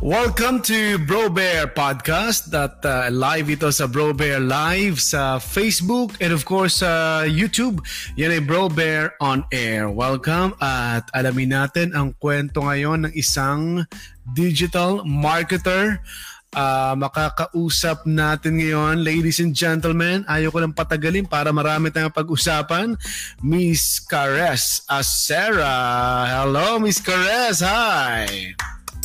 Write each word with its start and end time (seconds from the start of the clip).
Welcome 0.00 0.64
to 0.64 0.96
Bro 0.96 1.36
Bear 1.36 1.68
Podcast 1.68 2.48
that 2.56 2.80
uh, 2.88 3.12
live 3.12 3.52
ito 3.52 3.68
sa 3.68 3.84
Bro 3.84 4.16
Bear 4.16 4.40
Live 4.40 4.96
sa 4.96 5.36
Facebook 5.36 6.16
and 6.24 6.32
of 6.32 6.48
course 6.48 6.80
uh, 6.80 7.28
YouTube. 7.28 7.84
Yan 8.16 8.32
ay 8.32 8.40
Bro 8.40 8.72
Bear 8.72 9.12
on 9.20 9.44
Air. 9.52 9.92
Welcome 9.92 10.56
at 10.56 11.04
alamin 11.12 11.52
natin 11.52 11.92
ang 11.92 12.16
kwento 12.16 12.64
ngayon 12.64 13.04
ng 13.04 13.12
isang 13.12 13.84
digital 14.32 15.04
marketer. 15.04 16.00
Uh, 16.56 16.96
makakausap 16.96 18.08
natin 18.08 18.56
ngayon, 18.56 19.04
ladies 19.04 19.36
and 19.44 19.52
gentlemen. 19.52 20.24
Ayaw 20.32 20.48
ko 20.48 20.64
lang 20.64 20.72
patagalin 20.72 21.28
para 21.28 21.52
marami 21.52 21.92
tayong 21.92 22.16
pag-usapan. 22.16 22.96
Miss 23.44 24.00
Cares 24.00 24.80
Acera. 24.88 26.24
Hello, 26.40 26.80
Miss 26.80 27.04
Cares. 27.04 27.60
Hi! 27.60 28.56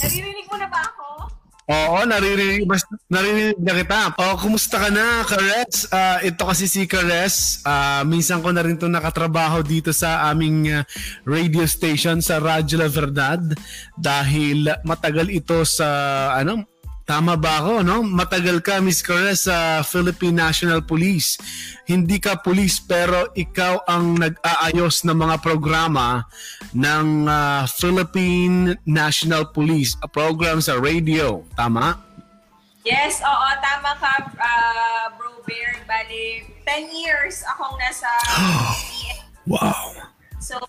Naririnig 0.01 0.45
mo 0.51 0.57
na 0.59 0.67
ba 0.67 0.79
ako? 0.83 0.94
Oo, 1.65 2.05
naririnig, 2.05 2.69
naririnig 3.09 3.57
na 3.57 3.73
kita. 3.73 4.13
Oh, 4.21 4.37
kumusta 4.37 4.77
ka 4.77 4.93
na, 4.93 5.25
Kares? 5.25 5.89
Uh, 5.89 6.21
ito 6.21 6.45
kasi 6.45 6.69
si 6.69 6.85
Kares. 6.85 7.65
Uh, 7.65 8.05
minsan 8.05 8.37
ko 8.45 8.53
na 8.53 8.61
rin 8.61 8.77
ito 8.77 8.85
nakatrabaho 8.85 9.65
dito 9.65 9.89
sa 9.89 10.29
aming 10.29 10.69
uh, 10.69 10.85
radio 11.25 11.65
station 11.65 12.21
sa 12.21 12.37
Radyo 12.37 12.85
La 12.85 12.89
Verdad 12.89 13.41
dahil 13.97 14.69
matagal 14.85 15.33
ito 15.33 15.65
sa 15.65 15.89
ano 16.37 16.69
Tama 17.05 17.37
ba 17.37 17.61
ako, 17.61 17.85
no? 17.85 18.01
Matagal 18.01 18.65
ka, 18.65 18.81
Miss 18.81 19.05
Corres, 19.05 19.45
sa 19.45 19.85
Philippine 19.85 20.41
National 20.41 20.81
Police. 20.81 21.37
Hindi 21.85 22.17
ka 22.17 22.41
police 22.41 22.81
pero 22.81 23.29
ikaw 23.37 23.85
ang 23.85 24.17
nag-aayos 24.17 25.05
ng 25.05 25.13
mga 25.13 25.37
programa 25.37 26.25
ng 26.75 27.31
uh, 27.31 27.63
Philippine 27.71 28.75
National 28.83 29.47
Police, 29.47 29.95
a 30.03 30.11
program 30.11 30.59
sa 30.59 30.75
radio. 30.75 31.39
Tama? 31.55 31.95
Yes, 32.83 33.23
oo, 33.23 33.47
tama 33.63 33.97
ka, 33.97 34.13
uh, 34.37 35.05
Bro 35.17 35.41
Bear. 35.47 35.81
Bali, 35.87 36.43
10 36.67 36.91
years 36.91 37.41
akong 37.47 37.73
nasa 37.79 38.09
Wow. 39.49 39.95
So, 40.37 40.59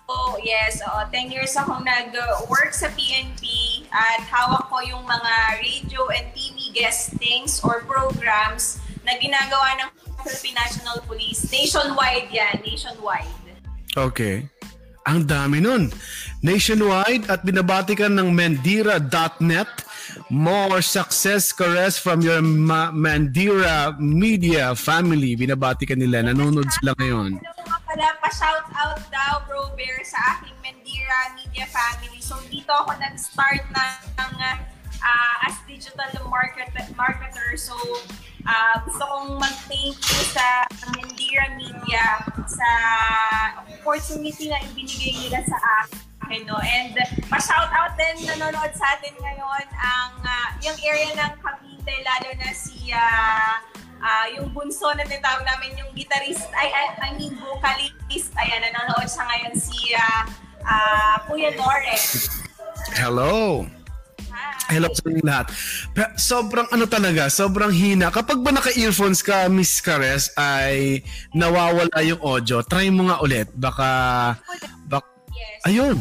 yes, 0.41 0.80
oo, 0.80 1.00
10 1.12 1.34
years 1.34 1.53
akong 1.58 1.84
nag-work 1.84 2.73
sa 2.73 2.89
PNP 2.97 3.45
at 3.92 4.25
hawak 4.25 4.73
ko 4.73 4.80
yung 4.80 5.05
mga 5.05 5.61
radio 5.61 6.08
and 6.14 6.33
TV 6.33 6.73
guestings 6.73 7.61
or 7.61 7.84
programs 7.84 8.80
na 9.05 9.19
ginagawa 9.20 9.77
ng 9.84 9.89
Philippine 10.25 10.56
National 10.56 10.97
Police. 11.05 11.45
Nationwide 11.52 12.33
yan, 12.33 12.56
nationwide. 12.64 13.28
Okay. 13.97 14.48
Ang 15.06 15.22
dami 15.22 15.62
nun. 15.62 15.94
Nationwide 16.42 17.30
at 17.30 17.46
binabati 17.46 17.94
ka 17.94 18.10
ng 18.10 18.30
mendira.net. 18.34 19.70
More 20.30 20.82
success, 20.82 21.50
caress 21.50 21.98
from 21.98 22.22
your 22.22 22.42
Ma- 22.42 22.94
Mandira 22.94 23.94
Media 23.98 24.74
family. 24.74 25.38
Binabati 25.38 25.86
ka 25.86 25.94
nila. 25.94 26.27
Nanonood 26.27 26.66
sila 26.74 26.94
ngayon 26.98 27.38
pala, 27.96 28.12
pa-shout 28.20 28.68
out 28.77 29.00
daw, 29.08 29.40
Bro 29.48 29.72
Bear, 29.72 30.04
sa 30.04 30.18
aking 30.36 30.52
Mendira 30.60 31.32
Media 31.32 31.64
family. 31.70 32.20
So, 32.20 32.36
dito 32.52 32.68
ako 32.68 32.92
nag-start 33.00 33.64
na 33.72 33.96
ng 34.20 34.32
uh, 34.36 34.56
as 35.47 35.56
digital 35.69 36.08
market, 36.28 36.72
marketer. 36.97 37.58
So, 37.58 37.75
uh, 38.47 38.75
gusto 38.86 39.02
kong 39.02 39.36
mag-thank 39.36 39.98
you 39.98 40.22
sa 40.33 40.64
Mendira 40.94 41.52
Media 41.58 42.22
sa 42.47 42.70
opportunity 43.67 44.48
na 44.48 44.58
ibinigay 44.72 45.14
nila 45.27 45.41
sa 45.44 45.56
akin. 46.27 46.42
No? 46.47 46.58
And 46.58 46.94
pa-shout 47.30 47.70
out 47.70 47.94
din 47.98 48.27
nanonood 48.27 48.72
sa 48.74 48.98
atin 48.98 49.14
ngayon 49.19 49.67
ang 49.78 50.12
uh, 50.22 50.48
yung 50.62 50.78
area 50.83 51.11
ng 51.14 51.33
Cavite, 51.42 51.94
lalo 52.02 52.28
na 52.39 52.51
si 52.51 52.90
uh, 52.90 53.55
uh, 54.02 54.27
yung 54.34 54.51
bunso 54.51 54.90
na 54.95 55.07
tinatawag 55.07 55.46
namin 55.46 55.78
yung 55.78 55.90
guitarist, 55.95 56.46
ay, 56.55 56.68
I, 56.70 56.84
I 56.98 57.11
mean 57.18 57.34
vocalist, 57.39 58.30
ayan, 58.39 58.63
nanonood 58.63 59.07
siya 59.07 59.24
ngayon 59.27 59.55
si 59.55 59.95
uh, 59.95 60.23
uh, 60.67 61.17
Kuya 61.30 61.55
Lauren. 61.55 62.02
Hello! 62.95 63.67
Hello 64.67 64.90
sa 64.90 65.02
inyong 65.06 65.28
lahat. 65.28 65.46
Sobrang 66.18 66.67
ano 66.74 66.84
talaga, 66.90 67.30
sobrang 67.30 67.70
hina. 67.70 68.11
Kapag 68.11 68.42
ba 68.42 68.50
naka-earphones 68.50 69.22
ka, 69.22 69.46
Miss 69.46 69.78
Cares, 69.78 70.34
ay 70.34 71.06
nawawala 71.30 71.98
yung 72.02 72.18
audio. 72.24 72.64
Try 72.66 72.90
mo 72.90 73.06
nga 73.06 73.22
ulit. 73.22 73.46
Baka, 73.55 73.89
bak, 74.90 75.06
yes. 75.30 75.62
ayun. 75.70 75.96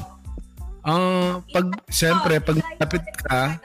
Uh, 0.85 1.41
pag, 1.53 1.65
siyempre, 1.93 2.41
pag 2.41 2.57
napit 2.79 3.05
ka, 3.21 3.61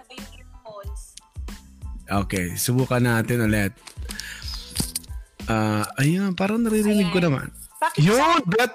Okay, 2.10 2.58
subukan 2.58 2.98
natin 2.98 3.46
ulit. 3.46 3.70
Ah, 5.46 5.86
uh, 5.86 6.02
ayun, 6.02 6.34
parang 6.34 6.58
naririnig 6.58 7.06
ayan. 7.06 7.14
ko 7.14 7.18
naman. 7.22 7.46
Pakichat. 7.78 8.02
Yun, 8.02 8.40
bet, 8.50 8.72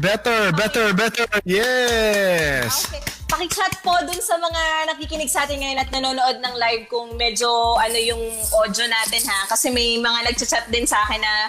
better, 0.00 0.40
better, 0.56 0.86
better. 0.96 1.28
Yes. 1.44 2.88
Okay. 2.88 3.21
Pakichat 3.32 3.80
po 3.80 3.96
dun 4.04 4.20
sa 4.20 4.36
mga 4.36 4.92
nakikinig 4.92 5.32
sa 5.32 5.48
atin 5.48 5.56
ngayon 5.56 5.80
at 5.80 5.88
nanonood 5.88 6.36
ng 6.44 6.52
live 6.52 6.84
kung 6.92 7.16
medyo 7.16 7.48
ano 7.80 7.96
yung 7.96 8.20
audio 8.60 8.84
natin 8.84 9.24
ha. 9.24 9.48
Kasi 9.48 9.72
may 9.72 9.96
mga 9.96 10.28
nagchat 10.28 10.68
din 10.68 10.84
sa 10.84 11.00
akin 11.08 11.16
na 11.16 11.48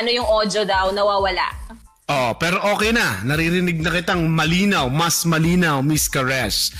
ano 0.00 0.08
yung 0.08 0.24
audio 0.24 0.64
daw, 0.64 0.88
nawawala. 0.88 1.76
Oh, 2.08 2.32
pero 2.40 2.56
okay 2.72 2.96
na. 2.96 3.20
Naririnig 3.20 3.84
na 3.84 3.92
kitang 3.92 4.32
malinaw, 4.32 4.88
mas 4.88 5.28
malinaw, 5.28 5.84
Miss 5.84 6.08
Karesh. 6.08 6.72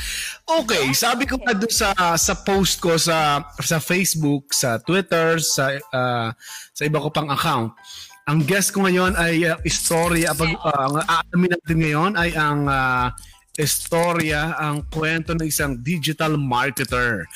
Okay, 0.49 0.89
sabi 0.97 1.29
ko 1.29 1.37
nga 1.45 1.53
doon 1.53 1.71
sa 1.71 1.93
sa 2.17 2.34
post 2.41 2.81
ko 2.81 2.97
sa 2.97 3.45
sa 3.61 3.77
Facebook, 3.77 4.56
sa 4.56 4.81
Twitter, 4.81 5.37
sa 5.37 5.77
uh, 5.77 6.33
sa 6.73 6.83
iba 6.89 6.97
ko 6.97 7.12
pang 7.12 7.29
account. 7.29 7.77
Ang 8.25 8.49
guest 8.49 8.73
ko 8.73 8.89
ngayon 8.89 9.21
ay 9.21 9.53
uh, 9.53 9.61
istorya 9.69 10.33
pag 10.33 10.49
uh, 10.65 10.81
ang 10.89 10.97
aalamin 11.05 11.50
natin 11.53 11.77
ngayon 11.77 12.12
ay 12.17 12.31
ang 12.33 12.65
uh, 12.65 13.12
istorya, 13.59 14.55
ang 14.56 14.87
kwento 14.87 15.34
ng 15.34 15.47
isang 15.47 15.78
digital 15.83 16.38
marketer. 16.38 17.27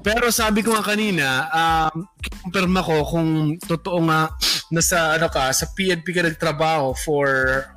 Pero 0.00 0.32
sabi 0.32 0.64
ko 0.64 0.72
nga 0.72 0.84
kanina, 0.84 1.28
um, 1.52 2.08
kumpirma 2.44 2.80
ko 2.80 3.04
kung 3.04 3.60
totoo 3.60 4.00
nga 4.08 4.32
nasa 4.72 5.16
ano 5.20 5.28
ka, 5.28 5.52
sa 5.52 5.68
PNP 5.76 6.06
ka 6.12 6.24
nagtrabaho 6.24 6.96
for 7.04 7.28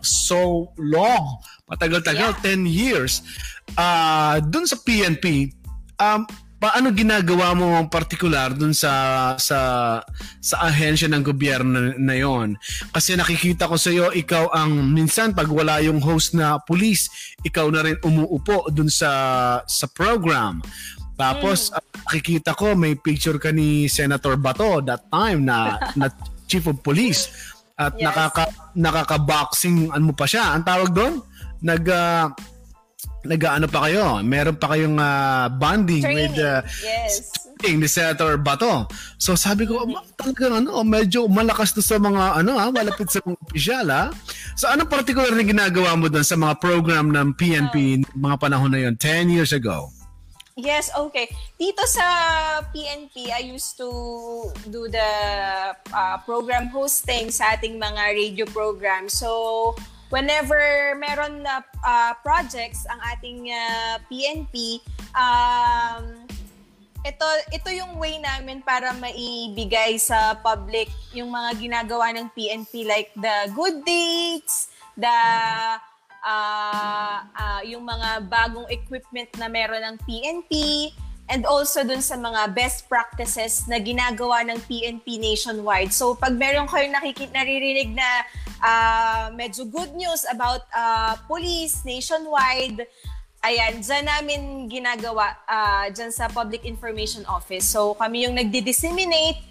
so 0.04 0.72
long, 0.80 1.40
matagal-tagal, 1.68 2.32
yeah. 2.36 2.56
10 2.56 2.68
years 2.68 3.24
uh, 3.76 4.40
dun 4.44 4.68
sa 4.68 4.80
PNP, 4.80 5.52
um, 6.00 6.24
paano 6.62 6.94
ginagawa 6.94 7.58
mo 7.58 7.74
ang 7.74 7.90
particular 7.90 8.54
dun 8.54 8.70
sa 8.70 9.34
sa 9.42 9.58
sa 10.38 10.56
ahensya 10.62 11.10
ng 11.10 11.26
gobyerno 11.26 11.98
na 11.98 12.14
yon 12.14 12.54
kasi 12.94 13.18
nakikita 13.18 13.66
ko 13.66 13.82
sa 13.82 13.90
iyo 13.90 14.14
ikaw 14.14 14.54
ang 14.54 14.94
minsan 14.94 15.34
pag 15.34 15.50
wala 15.50 15.82
yung 15.82 15.98
host 15.98 16.38
na 16.38 16.62
police 16.62 17.10
ikaw 17.42 17.66
na 17.74 17.82
rin 17.82 17.98
umuupo 18.06 18.70
dun 18.70 18.94
sa 18.94 19.10
sa 19.66 19.90
program 19.90 20.62
tapos 21.18 21.74
mm. 21.74 22.06
nakikita 22.06 22.54
ko 22.54 22.78
may 22.78 22.94
picture 22.94 23.42
ka 23.42 23.50
ni 23.50 23.90
Senator 23.90 24.38
Bato 24.38 24.86
that 24.86 25.10
time 25.10 25.42
na 25.42 25.82
na 25.98 26.14
chief 26.46 26.70
of 26.70 26.78
police 26.86 27.34
at 27.74 27.98
yes. 27.98 28.06
nakaka 28.06 28.46
nakaka-boxing 28.78 29.90
ano 29.90 30.14
pa 30.14 30.30
siya 30.30 30.54
ang 30.54 30.62
tawag 30.62 30.94
doon 30.94 31.26
nag 31.66 31.90
uh, 31.90 32.30
nag-ano 33.26 33.66
pa 33.70 33.90
kayo? 33.90 34.22
Meron 34.26 34.58
pa 34.58 34.74
kayong 34.74 34.98
uh, 34.98 35.46
bonding 35.54 36.06
Training. 36.06 36.34
with 36.34 36.42
uh, 36.42 36.62
yes. 36.82 37.30
ni 37.62 37.86
Senator 37.86 38.42
Bato. 38.42 38.90
So 39.22 39.38
sabi 39.38 39.70
ko, 39.70 39.86
mm-hmm. 39.86 40.18
talagang 40.18 40.66
ano, 40.66 40.82
medyo 40.82 41.30
malakas 41.30 41.78
to 41.78 41.82
sa 41.86 42.02
mga 42.02 42.42
ano 42.42 42.58
ha, 42.58 42.74
malapit 42.74 43.14
sa 43.14 43.22
mga 43.22 43.38
opisyal 43.38 43.88
ha. 43.94 44.04
So 44.58 44.66
anong 44.66 44.90
particular 44.90 45.30
na 45.30 45.46
ginagawa 45.46 45.94
mo 45.94 46.10
doon 46.10 46.26
sa 46.26 46.38
mga 46.38 46.58
program 46.58 47.14
ng 47.14 47.38
PNP 47.38 48.02
uh, 48.02 48.10
mga 48.18 48.36
panahon 48.42 48.74
na 48.74 48.82
yon 48.82 48.98
10 48.98 49.30
years 49.30 49.54
ago? 49.54 49.94
Yes, 50.60 50.92
okay. 50.94 51.32
Dito 51.56 51.80
sa 51.88 52.06
PNP, 52.76 53.32
I 53.32 53.56
used 53.56 53.80
to 53.80 53.90
do 54.68 54.92
the 54.92 55.12
uh, 55.74 56.18
program 56.28 56.68
hosting 56.70 57.32
sa 57.32 57.56
ating 57.56 57.80
mga 57.80 58.04
radio 58.12 58.46
program. 58.52 59.08
So, 59.08 59.74
whenever 60.12 60.94
meron 61.00 61.42
na 61.42 61.64
uh, 61.82 62.14
projects 62.22 62.86
ang 62.92 63.00
ating 63.16 63.50
uh, 63.50 63.98
PNP, 64.12 64.84
um, 65.16 66.28
ito 67.02 67.26
ito 67.50 67.70
yung 67.74 67.98
way 67.98 68.22
namin 68.22 68.62
para 68.62 68.94
maibigay 68.94 69.98
sa 69.98 70.38
public 70.38 70.92
yung 71.18 71.34
mga 71.34 71.58
ginagawa 71.58 72.14
ng 72.14 72.30
PNP 72.38 72.86
like 72.86 73.10
the 73.18 73.50
good 73.58 73.82
dates, 73.82 74.70
the 74.94 75.18
uh, 76.22 77.18
uh, 77.26 77.62
yung 77.66 77.82
mga 77.82 78.30
bagong 78.30 78.70
equipment 78.70 79.32
na 79.42 79.50
meron 79.50 79.82
ng 79.82 79.98
PNP, 80.06 80.52
and 81.32 81.48
also 81.48 81.88
dun 81.88 82.04
sa 82.04 82.20
mga 82.20 82.52
best 82.52 82.92
practices 82.92 83.64
na 83.72 83.80
ginagawa 83.80 84.44
ng 84.44 84.60
PNP 84.68 85.16
nationwide. 85.16 85.96
So 85.96 86.20
pag 86.20 86.36
meron 86.36 86.68
kayong 86.68 86.92
nakikita 86.92 87.32
naririnig 87.32 87.96
na 87.96 88.10
uh, 88.60 89.26
medyo 89.32 89.64
good 89.64 89.96
news 89.96 90.28
about 90.28 90.68
uh, 90.76 91.16
police 91.26 91.88
nationwide, 91.88 92.84
Ayan, 93.42 93.82
dyan 93.82 94.06
namin 94.06 94.42
ginagawa 94.70 95.34
uh, 95.50 95.90
dyan 95.90 96.14
sa 96.14 96.30
Public 96.30 96.62
Information 96.62 97.26
Office. 97.26 97.74
So 97.74 97.98
kami 97.98 98.30
yung 98.30 98.38
nagdi-disseminate 98.38 99.42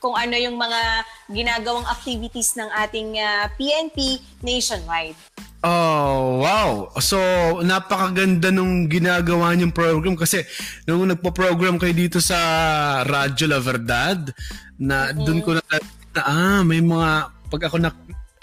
kung 0.00 0.16
ano 0.16 0.40
yung 0.40 0.56
mga 0.56 1.04
ginagawang 1.28 1.84
activities 1.84 2.56
ng 2.56 2.64
ating 2.72 3.20
uh, 3.20 3.44
PNP 3.60 4.24
nationwide. 4.40 5.20
Oh, 5.66 6.46
wow. 6.46 6.94
So, 7.02 7.18
napakaganda 7.66 8.54
nung 8.54 8.86
ginagawa 8.86 9.50
niyong 9.50 9.74
program 9.74 10.14
kasi 10.14 10.46
nung 10.86 11.10
nagpo-program 11.10 11.74
kayo 11.74 11.90
dito 11.90 12.22
sa 12.22 12.38
Radyo 13.02 13.50
La 13.50 13.58
Verdad, 13.58 14.30
na 14.78 15.10
mm-hmm. 15.10 15.24
doon 15.26 15.40
ko 15.42 15.50
na, 15.58 15.62
na 16.14 16.22
ah, 16.22 16.60
may 16.62 16.78
mga 16.78 17.34
pag 17.50 17.62
ako 17.66 17.82
na 17.82 17.90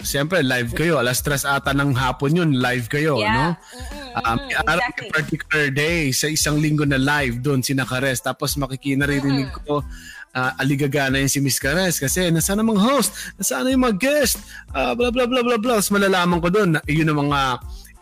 Siyempre, 0.04 0.44
live 0.44 0.76
kayo. 0.76 1.00
Alas 1.00 1.24
tres 1.24 1.48
ata 1.48 1.72
ng 1.72 1.96
hapon 1.96 2.36
yun, 2.36 2.60
live 2.60 2.92
kayo, 2.92 3.16
yeah. 3.24 3.32
no? 3.32 3.46
Mm-hmm, 3.56 4.20
um, 4.20 4.38
exactly. 4.52 5.08
particular 5.08 5.66
day, 5.72 6.12
sa 6.12 6.28
isang 6.28 6.60
linggo 6.60 6.84
na 6.84 7.00
live 7.00 7.40
doon, 7.40 7.64
sinakares. 7.64 8.20
Tapos 8.20 8.52
makikinaririnig 8.60 9.48
mm-hmm. 9.48 9.64
ko 9.64 9.80
uh, 10.34 10.52
aligagana 10.60 11.22
yun 11.22 11.30
si 11.30 11.38
Miss 11.38 11.62
Cares 11.62 12.02
kasi 12.02 12.28
nasaan 12.28 12.60
ang 12.60 12.74
mga 12.74 12.82
host, 12.82 13.14
nasaan 13.38 13.70
yung 13.70 13.86
mga 13.86 13.96
guest, 14.02 14.42
uh, 14.74 14.92
blah 14.92 15.14
blah 15.14 15.30
blah 15.30 15.40
blah 15.46 15.58
blah. 15.58 15.78
Tapos 15.78 15.94
malalaman 15.94 16.42
ko 16.42 16.48
doon, 16.50 16.76
yun 16.90 17.08
ang 17.08 17.30
mga 17.30 17.40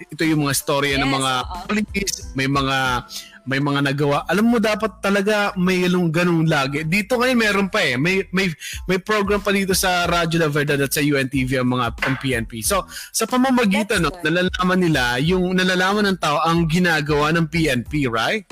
ito 0.02 0.22
yung 0.26 0.42
mga 0.48 0.56
storya 0.56 0.98
yes, 0.98 1.02
ng 1.04 1.12
mga 1.14 1.32
uh-oh. 1.46 1.62
police, 1.70 2.16
may 2.34 2.48
mga 2.50 3.06
may 3.42 3.58
mga 3.58 3.80
nagawa. 3.82 4.22
Alam 4.30 4.54
mo 4.54 4.58
dapat 4.62 5.02
talaga 5.02 5.50
may 5.58 5.82
yung 5.86 6.14
ganung 6.14 6.46
lagi. 6.46 6.86
Dito 6.86 7.18
ngayon 7.18 7.38
meron 7.38 7.68
pa 7.70 7.82
eh. 7.82 7.98
May 7.98 8.22
may 8.30 8.50
may 8.86 9.02
program 9.02 9.42
pa 9.42 9.50
dito 9.50 9.74
sa 9.74 10.06
Radyo 10.06 10.46
La 10.46 10.48
Verdad 10.50 10.78
at 10.78 10.94
sa 10.94 11.02
UNTV 11.02 11.58
ang 11.58 11.70
mga 11.74 11.86
ang 12.06 12.16
PNP. 12.22 12.62
So 12.62 12.86
sa 13.10 13.26
pamamagitan 13.26 14.06
no, 14.06 14.14
nalalaman 14.22 14.78
nila 14.78 15.18
yung 15.18 15.58
nalalaman 15.58 16.14
ng 16.14 16.18
tao 16.22 16.38
ang 16.42 16.70
ginagawa 16.70 17.34
ng 17.34 17.50
PNP, 17.50 18.06
right? 18.06 18.46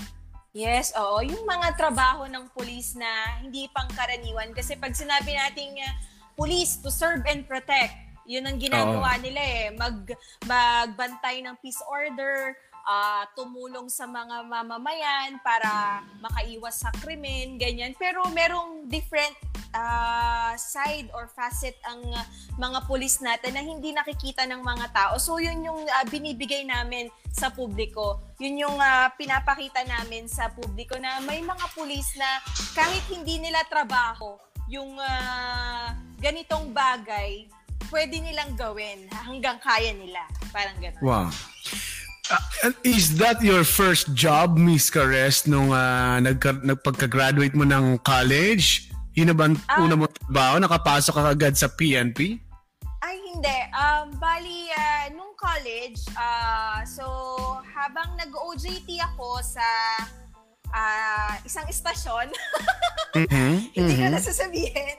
Yes, 0.50 0.90
oo. 0.98 1.22
Yung 1.22 1.46
mga 1.46 1.78
trabaho 1.78 2.26
ng 2.26 2.50
pulis 2.50 2.98
na 2.98 3.38
hindi 3.38 3.70
pangkaraniwan. 3.70 4.50
Kasi 4.50 4.74
pag 4.74 4.90
sinabi 4.98 5.38
nating 5.38 5.78
uh, 5.78 5.94
police 6.34 6.82
to 6.82 6.90
serve 6.90 7.22
and 7.30 7.46
protect, 7.46 7.94
yun 8.26 8.42
ang 8.46 8.58
ginagawa 8.58 9.14
oo. 9.14 9.22
nila 9.22 9.42
eh. 9.42 9.64
Mag, 9.78 10.10
magbantay 10.50 11.46
ng 11.46 11.54
peace 11.62 11.78
order, 11.86 12.58
uh, 12.82 13.22
tumulong 13.38 13.86
sa 13.86 14.10
mga 14.10 14.42
mamamayan 14.42 15.38
para 15.46 16.02
makaiwas 16.18 16.82
sa 16.82 16.90
krimen, 16.98 17.54
ganyan. 17.54 17.94
Pero 17.94 18.26
merong 18.34 18.90
different 18.90 19.34
uh, 19.74 20.52
side 20.58 21.10
or 21.14 21.30
facet 21.30 21.78
ang 21.86 22.02
uh, 22.10 22.24
mga 22.58 22.86
pulis 22.86 23.22
natin 23.22 23.54
na 23.54 23.62
hindi 23.62 23.94
nakikita 23.94 24.46
ng 24.46 24.62
mga 24.62 24.86
tao. 24.94 25.14
So 25.18 25.38
yun 25.38 25.62
yung 25.62 25.86
uh, 25.86 26.04
binibigay 26.10 26.66
namin 26.66 27.10
sa 27.30 27.50
publiko. 27.50 28.22
Yun 28.42 28.66
yung 28.66 28.76
uh, 28.78 29.06
pinapakita 29.14 29.86
namin 29.86 30.26
sa 30.26 30.50
publiko 30.50 30.98
na 30.98 31.22
may 31.22 31.42
mga 31.42 31.66
pulis 31.74 32.14
na 32.18 32.42
kahit 32.74 33.02
hindi 33.10 33.38
nila 33.38 33.62
trabaho, 33.66 34.38
yung 34.70 34.94
uh, 34.98 35.86
ganitong 36.22 36.70
bagay, 36.70 37.50
pwede 37.90 38.22
nilang 38.22 38.54
gawin 38.54 39.10
hanggang 39.10 39.58
kaya 39.58 39.90
nila. 39.90 40.22
Parang 40.54 40.78
gano'n. 40.78 41.02
Wow. 41.02 41.26
Uh, 42.30 42.70
is 42.86 43.18
that 43.18 43.42
your 43.42 43.66
first 43.66 44.14
job, 44.14 44.54
Miss 44.54 44.86
Cares, 44.86 45.50
nung 45.50 45.74
uh, 45.74 46.22
nagka, 46.22 46.54
nagpagka-graduate 46.62 47.58
mo 47.58 47.66
ng 47.66 47.98
college? 48.06 48.86
Yun 49.20 49.28
na 49.28 49.36
ba 49.36 49.52
uh, 49.52 49.84
una 49.84 50.00
mo 50.00 50.08
trabaho? 50.08 50.56
Nakapasok 50.56 51.12
ka 51.12 51.22
agad 51.36 51.52
sa 51.52 51.68
PNP? 51.68 52.40
Ay, 53.04 53.20
hindi. 53.28 53.58
Um, 53.76 54.16
bali, 54.16 54.72
uh, 54.72 55.12
nung 55.12 55.36
college, 55.36 56.00
uh, 56.16 56.80
so 56.88 57.04
habang 57.68 58.16
nag-OJT 58.16 58.88
ako 59.12 59.44
sa 59.44 59.68
uh, 60.72 61.36
isang 61.44 61.68
istasyon, 61.68 62.32
mm-hmm, 63.20 63.52
hindi 63.76 63.92
mm-hmm. 63.92 64.08
ko 64.08 64.16
nasasabihin. 64.16 64.96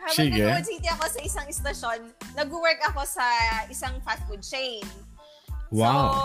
Habang 0.00 0.16
Sige. 0.16 0.40
nag-OJT 0.40 0.84
ako 0.96 1.04
sa 1.04 1.20
isang 1.20 1.46
istasyon, 1.52 2.00
nag-work 2.32 2.80
ako 2.88 3.04
sa 3.04 3.28
isang 3.68 3.92
fast 4.00 4.24
food 4.24 4.40
chain. 4.40 4.80
Wow. 5.68 6.16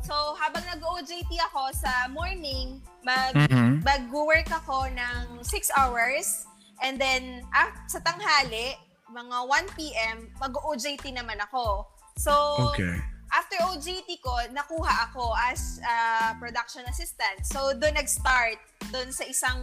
So, 0.00 0.08
so 0.08 0.14
habang 0.40 0.64
nag-OJT 0.72 1.36
ako 1.52 1.68
sa 1.76 2.08
morning, 2.08 2.80
mag, 3.04 3.36
mm-hmm. 3.36 3.84
mag-work 3.84 4.48
ako 4.48 4.88
ng 4.88 5.44
6 5.44 5.68
hours. 5.76 6.48
And 6.82 6.98
then, 6.98 7.46
ah, 7.54 7.70
sa 7.86 8.02
tanghali, 8.02 8.74
mga 9.12 9.36
1 9.46 9.78
p.m., 9.78 10.16
mag-OJT 10.42 11.14
naman 11.14 11.38
ako. 11.38 11.86
So, 12.18 12.32
okay. 12.74 12.98
after 13.32 13.56
OJT 13.70 14.20
ko, 14.20 14.34
nakuha 14.50 15.08
ako 15.10 15.32
as 15.48 15.78
uh, 15.80 16.34
production 16.42 16.82
assistant. 16.90 17.46
So, 17.46 17.72
doon 17.78 17.94
nag-start. 17.96 18.58
Doon 18.90 19.14
sa 19.14 19.24
isang 19.24 19.60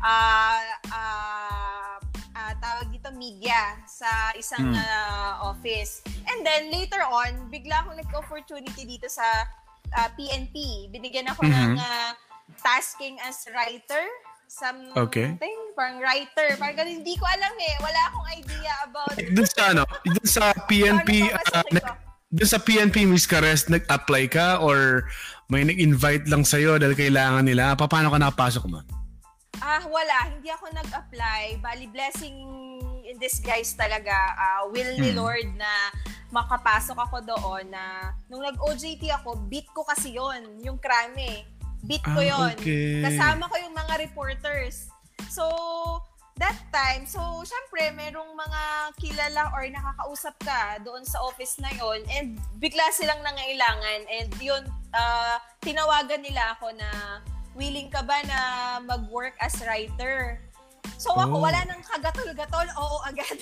uh, 0.00 0.64
uh, 0.90 1.96
uh, 2.34 2.52
tawag 2.58 2.88
dito 2.90 3.12
media 3.14 3.78
sa 3.86 4.32
isang 4.34 4.74
hmm. 4.74 4.80
uh, 4.80 5.32
office. 5.52 6.02
And 6.28 6.42
then 6.42 6.72
later 6.72 7.04
on, 7.04 7.52
bigla 7.52 7.84
akong 7.84 8.00
nagka-opportunity 8.00 8.82
dito 8.84 9.06
sa 9.06 9.24
uh, 9.94 10.08
PNP. 10.18 10.88
Binigyan 10.90 11.30
ako 11.30 11.46
mm-hmm. 11.46 11.78
ng 11.78 11.78
uh, 11.78 12.10
tasking 12.60 13.16
as 13.22 13.46
writer 13.54 14.04
something, 14.54 14.94
okay. 14.94 15.34
parang 15.74 15.98
writer. 15.98 16.54
Parang 16.54 16.86
hindi 16.86 17.18
ko 17.18 17.26
alam 17.26 17.54
eh. 17.58 17.74
Wala 17.82 18.00
akong 18.10 18.28
idea 18.38 18.72
about... 18.86 19.14
Eh, 19.18 19.30
dun 19.34 19.48
sa 19.50 19.74
ano, 19.74 19.82
dun 20.06 20.28
sa 20.28 20.54
PNP, 20.70 21.34
uh, 21.34 21.64
dun 22.30 22.48
sa 22.48 22.58
PNP 22.62 23.04
Miss 23.10 23.26
Cares, 23.26 23.66
nag-apply 23.66 24.24
ka 24.30 24.62
or 24.62 25.10
may 25.50 25.66
nag-invite 25.66 26.30
lang 26.30 26.46
sa'yo 26.46 26.78
dahil 26.78 26.94
kailangan 26.94 27.44
nila? 27.44 27.74
Paano 27.74 28.14
ka 28.14 28.18
nakapasok 28.22 28.64
mo? 28.70 28.78
Ah, 29.58 29.82
wala. 29.86 30.30
Hindi 30.30 30.50
ako 30.50 30.70
nag-apply. 30.70 31.58
Bali, 31.58 31.86
blessing 31.90 32.36
in 33.04 33.18
disguise 33.18 33.74
talaga. 33.74 34.14
Uh, 34.34 34.62
will 34.70 34.94
ni 34.98 35.10
hmm. 35.12 35.18
Lord 35.18 35.48
na 35.58 35.92
makapasok 36.34 36.98
ako 36.98 37.16
doon 37.22 37.70
na 37.70 38.10
nung 38.26 38.42
nag-OJT 38.42 39.06
ako, 39.22 39.46
beat 39.46 39.70
ko 39.70 39.86
kasi 39.86 40.18
yon 40.18 40.58
yung 40.66 40.82
krame. 40.82 41.46
Beat 41.84 42.04
ko 42.04 42.20
ah, 42.20 42.28
yon. 42.28 42.54
Okay. 42.56 43.04
Kasama 43.04 43.48
ko 43.48 43.56
yung 43.60 43.76
mga 43.76 43.94
reporters. 44.00 44.88
So, 45.28 45.44
that 46.38 46.58
time, 46.74 47.06
so 47.06 47.20
syempre 47.46 47.94
merong 47.94 48.34
mga 48.34 48.62
kilala 48.98 49.54
or 49.54 49.62
nakakausap 49.70 50.34
ka 50.42 50.82
doon 50.82 51.06
sa 51.06 51.22
office 51.22 51.62
na 51.62 51.70
yon 51.70 52.02
and 52.10 52.34
bigla 52.58 52.82
silang 52.90 53.22
nangailangan 53.22 54.00
and 54.10 54.30
yun, 54.42 54.66
uh, 54.90 55.38
tinawagan 55.62 56.26
nila 56.26 56.58
ako 56.58 56.74
na 56.74 57.22
willing 57.54 57.86
ka 57.86 58.02
ba 58.02 58.18
na 58.26 58.38
mag-work 58.82 59.38
as 59.38 59.54
writer? 59.62 60.42
So 60.98 61.12
ako, 61.12 61.36
oh. 61.36 61.44
wala 61.44 61.60
nang 61.68 61.82
kagatol-gatol, 61.84 62.66
oo 62.80 62.96
agad. 63.04 63.36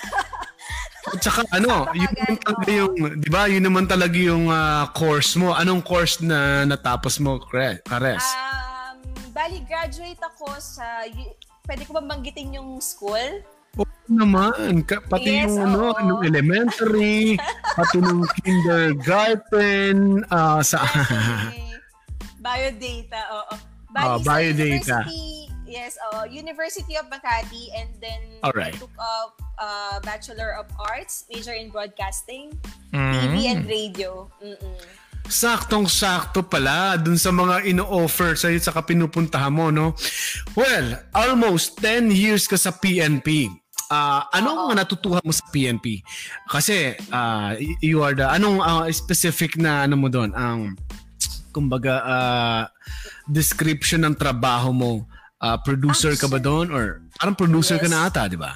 At 1.07 1.19
saka 1.23 1.43
ano, 1.59 1.87
yun 1.95 2.11
naman 2.11 2.39
talaga 2.43 2.71
yung, 2.71 2.95
di 3.19 3.29
ba, 3.31 3.43
yun 3.47 3.65
naman 3.65 3.85
talaga 3.87 4.19
yung 4.19 4.45
uh, 4.51 4.87
course 4.95 5.39
mo. 5.39 5.55
Anong 5.55 5.83
course 5.83 6.19
na 6.23 6.67
natapos 6.67 7.23
mo, 7.23 7.39
Kares? 7.43 8.23
Um, 8.23 8.99
bali, 9.31 9.63
graduate 9.67 10.19
ako 10.19 10.59
sa, 10.59 11.07
pwede 11.67 11.83
ko 11.87 11.99
ba 11.99 12.03
banggitin 12.03 12.59
yung 12.59 12.83
school? 12.83 13.43
Oo 13.79 14.07
naman. 14.11 14.85
Ka, 14.85 15.01
pati 15.07 15.43
yes, 15.43 15.49
yung, 15.49 15.57
ano, 15.63 15.95
yung 16.03 16.21
elementary, 16.27 17.39
pati 17.79 18.03
yung 18.03 18.27
kindergarten, 18.43 20.27
uh, 20.35 20.61
sa... 20.63 20.83
Biodata, 22.43 23.21
oo. 23.39 23.55
Bali, 23.95 24.07
uh, 24.09 24.19
biodata. 24.19 24.99
Yes, 25.73 25.97
uh, 26.13 26.29
University 26.29 27.01
of 27.01 27.09
Makati 27.09 27.73
and 27.73 27.89
then 27.97 28.21
Alright. 28.45 28.77
I 28.77 28.85
took 28.85 28.93
a 29.01 29.13
uh, 29.57 29.97
Bachelor 30.05 30.61
of 30.61 30.69
Arts, 30.77 31.25
major 31.33 31.57
in 31.57 31.73
Broadcasting, 31.73 32.53
mm. 32.93 33.13
TV 33.17 33.49
and 33.49 33.65
Radio. 33.65 34.29
Mm-mm. 34.45 34.77
Saktong-sakto 35.25 36.45
pala 36.45 37.01
dun 37.01 37.17
sa 37.17 37.33
mga 37.33 37.65
ino-offer 37.65 38.37
sa'yo 38.37 38.61
sa 38.61 38.77
pinupuntahan 38.85 39.49
mo, 39.49 39.73
no? 39.73 39.97
Well, 40.53 41.01
almost 41.17 41.81
10 41.81 42.13
years 42.13 42.45
ka 42.45 42.61
sa 42.61 42.77
PNP. 42.77 43.49
Uh, 43.89 44.29
anong 44.37 44.69
mga 44.69 44.85
natutuhan 44.85 45.25
mo 45.25 45.33
sa 45.33 45.49
PNP? 45.49 46.05
Kasi 46.53 47.01
uh, 47.09 47.57
you 47.81 48.05
are 48.05 48.13
the, 48.13 48.29
anong 48.29 48.61
uh, 48.61 48.85
specific 48.93 49.57
na 49.57 49.89
ano 49.89 49.97
mo 49.97 50.13
doon? 50.13 50.37
Ang, 50.37 50.77
um, 50.77 50.81
kumbaga, 51.49 52.05
uh, 52.05 52.63
description 53.25 54.05
ng 54.05 54.13
trabaho 54.21 54.69
mo 54.69 55.09
Uh, 55.43 55.59
producer 55.59 56.15
Actually, 56.15 56.31
ka 56.31 56.31
ba 56.31 56.39
doon? 56.39 56.71
Or 56.71 57.03
parang 57.19 57.35
producer 57.35 57.75
yes. 57.75 57.83
ka 57.83 57.89
na 57.91 58.07
ata, 58.07 58.31
di 58.31 58.39
ba? 58.39 58.55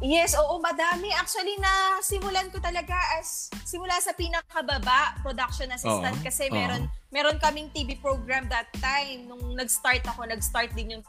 Yes, 0.00 0.32
oo, 0.32 0.56
madami. 0.64 1.12
Actually, 1.12 1.60
na 1.60 2.00
simulan 2.00 2.48
ko 2.48 2.56
talaga 2.56 2.96
as 3.20 3.52
simula 3.68 3.92
sa 4.00 4.16
pinakababa, 4.16 5.20
production 5.20 5.68
assistant 5.74 6.16
oo, 6.16 6.24
kasi 6.24 6.48
meron 6.48 6.88
oo. 6.88 6.92
meron 7.12 7.36
kaming 7.36 7.68
TV 7.76 8.00
program 8.00 8.48
that 8.48 8.72
time 8.80 9.28
nung 9.28 9.58
nag-start 9.60 10.00
ako, 10.08 10.24
nag-start 10.24 10.72
din 10.72 10.96
yung 10.96 11.04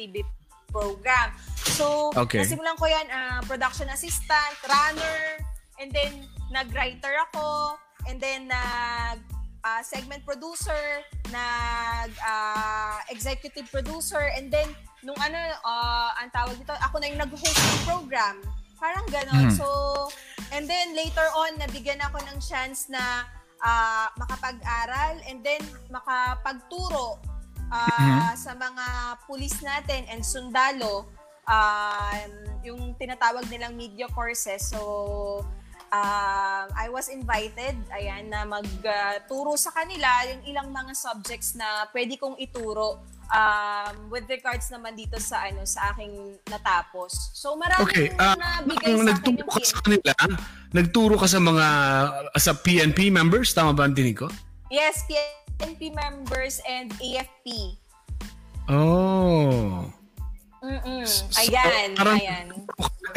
TV 0.00 0.24
program. 0.72 1.28
So, 1.76 2.08
okay. 2.16 2.40
nasimulan 2.40 2.80
ko 2.80 2.88
'yan 2.88 3.04
uh, 3.12 3.44
production 3.44 3.92
assistant, 3.92 4.56
runner, 4.64 5.44
and 5.76 5.92
then 5.92 6.24
nag-writer 6.48 7.12
ako, 7.28 7.76
and 8.08 8.16
then 8.16 8.48
nag 8.48 9.20
uh, 9.20 9.35
segment 9.82 10.22
producer, 10.26 11.02
nag 11.30 12.10
uh, 12.22 12.98
executive 13.10 13.66
producer, 13.70 14.30
and 14.34 14.50
then 14.50 14.68
nung 15.06 15.18
ano, 15.22 15.38
uh, 15.62 16.10
ang 16.18 16.30
tawag 16.34 16.58
dito, 16.58 16.74
ako 16.82 16.98
na 16.98 17.06
yung 17.10 17.20
nag-host 17.22 17.58
ng 17.58 17.80
program. 17.86 18.36
Parang 18.76 19.06
ganon. 19.08 19.48
Mm. 19.48 19.56
So, 19.56 19.66
and 20.50 20.66
then 20.66 20.92
later 20.92 21.24
on, 21.38 21.56
nabigyan 21.62 22.02
ako 22.02 22.20
ng 22.26 22.38
chance 22.42 22.90
na 22.90 23.24
uh, 23.62 24.06
makapag-aral 24.18 25.22
and 25.30 25.40
then 25.46 25.62
makapagturo 25.88 27.16
uh, 27.72 27.78
mm-hmm. 27.78 28.34
sa 28.36 28.52
mga 28.52 28.86
pulis 29.24 29.56
natin 29.62 30.04
and 30.10 30.20
sundalo 30.20 31.08
um, 31.46 32.30
yung 32.66 32.80
tinatawag 32.98 33.46
nilang 33.48 33.78
media 33.78 34.10
courses. 34.10 34.66
So, 34.66 35.42
uh, 35.92 36.64
I 36.70 36.86
was 36.90 37.08
invited, 37.08 37.76
ayan, 37.92 38.30
na 38.30 38.46
magturo 38.46 39.54
uh, 39.54 39.60
sa 39.60 39.70
kanila 39.74 40.08
yung 40.30 40.42
ilang 40.46 40.68
mga 40.70 40.92
subjects 40.94 41.54
na 41.54 41.86
pwede 41.90 42.18
kong 42.18 42.38
ituro 42.38 43.02
um, 43.30 43.94
with 44.10 44.26
regards 44.30 44.70
naman 44.70 44.94
dito 44.94 45.18
sa 45.18 45.46
ano 45.46 45.62
sa 45.66 45.94
aking 45.94 46.38
natapos. 46.50 47.34
So 47.34 47.58
maraming 47.58 47.86
okay, 47.86 48.06
uh, 48.18 48.36
nabigay 48.36 48.92
sa 48.94 49.04
nagturo 49.14 49.46
ka 49.50 49.62
sa 49.62 49.76
kanila, 49.82 50.12
nagturo 50.72 51.14
ka 51.18 51.26
sa 51.26 51.40
mga 51.42 51.66
sa 52.38 52.52
PNP 52.54 53.10
members, 53.10 53.50
tama 53.54 53.74
ba 53.74 53.86
ang 53.86 53.96
ko? 54.14 54.30
Yes, 54.70 55.06
PNP 55.06 55.94
members 55.94 56.58
and 56.66 56.90
AFP. 56.98 57.78
Oh. 58.66 59.86
Mm-mm. 60.66 61.06
Ayan, 61.38 61.94
so, 61.94 61.98
parang, 62.02 62.18
ayan. 62.18 62.46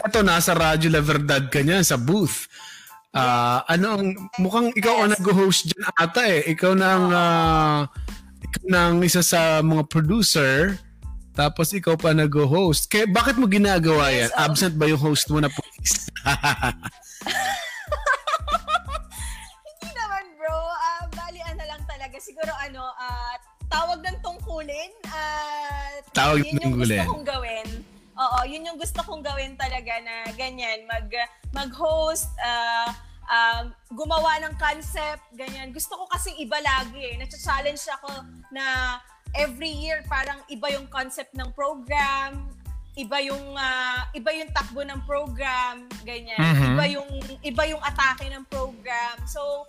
Ito, 0.06 0.22
nasa 0.22 0.54
Radyo 0.54 0.94
La 0.94 1.02
Verdad 1.02 1.50
ka 1.50 1.66
niya, 1.66 1.82
sa 1.82 1.98
booth. 1.98 2.46
Uh, 3.10 3.66
ano 3.66 3.98
ang, 3.98 4.14
mukhang 4.38 4.70
ikaw 4.78 4.94
yes. 4.94 5.02
ang 5.02 5.12
nag-host 5.18 5.62
dyan 5.74 5.82
ata 5.98 6.22
eh. 6.30 6.46
Ikaw 6.54 6.72
na 6.78 6.88
ang, 6.94 7.08
uh, 7.10 7.80
ikaw 8.46 8.64
na 8.70 8.80
ang 8.94 9.02
isa 9.02 9.26
sa 9.26 9.66
mga 9.66 9.90
producer, 9.90 10.78
tapos 11.34 11.74
ikaw 11.74 11.98
pa 11.98 12.14
nag-host. 12.14 12.86
Kaya 12.86 13.10
bakit 13.10 13.42
mo 13.42 13.50
ginagawa 13.50 14.14
yes, 14.14 14.16
yan? 14.30 14.30
Oh. 14.30 14.46
Absent 14.46 14.78
ba 14.78 14.86
yung 14.86 15.02
host 15.02 15.26
mo 15.34 15.42
na 15.42 15.50
police? 15.50 16.06
Hindi 19.74 19.90
naman 19.98 20.24
bro. 20.38 20.54
Uh, 20.54 21.04
balian 21.18 21.58
na 21.58 21.66
lang 21.66 21.82
talaga. 21.90 22.14
Siguro 22.22 22.54
ano, 22.62 22.94
uh, 22.94 23.39
tawag 23.70 24.00
ng 24.02 24.18
tungkulin. 24.20 24.92
Uh, 25.08 26.02
tawag 26.12 26.42
ng 26.44 26.58
tungkulin. 26.58 26.60
Yun 26.60 26.66
yung 26.66 26.76
gusto 26.82 27.14
kong 27.14 27.26
gawin. 27.26 27.68
Oo, 28.20 28.40
yun 28.44 28.68
yung 28.68 28.80
gusto 28.82 29.00
kong 29.00 29.24
gawin 29.24 29.56
talaga 29.56 29.94
na 30.04 30.28
ganyan, 30.36 30.84
mag, 30.84 31.08
mag-host, 31.56 32.28
uh, 32.44 32.92
uh, 33.30 33.64
gumawa 33.96 34.44
ng 34.44 34.54
concept, 34.60 35.24
ganyan. 35.38 35.72
Gusto 35.72 35.96
ko 35.96 36.04
kasi 36.12 36.36
iba 36.36 36.60
lagi 36.60 37.00
eh. 37.00 37.16
Nacha-challenge 37.16 37.86
ako 38.02 38.12
na 38.52 38.98
every 39.38 39.72
year 39.72 40.02
parang 40.10 40.42
iba 40.50 40.68
yung 40.74 40.90
concept 40.90 41.32
ng 41.38 41.48
program, 41.54 42.50
iba 42.98 43.18
yung 43.24 43.56
uh, 43.56 44.02
iba 44.12 44.36
yung 44.36 44.52
takbo 44.52 44.84
ng 44.84 45.00
program, 45.06 45.88
ganyan. 46.04 46.36
Mm-hmm. 46.42 46.70
Iba 46.76 46.86
yung 46.90 47.10
iba 47.46 47.64
yung 47.70 47.82
atake 47.86 48.28
ng 48.28 48.44
program. 48.50 49.16
So, 49.30 49.64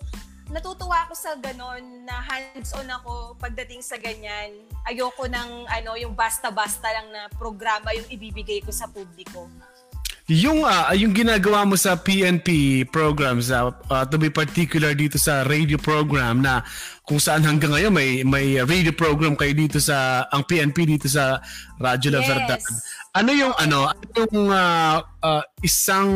natutuwa 0.50 1.06
ako 1.06 1.14
sa 1.14 1.38
ganon 1.38 2.04
na 2.04 2.18
hands-on 2.18 2.90
ako 2.90 3.38
pagdating 3.38 3.80
sa 3.80 3.96
ganyan. 3.96 4.66
Ayoko 4.84 5.30
ng 5.30 5.70
ano, 5.70 5.94
yung 5.96 6.12
basta-basta 6.12 6.90
lang 6.90 7.08
na 7.14 7.30
programa 7.38 7.94
yung 7.94 8.06
ibibigay 8.10 8.58
ko 8.60 8.74
sa 8.74 8.90
publiko. 8.90 9.46
Yung 10.30 10.62
uh, 10.62 10.94
yung 10.94 11.10
ginagawa 11.10 11.66
mo 11.66 11.74
sa 11.74 11.98
PNP 11.98 12.82
programs 12.94 13.50
uh, 13.50 13.74
uh, 13.90 14.06
to 14.06 14.14
be 14.14 14.30
particular 14.30 14.94
dito 14.94 15.18
sa 15.18 15.42
radio 15.42 15.74
program 15.74 16.38
na 16.38 16.62
kung 17.02 17.18
saan 17.18 17.42
hanggang 17.42 17.74
ngayon 17.74 17.90
may 17.90 18.22
may 18.22 18.62
radio 18.62 18.94
program 18.94 19.34
kayo 19.34 19.50
dito 19.58 19.82
sa 19.82 20.30
ang 20.30 20.46
PNP 20.46 20.86
dito 20.86 21.10
sa 21.10 21.42
Radyo 21.82 22.14
La 22.14 22.22
Verdad. 22.22 22.62
Ano 23.18 23.30
yung 23.34 23.54
ano, 23.58 23.90
ano 23.90 24.06
yung 24.22 24.54
uh, 24.54 25.02
uh, 25.02 25.42
isang 25.66 26.10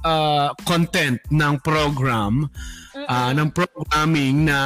uh, 0.00 0.56
content 0.64 1.20
ng 1.28 1.60
program 1.60 2.48
uh, 3.04 3.30
ng 3.36 3.52
programming 3.52 4.48
na 4.48 4.58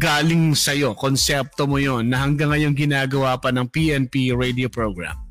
galing 0.00 0.56
sa 0.56 0.72
iyo, 0.72 0.96
konsepto 0.96 1.68
mo 1.68 1.76
'yon 1.76 2.08
na 2.08 2.24
hanggang 2.24 2.48
ngayon 2.48 2.72
ginagawa 2.72 3.36
pa 3.36 3.52
ng 3.52 3.68
PNP 3.68 4.32
radio 4.32 4.72
program? 4.72 5.28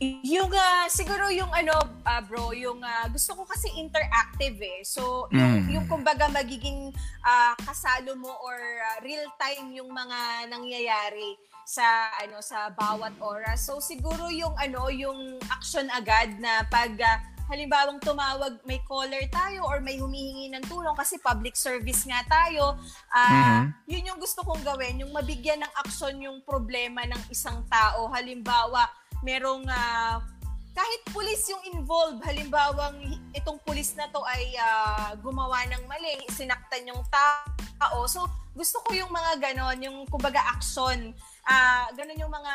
Yung 0.00 0.48
uh, 0.48 0.88
siguro 0.88 1.28
yung 1.28 1.52
ano 1.52 1.76
uh, 2.08 2.22
bro, 2.24 2.56
yung 2.56 2.80
uh, 2.80 3.04
gusto 3.12 3.36
ko 3.36 3.44
kasi 3.44 3.68
interactive 3.76 4.56
eh. 4.56 4.80
So 4.80 5.28
yung, 5.28 5.68
mm. 5.68 5.76
yung 5.76 5.86
kumbaga 5.92 6.24
magiging 6.32 6.88
uh, 7.20 7.52
kasalo 7.60 8.16
mo 8.16 8.32
or 8.40 8.56
uh, 8.56 8.96
real 9.04 9.28
time 9.36 9.76
yung 9.76 9.92
mga 9.92 10.48
nangyayari 10.48 11.36
sa 11.68 12.16
ano 12.16 12.40
sa 12.40 12.72
bawat 12.72 13.12
oras. 13.20 13.60
So 13.68 13.76
siguro 13.76 14.32
yung 14.32 14.56
ano 14.56 14.88
yung 14.88 15.36
action 15.52 15.92
agad 15.92 16.32
na 16.40 16.64
pag 16.72 16.96
uh, 16.96 17.20
halimbawang 17.50 17.98
tumawag, 17.98 18.62
may 18.62 18.78
caller 18.86 19.26
tayo 19.26 19.66
or 19.66 19.82
may 19.82 19.98
humihingi 19.98 20.54
ng 20.54 20.62
tulong 20.70 20.94
kasi 20.94 21.18
public 21.18 21.58
service 21.58 22.06
nga 22.06 22.22
tayo, 22.30 22.78
uh, 23.10 23.18
mm-hmm. 23.26 23.90
yun 23.90 24.08
yung 24.14 24.20
gusto 24.22 24.46
kong 24.46 24.62
gawin, 24.62 25.02
yung 25.02 25.10
mabigyan 25.10 25.58
ng 25.66 25.72
aksyon 25.82 26.22
yung 26.22 26.38
problema 26.46 27.02
ng 27.10 27.22
isang 27.26 27.66
tao. 27.66 28.06
Halimbawa, 28.14 28.86
merong 29.26 29.66
uh, 29.66 30.22
kahit 30.70 31.02
pulis 31.10 31.42
yung 31.50 31.60
involved, 31.74 32.22
halimbawang 32.22 33.18
itong 33.34 33.58
pulis 33.66 33.92
na 33.98 34.06
to 34.14 34.22
ay 34.22 34.54
uh, 34.54 35.18
gumawa 35.18 35.66
ng 35.66 35.82
mali, 35.90 36.22
sinaktan 36.30 36.86
yung 36.86 37.02
tao. 37.10 38.06
So, 38.06 38.30
gusto 38.54 38.78
ko 38.86 38.94
yung 38.94 39.10
mga 39.10 39.42
ganon, 39.42 39.78
yung 39.82 39.98
kumbaga 40.06 40.38
action. 40.38 41.10
Uh, 41.42 41.86
ganon 41.98 42.22
yung 42.22 42.30
mga 42.30 42.54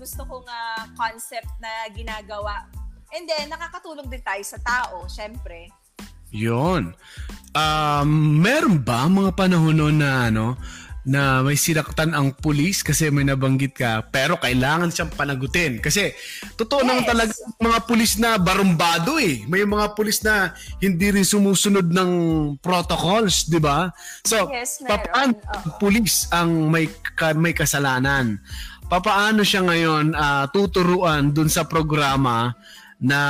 gusto 0.00 0.24
kong 0.24 0.48
uh, 0.48 0.88
concept 0.96 1.52
na 1.60 1.84
ginagawa 1.92 2.64
And 3.14 3.24
then, 3.28 3.52
nakakatulong 3.52 4.10
din 4.10 4.22
tayo 4.22 4.42
sa 4.42 4.58
tao, 4.62 5.06
syempre. 5.06 5.70
Yun. 6.34 6.94
Um, 7.56 8.10
meron 8.42 8.82
ba 8.82 9.06
mga 9.06 9.32
panahon 9.38 9.76
noon 9.78 9.96
na 10.02 10.28
ano, 10.28 10.58
na 11.06 11.38
may 11.46 11.54
sinaktan 11.54 12.10
ang 12.10 12.34
pulis 12.34 12.82
kasi 12.82 13.14
may 13.14 13.22
nabanggit 13.22 13.78
ka 13.78 14.02
pero 14.10 14.34
kailangan 14.42 14.90
siyang 14.90 15.14
panagutin 15.14 15.78
kasi 15.78 16.10
totoo 16.58 16.82
yes. 16.82 16.86
naman 16.90 17.04
talaga 17.06 17.32
mga 17.62 17.78
pulis 17.86 18.12
na 18.18 18.34
barumbado 18.42 19.14
eh 19.22 19.46
may 19.46 19.62
mga 19.62 19.94
pulis 19.94 20.18
na 20.26 20.50
hindi 20.82 21.14
rin 21.14 21.22
sumusunod 21.22 21.86
ng 21.94 22.10
protocols 22.58 23.46
di 23.46 23.62
ba 23.62 23.94
so 24.26 24.50
yes, 24.50 24.82
paano 24.82 25.38
oh. 25.38 25.78
pulis 25.78 26.26
ang 26.34 26.66
may 26.66 26.90
may 27.38 27.54
kasalanan 27.54 28.42
papaano 28.90 29.46
siya 29.46 29.62
ngayon 29.62 30.10
uh, 30.10 30.50
tuturuan 30.50 31.30
dun 31.30 31.46
sa 31.46 31.70
programa 31.70 32.50
na 32.96 33.20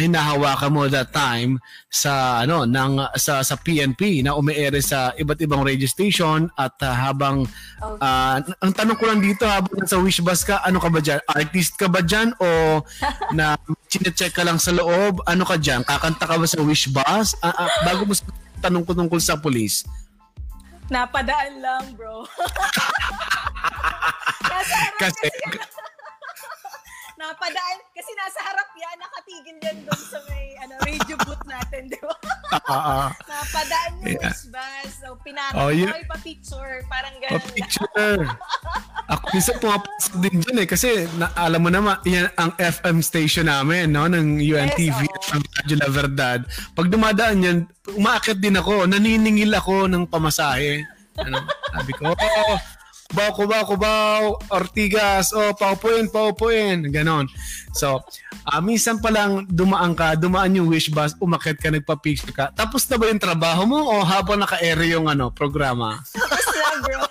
hinahawakan 0.00 0.72
mo 0.72 0.88
that 0.88 1.12
time 1.12 1.60
sa 1.92 2.40
ano 2.40 2.64
ng 2.64 3.04
sa 3.20 3.44
sa 3.44 3.54
PNP 3.60 4.24
na 4.24 4.32
umiere 4.32 4.80
sa 4.80 5.12
iba't 5.12 5.44
ibang 5.44 5.60
radio 5.60 5.84
station 5.84 6.48
at 6.56 6.72
uh, 6.80 6.96
habang 6.96 7.44
okay. 7.76 8.00
uh, 8.00 8.40
ang 8.64 8.72
tanong 8.72 8.96
ko 8.96 9.04
lang 9.12 9.20
dito 9.20 9.44
habang 9.44 9.84
sa 9.84 10.00
wish 10.00 10.24
bus 10.24 10.40
ka 10.40 10.64
ano 10.64 10.80
ka 10.80 10.88
ba 10.88 11.04
diyan 11.04 11.20
artist 11.28 11.76
ka 11.76 11.92
ba 11.92 12.00
diyan 12.00 12.32
o 12.40 12.80
na 13.36 13.60
chine-check 13.92 14.32
ka 14.32 14.40
lang 14.40 14.56
sa 14.56 14.72
loob? 14.72 15.20
Ano 15.28 15.44
ka 15.44 15.60
diyan 15.60 15.84
kakanta 15.84 16.24
ka 16.24 16.40
ba 16.40 16.48
sa 16.48 16.64
wish 16.64 16.88
bus? 16.88 17.36
Uh, 17.44 17.52
uh, 17.52 17.68
bago 17.84 18.08
mo 18.08 18.16
tanong 18.64 18.88
ko 18.88 18.96
tungkol 18.96 19.20
sa 19.20 19.36
police 19.36 19.84
Napadaan 20.90 21.62
lang, 21.62 21.84
bro. 21.94 22.26
kasi, 25.00 25.30
napadaan, 27.30 27.78
kasi 27.94 28.10
nasa 28.18 28.38
harap 28.42 28.68
yan, 28.74 28.96
nakatigil 28.98 29.56
yan 29.62 29.78
doon 29.86 30.02
sa 30.02 30.18
may 30.26 30.44
ano, 30.58 30.74
radio 30.82 31.16
booth 31.22 31.44
natin, 31.46 31.86
di 31.86 32.00
ba? 32.02 32.16
Uh, 32.66 33.08
napadaan 33.30 33.90
yung 34.02 34.18
yeah. 34.18 34.30
wish 34.34 34.44
bus. 34.50 34.90
So, 34.98 35.14
pinarang 35.22 35.58
oh, 35.62 35.70
yeah. 35.70 35.94
pa-picture, 36.10 36.82
parang 36.90 37.14
gano'n. 37.22 37.38
Pa-picture. 37.38 38.22
Ako 39.10 39.24
minsan 39.34 39.56
pumapasok 39.62 40.14
din 40.22 40.36
dyan 40.42 40.58
eh, 40.62 40.68
kasi 40.68 40.90
na, 41.18 41.30
alam 41.38 41.62
mo 41.62 41.70
naman, 41.70 42.02
yan 42.02 42.26
ang 42.34 42.50
FM 42.58 42.98
station 42.98 43.46
namin, 43.46 43.94
no, 43.94 44.10
ng 44.10 44.42
UNTV, 44.42 44.98
yes, 45.06 45.30
oh. 45.30 45.38
ng 45.38 45.44
Radio 45.62 45.76
La 45.78 45.88
Verdad. 45.90 46.40
Pag 46.74 46.90
dumadaan 46.90 47.46
yan, 47.46 47.58
umaakit 47.94 48.42
din 48.42 48.58
ako, 48.58 48.90
naniningil 48.90 49.54
ako 49.54 49.86
ng 49.86 50.10
pamasahe. 50.10 50.82
Ano, 51.20 51.42
sabi 51.46 51.92
ko, 51.94 52.10
oh, 52.10 52.58
kubaw, 53.10 53.30
kubaw, 53.34 53.62
kubaw, 53.66 54.22
Ortigas, 54.54 55.34
oh, 55.34 55.50
paupuin, 55.58 56.06
paupuin, 56.06 56.86
ganon. 56.94 57.26
So, 57.74 57.98
uh, 58.46 58.60
minsan 58.62 59.02
pa 59.02 59.10
lang 59.10 59.50
dumaan 59.50 59.98
ka, 59.98 60.14
dumaan 60.14 60.54
yung 60.54 60.70
wish 60.70 60.94
bus, 60.94 61.18
umakit 61.18 61.58
ka, 61.58 61.74
nagpa-picture 61.74 62.30
ka. 62.30 62.54
Tapos 62.54 62.86
na 62.86 62.96
ba 62.96 63.10
yung 63.10 63.22
trabaho 63.22 63.66
mo 63.66 63.78
o 63.82 64.06
habang 64.06 64.38
naka-air 64.38 64.78
yung 64.86 65.10
ano, 65.10 65.34
programa? 65.34 65.98
Tapos 66.14 66.46
na, 66.54 66.70
bro. 66.86 67.02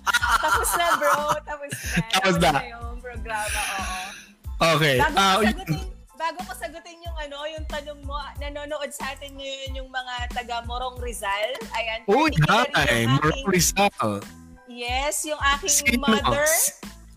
Tapos 0.42 0.70
na, 0.72 0.86
bro. 0.96 1.16
Tapos 1.44 1.70
na. 1.70 1.92
Tapos 2.16 2.36
na. 2.40 2.50
yung 2.72 2.98
programa, 3.04 3.60
oo. 3.60 4.00
Okay. 4.62 4.96
Bago 5.02 5.18
uh, 5.18 5.42
sagutin, 5.42 5.80
bago 6.14 6.38
ko 6.46 6.52
sagutin 6.54 6.98
yung 7.02 7.18
ano, 7.18 7.38
yung 7.50 7.66
tanong 7.66 8.00
mo. 8.06 8.16
Nanonood 8.38 8.90
sa 8.94 9.10
atin 9.12 9.34
ngayon 9.34 9.82
yung 9.82 9.90
mga 9.90 10.14
taga 10.32 10.62
Morong 10.64 10.96
Rizal. 11.02 11.50
Ayan. 11.74 12.00
Uy, 12.06 12.30
hi! 12.46 13.04
Morong 13.10 13.44
Rizal. 13.50 14.22
Yes, 14.72 15.28
yung 15.28 15.40
aking 15.56 16.00
Sino? 16.00 16.08
mother. 16.08 16.48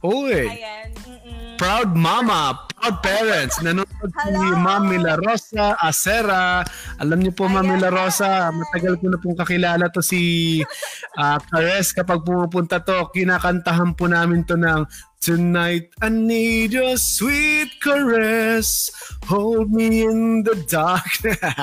Uy, 0.05 0.45
Ayan. 0.45 0.93
Mm-mm. 1.07 1.57
proud 1.57 1.95
mama, 1.97 2.67
proud 2.77 3.01
parents. 3.01 3.57
Nanonood 3.63 3.89
si 4.11 4.29
Hello. 4.29 4.53
Ma'am 4.53 4.85
Mila 4.85 5.17
Rosa 5.17 5.73
Acera. 5.81 6.61
Alam 7.01 7.25
niyo 7.25 7.33
po, 7.33 7.49
Ma'am. 7.49 7.65
Mila 7.65 7.89
Rosa, 7.89 8.53
matagal 8.53 9.01
ko 9.01 9.09
na 9.09 9.17
pong 9.17 9.33
kakilala 9.33 9.89
to 9.89 10.05
si 10.05 10.21
uh, 11.21 11.41
Cares. 11.49 11.89
Kapag 11.89 12.21
pumupunta 12.21 12.77
to, 12.83 13.09
kinakantahan 13.09 13.97
po 13.97 14.05
namin 14.05 14.45
to 14.45 14.53
ng 14.53 14.85
Tonight 15.25 15.89
I 16.05 16.13
need 16.13 16.69
your 16.69 17.01
sweet 17.01 17.81
caress 17.81 18.93
Hold 19.25 19.73
me 19.73 20.05
in 20.05 20.45
the 20.45 20.53
dark 20.69 21.01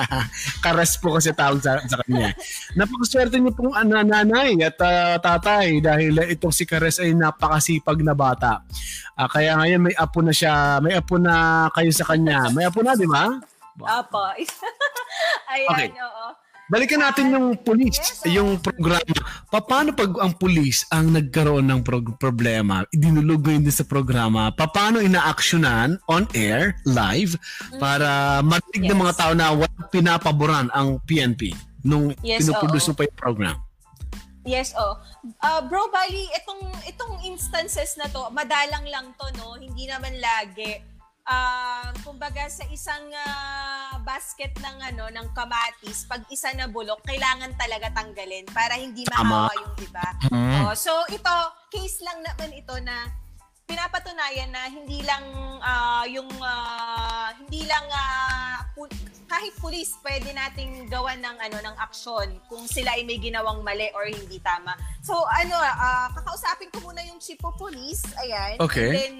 Kares 0.63 0.99
po 0.99 1.15
kasi 1.15 1.31
tawag 1.31 1.63
sa, 1.63 1.79
sa 1.87 2.03
kanya 2.03 2.35
Napakaswerte 2.75 3.39
niyo 3.39 3.55
pong 3.55 3.71
ana- 3.71 4.03
nanay 4.03 4.59
at 4.59 4.75
ah, 4.83 5.15
tatay 5.15 5.79
Dahil 5.79 6.11
itong 6.27 6.51
si 6.51 6.67
Kares 6.67 6.99
ay 6.99 7.15
napakasipag 7.15 8.03
na 8.03 8.11
bata 8.11 8.67
Ah, 9.15 9.31
Kaya 9.31 9.55
ngayon 9.55 9.79
may 9.79 9.95
apo 9.95 10.19
na 10.19 10.35
siya 10.35 10.83
May 10.83 10.99
apo 10.99 11.15
na 11.15 11.71
kayo 11.71 11.87
sa 11.95 12.03
kanya 12.03 12.51
May 12.51 12.67
apo 12.67 12.83
na 12.83 12.99
di 12.99 13.07
ba? 13.07 13.31
Apo. 13.79 14.21
Ayan, 15.55 15.69
Okay. 15.71 15.89
oo. 15.95 16.25
Balikan 16.71 17.03
natin 17.03 17.35
yung 17.35 17.59
police, 17.59 18.23
oh. 18.23 18.31
yung 18.31 18.49
programa. 18.55 19.03
Pa- 19.51 19.67
Paano 19.67 19.91
pag 19.91 20.15
ang 20.23 20.31
police 20.39 20.87
ang 20.95 21.11
nagkaroon 21.11 21.67
ng 21.67 21.83
prog- 21.83 22.15
problema, 22.15 22.87
idinulog 22.95 23.43
ngayon 23.43 23.67
din 23.67 23.75
sa 23.75 23.83
programa, 23.83 24.47
pa- 24.55 24.71
paano 24.71 25.03
ina-actionan 25.03 25.99
on 26.07 26.23
air, 26.31 26.79
live, 26.87 27.35
para 27.83 28.39
marinig 28.39 28.87
ng 28.87 28.95
Yes. 28.95 29.03
mga 29.03 29.13
tao 29.19 29.31
na 29.35 29.47
pinapaboran 29.91 30.71
ang 30.71 31.03
PNP 31.03 31.51
nung 31.83 32.15
Yes, 32.23 32.47
pinuproduce 32.47 32.87
mo 32.87 32.95
pa 32.95 33.03
yung 33.11 33.19
program? 33.19 33.57
Yes, 34.43 34.75
oh. 34.75 34.99
Uh, 35.39 35.63
bro, 35.67 35.87
bali, 35.87 36.27
itong, 36.35 36.63
itong 36.87 37.15
instances 37.23 37.95
na 37.95 38.07
to, 38.07 38.27
madalang 38.31 38.83
lang 38.87 39.11
to, 39.15 39.27
no? 39.39 39.55
Hindi 39.55 39.87
naman 39.87 40.15
lagi. 40.19 40.83
Ah, 41.23 41.87
kumbaga 42.03 42.51
sa 42.51 42.67
isang 42.67 43.07
ah, 43.15 43.95
basket 44.03 44.51
ng 44.59 44.77
ano 44.91 45.07
ng 45.07 45.27
kamatis, 45.31 46.03
pag 46.03 46.19
isa 46.27 46.51
na 46.51 46.67
bulok, 46.67 46.99
kailangan 47.07 47.55
talaga 47.55 47.87
tanggalin 47.95 48.43
para 48.51 48.75
hindi 48.75 49.07
mahawa 49.07 49.47
yung 49.55 49.75
iba. 49.79 50.07
Mm. 50.27 50.67
Oh, 50.67 50.75
so 50.75 50.91
ito, 51.07 51.31
case 51.71 52.03
lang 52.03 52.19
naman 52.27 52.51
ito 52.51 52.75
na 52.83 53.07
pinapatunayan 53.63 54.51
na 54.51 54.67
hindi 54.67 54.99
lang 55.07 55.23
ah, 55.63 56.03
yung 56.11 56.27
ah, 56.43 57.31
hindi 57.39 57.63
lang 57.71 57.87
ah, 57.87 58.67
pu- 58.75 58.91
kahit 59.31 59.55
pulis 59.63 59.95
pwede 60.03 60.29
nating 60.35 60.91
gawan 60.91 61.23
ng 61.23 61.37
ano 61.39 61.57
ng 61.63 61.75
aksyon 61.81 62.37
kung 62.51 62.67
sila 62.67 62.93
ay 62.99 63.07
may 63.07 63.17
ginawang 63.17 63.63
mali 63.63 63.87
or 63.95 64.05
hindi 64.05 64.43
tama. 64.43 64.75
So 64.99 65.15
ano 65.23 65.55
ah, 65.55 66.11
kakausapin 66.11 66.67
ko 66.67 66.91
muna 66.91 66.99
yung 67.07 67.23
chief 67.23 67.39
of 67.47 67.55
police, 67.55 68.03
ayan. 68.19 68.59
Okay. 68.59 68.91
And 68.91 68.95
then 68.99 69.15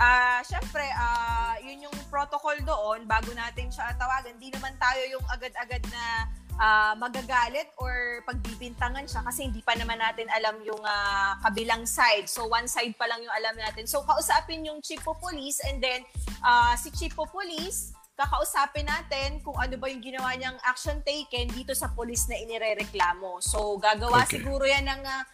Ah, 0.00 0.40
syempre, 0.40 0.80
ah, 0.96 1.60
yun 1.60 1.84
yung 1.84 1.96
protocol 2.08 2.56
doon 2.64 3.04
bago 3.04 3.36
natin 3.36 3.68
siya 3.68 3.92
tawagan. 4.00 4.32
Di 4.40 4.48
naman 4.48 4.72
tayo 4.80 5.04
yung 5.12 5.24
agad-agad 5.28 5.84
na 5.92 6.24
ah, 6.56 6.92
magagalit 6.96 7.68
or 7.76 8.24
pagbibintangan 8.24 9.04
siya 9.04 9.20
kasi 9.20 9.44
hindi 9.44 9.60
pa 9.60 9.76
naman 9.76 10.00
natin 10.00 10.24
alam 10.32 10.56
yung 10.64 10.80
ah, 10.80 11.36
kabilang 11.44 11.84
side. 11.84 12.32
So 12.32 12.48
one 12.48 12.64
side 12.64 12.96
pa 12.96 13.04
lang 13.04 13.20
yung 13.20 13.34
alam 13.36 13.52
natin. 13.60 13.84
So 13.84 14.00
kausapin 14.00 14.64
yung 14.64 14.80
chief 14.80 15.04
of 15.04 15.20
police 15.20 15.60
and 15.68 15.84
then 15.84 16.00
ah, 16.40 16.72
si 16.80 16.88
chief 16.96 17.12
of 17.20 17.28
police 17.28 17.92
kakausapin 18.20 18.84
natin 18.84 19.40
kung 19.40 19.56
ano 19.56 19.80
ba 19.80 19.88
yung 19.88 20.04
ginawa 20.04 20.36
niyang 20.36 20.60
action 20.68 21.00
taken 21.00 21.48
dito 21.56 21.72
sa 21.72 21.88
police 21.88 22.28
na 22.28 22.36
inirereklamo. 22.36 23.40
So 23.40 23.80
gagawa 23.80 24.28
Okay. 24.28 24.40
siguro 24.40 24.64
yan 24.64 24.84
ng 24.84 25.02
ah, 25.04 25.24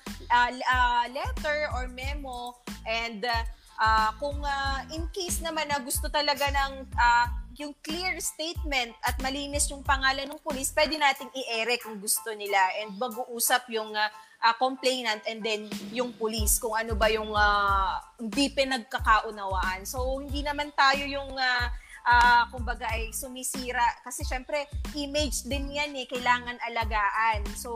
ah, 0.71 1.05
letter 1.11 1.67
or 1.75 1.91
memo 1.91 2.55
and 2.87 3.27
ah, 3.27 3.43
Ah, 3.77 4.17
kung 4.17 4.41
ah, 4.41 4.81
in 4.93 5.05
case 5.13 5.45
naman 5.45 5.69
na 5.69 5.81
gusto 5.85 6.09
talaga 6.09 6.49
ng 6.49 6.89
ah, 6.97 7.29
yung 7.57 7.73
clear 7.81 8.21
statement 8.21 8.93
at 9.01 9.17
malinis 9.25 9.69
yung 9.73 9.81
pangalan 9.81 10.29
ng 10.29 10.41
police, 10.45 10.73
pwede 10.77 11.01
nating 11.01 11.33
i-ere 11.33 11.81
kung 11.81 11.97
gusto 11.97 12.29
nila 12.37 12.61
and 12.81 12.93
mag-uusap 13.01 13.69
yung 13.73 13.93
ah, 13.97 14.13
ah, 14.45 14.55
complainant 14.57 15.25
and 15.25 15.41
then 15.41 15.69
yung 15.93 16.13
police 16.17 16.61
kung 16.61 16.77
ano 16.77 16.93
ba 16.93 17.09
yung 17.09 17.33
ah, 17.33 18.01
hindi 18.21 18.53
pinagkakaunawaan. 18.53 19.89
So 19.89 20.21
hindi 20.21 20.45
naman 20.45 20.73
tayo 20.77 21.05
yung 21.09 21.33
ah, 21.37 21.73
ah, 22.05 22.45
kumbaga 22.53 22.93
ay 22.93 23.13
sumisira 23.13 23.85
kasi 24.05 24.23
syempre 24.25 24.69
image 24.93 25.49
din 25.49 25.73
yan 25.73 25.97
eh 25.97 26.05
kailangan 26.05 26.61
alagaan. 26.61 27.41
So 27.57 27.73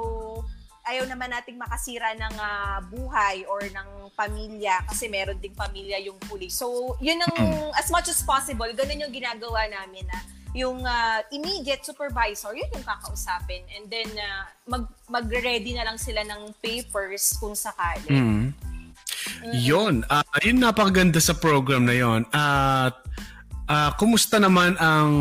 ayaw 0.88 1.05
naman 1.05 1.31
nating 1.31 1.61
makasira 1.61 2.16
ng 2.16 2.35
ah, 2.40 2.79
buhay 2.88 3.45
or 3.47 3.61
ng 3.64 4.11
pamilya 4.16 4.85
kasi 4.88 5.09
meron 5.09 5.38
ding 5.38 5.57
pamilya 5.57 6.01
yung 6.01 6.16
pulis. 6.25 6.57
So, 6.57 6.97
yun 7.01 7.21
ang 7.21 7.37
as 7.77 7.88
much 7.93 8.09
as 8.09 8.21
possible, 8.25 8.69
ganun 8.73 9.09
yung 9.09 9.14
ginagawa 9.14 9.69
namin 9.69 10.05
na 10.09 10.19
yung 10.55 10.83
ah, 10.83 11.23
immediate 11.31 11.87
supervisor, 11.87 12.55
yun 12.59 12.66
yung 12.75 12.87
kakausapin. 12.87 13.62
And 13.71 13.87
then, 13.87 14.11
ah, 14.19 14.51
mag, 14.66 14.85
mag-ready 15.07 15.75
na 15.79 15.87
lang 15.87 15.99
sila 15.99 16.27
ng 16.27 16.55
papers 16.59 17.38
kung 17.38 17.55
sakali. 17.55 18.11
Mm. 18.11 18.45
Yun. 19.55 20.03
Ah, 20.11 20.27
yun 20.43 20.59
napakaganda 20.59 21.23
sa 21.23 21.37
program 21.38 21.87
na 21.87 21.95
yon. 21.95 22.27
At 22.35 22.99
ah, 23.71 23.90
kumusta 23.95 24.43
naman 24.43 24.75
ang 24.83 25.12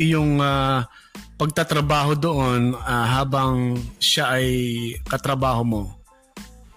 iyong 0.00 0.40
ah, 0.40 0.88
pagtatrabaho 1.36 2.16
doon 2.16 2.72
ah, 2.80 3.20
habang 3.20 3.76
siya 4.00 4.40
ay 4.40 4.48
katrabaho 5.04 5.62
mo? 5.62 5.82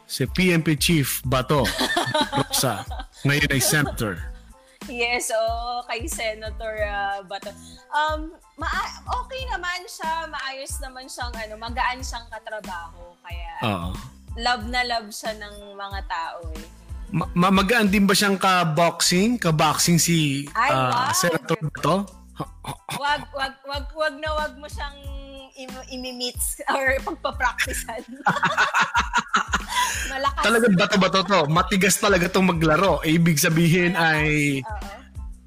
Si 0.09 0.27
PNP 0.27 0.75
Chief 0.75 1.07
Bato 1.23 1.63
Rosa. 2.37 2.83
Ngayon 3.23 3.49
ay 3.51 3.61
Senator. 3.61 4.13
Yes, 4.89 5.29
oh, 5.29 5.85
kay 5.85 6.09
Senator 6.09 6.75
ah, 6.83 7.21
Bato. 7.23 7.53
Um, 7.93 8.33
maa- 8.57 8.99
okay 9.23 9.41
naman 9.47 9.85
siya, 9.85 10.27
maayos 10.27 10.75
naman 10.81 11.05
siyang 11.07 11.31
ano, 11.31 11.53
magaan 11.55 12.03
siyang 12.03 12.27
katrabaho. 12.27 13.15
Kaya 13.23 13.53
Oo. 13.63 13.89
love 14.35 14.65
na 14.67 14.81
love 14.83 15.09
siya 15.13 15.37
ng 15.37 15.77
mga 15.77 15.99
tao 16.09 16.41
eh. 16.57 16.67
Ma- 17.09 17.29
ma- 17.33 17.53
magaan 17.53 17.89
din 17.89 18.05
ba 18.05 18.13
siyang 18.13 18.37
ka-boxing? 18.37 19.37
Ka-boxing 19.37 19.97
si 19.97 20.45
Ay, 20.51 20.73
ah, 20.73 21.09
wow. 21.09 21.13
Senator 21.15 21.57
Bato? 21.63 21.95
Wag, 22.99 23.23
wag, 23.35 23.55
wag, 23.67 23.85
wag 23.95 24.15
na 24.19 24.29
wag 24.35 24.53
mo 24.55 24.67
siyang 24.67 24.99
im- 25.59 25.87
imi-meets 25.91 26.63
or 26.71 26.95
pagpa-practicean. 27.07 28.03
Malakas. 30.09 30.43
Talagang 30.43 30.75
bato-bato 30.79 31.21
to. 31.27 31.39
Matigas 31.51 31.95
talaga 31.99 32.31
tong 32.31 32.49
maglaro. 32.49 33.03
Ibig 33.05 33.37
sabihin 33.37 33.93
ay 33.93 34.63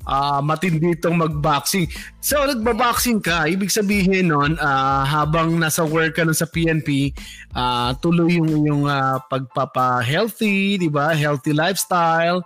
ah 0.03 0.43
matindi 0.43 0.99
itong 0.99 1.15
mag-boxing. 1.15 1.87
So, 2.19 2.43
nagba-boxing 2.43 3.23
ka, 3.23 3.47
ibig 3.47 3.71
sabihin 3.71 4.35
nun, 4.35 4.59
ah, 4.59 5.07
habang 5.07 5.55
nasa 5.63 5.87
work 5.87 6.19
ka 6.19 6.27
nun 6.27 6.35
sa 6.35 6.51
PNP, 6.51 7.15
ah, 7.55 7.95
tuloy 8.03 8.39
yung 8.39 8.67
yung 8.67 8.83
ah, 8.91 9.23
pagpapa-healthy, 9.31 10.83
di 10.83 10.91
ba? 10.91 11.15
Healthy 11.15 11.55
lifestyle. 11.55 12.43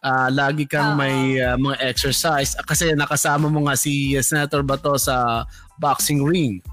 Ah, 0.00 0.32
lagi 0.32 0.64
kang 0.64 0.96
Oo. 0.96 1.00
may 1.00 1.36
ah, 1.44 1.60
mga 1.60 1.76
exercise. 1.84 2.56
Ah, 2.56 2.64
Kasi 2.64 2.96
nakasama 2.96 3.52
mo 3.52 3.68
nga 3.68 3.76
si 3.76 4.16
Senator 4.24 4.64
Bato 4.64 4.96
sa 4.96 5.44
boxing 5.76 6.24
ring. 6.24 6.64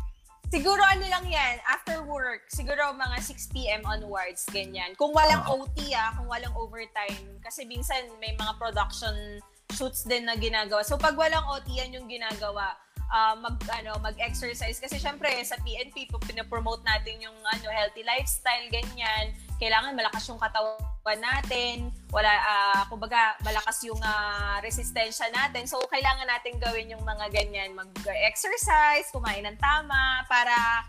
Siguro 0.48 0.80
ano 0.80 1.04
lang 1.12 1.28
yan, 1.28 1.60
after 1.68 2.00
work, 2.08 2.48
siguro 2.48 2.96
mga 2.96 3.20
6 3.20 3.52
p.m. 3.52 3.84
onwards, 3.84 4.48
ganyan. 4.48 4.96
Kung 4.96 5.12
walang 5.12 5.44
OT 5.44 5.92
ah, 5.92 6.16
kung 6.16 6.32
walang 6.32 6.56
overtime. 6.56 7.36
Kasi 7.44 7.68
minsan 7.68 8.00
may 8.24 8.32
mga 8.40 8.56
production 8.56 9.44
shoots 9.76 10.08
din 10.08 10.24
na 10.24 10.40
ginagawa. 10.40 10.88
So 10.88 10.96
pag 10.96 11.20
walang 11.20 11.44
OT, 11.52 11.68
yan 11.76 11.92
yung 12.00 12.08
ginagawa. 12.08 12.80
Ah, 13.12 13.36
mag 13.36 13.60
ano 13.72 14.00
mag-exercise 14.04 14.84
kasi 14.84 15.00
syempre 15.00 15.32
sa 15.48 15.56
PNP 15.64 16.12
po 16.12 16.20
pina-promote 16.20 16.84
natin 16.84 17.24
yung 17.24 17.40
ano 17.40 17.72
healthy 17.72 18.04
lifestyle 18.04 18.68
ganyan 18.68 19.32
kailangan 19.58 19.98
malakas 19.98 20.24
yung 20.30 20.38
katawan 20.38 21.20
natin 21.20 21.90
wala 22.14 22.30
ah, 22.30 22.82
kumbaga 22.90 23.38
malakas 23.42 23.82
yung 23.86 24.00
ah, 24.02 24.62
resistensya 24.62 25.30
natin 25.34 25.66
so 25.66 25.82
kailangan 25.90 26.30
natin 26.30 26.62
gawin 26.62 26.94
yung 26.94 27.04
mga 27.04 27.26
ganyan 27.34 27.74
mag-exercise 27.74 29.10
kumain 29.10 29.46
ng 29.46 29.58
tama 29.58 30.22
para 30.30 30.86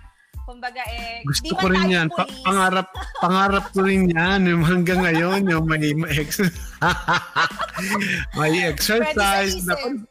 kumbaga 0.48 0.80
eh 0.88 1.20
Gusto 1.28 1.52
ko 1.60 1.68
rin 1.68 1.92
yan. 1.92 2.08
Pa- 2.08 2.24
pangarap, 2.24 2.88
pangarap 3.20 3.64
ko 3.76 3.84
rin 3.84 4.08
yan. 4.08 4.48
Yung 4.48 4.64
hanggang 4.64 5.04
ngayon, 5.04 5.44
yung 5.44 5.68
may, 5.68 5.92
may, 5.92 6.24
ex- 6.24 6.40
may 8.40 8.64
exercise. 8.64 9.60
Pwede 9.68 10.08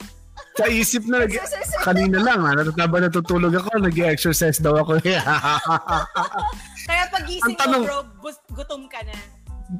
sa 0.57 0.65
isip. 0.69 1.05
Na, 1.09 1.25
nag- 1.25 1.41
kanina 1.81 2.21
lang, 2.21 2.45
ha, 2.45 2.53
habang 2.53 3.05
natutulog 3.05 3.53
ako, 3.53 3.81
nag-exercise 3.81 4.61
daw 4.61 4.77
ako. 4.77 5.01
kaya 7.17 7.25
pag 7.25 7.30
gising 7.30 7.45
Ang 7.49 7.56
tanong- 7.58 7.86
mo 7.86 7.99
bro 8.21 8.32
gutom 8.53 8.84
ka 8.86 9.01
na 9.01 9.15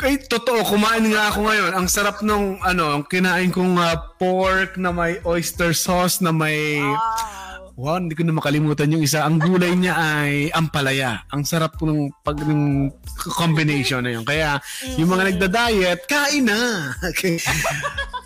Ay, 0.04 0.19
totoo, 0.19 0.67
kumain 0.67 1.08
nga 1.08 1.32
ako 1.32 1.47
ngayon. 1.47 1.71
Ang 1.71 1.88
sarap 1.88 2.19
nung, 2.19 2.60
ano, 2.60 3.00
ang 3.00 3.04
kinain 3.08 3.47
kong 3.47 3.80
uh, 3.80 3.95
pork 4.19 4.76
na 4.76 4.91
may 4.91 5.15
oyster 5.23 5.71
sauce 5.71 6.19
na 6.19 6.36
may... 6.36 6.84
Wow. 6.84 7.38
Wow, 7.78 8.02
hindi 8.02 8.17
ko 8.17 8.26
na 8.26 8.34
makalimutan 8.34 8.89
yung 8.89 9.06
isa. 9.06 9.21
Ang 9.21 9.38
gulay 9.38 9.78
niya 9.78 9.93
ay 9.93 10.50
ampalaya. 10.50 11.21
Ang 11.30 11.45
sarap 11.45 11.78
ng 11.78 12.10
pag 12.26 12.41
ng 12.41 12.89
combination 13.38 14.02
na 14.02 14.17
yun. 14.17 14.26
Kaya 14.26 14.58
yung 14.97 15.13
mga 15.13 15.30
nagda-diet, 15.30 16.10
kain 16.10 16.50
na. 16.50 16.91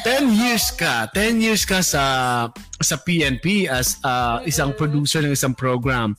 Okay. 0.00 0.24
10 0.24 0.32
years 0.32 0.66
ka. 0.72 1.06
10 1.12 1.44
years 1.44 1.62
ka 1.68 1.84
sa 1.84 2.04
sa 2.80 2.96
PNP 2.98 3.68
as 3.70 4.00
uh, 4.02 4.40
isang 4.48 4.72
producer 4.74 5.20
ng 5.22 5.36
isang 5.36 5.54
program 5.54 6.16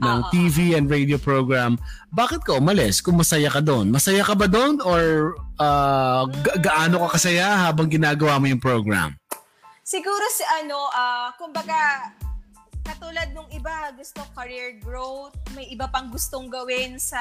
ng 0.00 0.18
uh-huh. 0.22 0.30
TV 0.32 0.78
and 0.78 0.86
radio 0.86 1.18
program. 1.18 1.76
Bakit 2.14 2.46
ka 2.46 2.56
umalis 2.56 3.02
kung 3.02 3.18
masaya 3.18 3.50
ka 3.50 3.60
doon? 3.60 3.90
Masaya 3.92 4.24
ka 4.24 4.32
ba 4.32 4.48
doon 4.48 4.80
or 4.80 5.36
uh, 5.60 6.24
ga- 6.30 6.58
gaano 6.62 7.04
ka 7.06 7.18
kasaya 7.20 7.68
habang 7.68 7.90
ginagawa 7.90 8.40
mo 8.40 8.48
yung 8.48 8.62
program? 8.62 9.12
Siguro 9.86 10.24
si 10.34 10.42
ano, 10.62 10.90
uh, 10.90 11.30
kumbaga, 11.38 12.10
katulad 12.86 13.34
nung 13.34 13.50
iba, 13.50 13.90
gusto 13.98 14.22
career 14.38 14.78
growth, 14.78 15.34
may 15.58 15.66
iba 15.74 15.90
pang 15.90 16.06
gustong 16.14 16.46
gawin 16.46 16.94
sa 17.02 17.20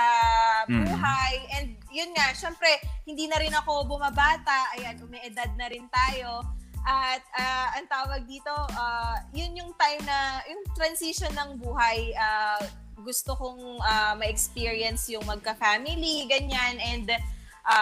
mm. 0.70 0.86
buhay. 0.86 1.34
Mm. 1.42 1.54
And 1.58 1.68
yun 1.90 2.10
nga, 2.14 2.30
syempre, 2.38 2.70
hindi 3.10 3.26
na 3.26 3.42
rin 3.42 3.52
ako 3.52 3.90
bumabata. 3.90 4.78
Ayan, 4.78 5.02
umiedad 5.02 5.50
na 5.58 5.66
rin 5.66 5.90
tayo. 5.90 6.46
At 6.86 7.26
uh, 7.34 7.68
ang 7.82 7.90
tawag 7.90 8.30
dito, 8.30 8.54
uh, 8.54 9.18
yun 9.34 9.58
yung 9.58 9.74
time 9.74 10.06
na, 10.06 10.46
yung 10.46 10.62
transition 10.78 11.34
ng 11.34 11.58
buhay, 11.58 12.14
uh, 12.14 12.62
gusto 13.02 13.34
kong 13.34 13.82
uh, 13.82 14.14
ma-experience 14.14 15.10
yung 15.10 15.26
magka-family, 15.26 16.30
ganyan. 16.30 16.78
And 16.78 17.10
uh, 17.10 17.18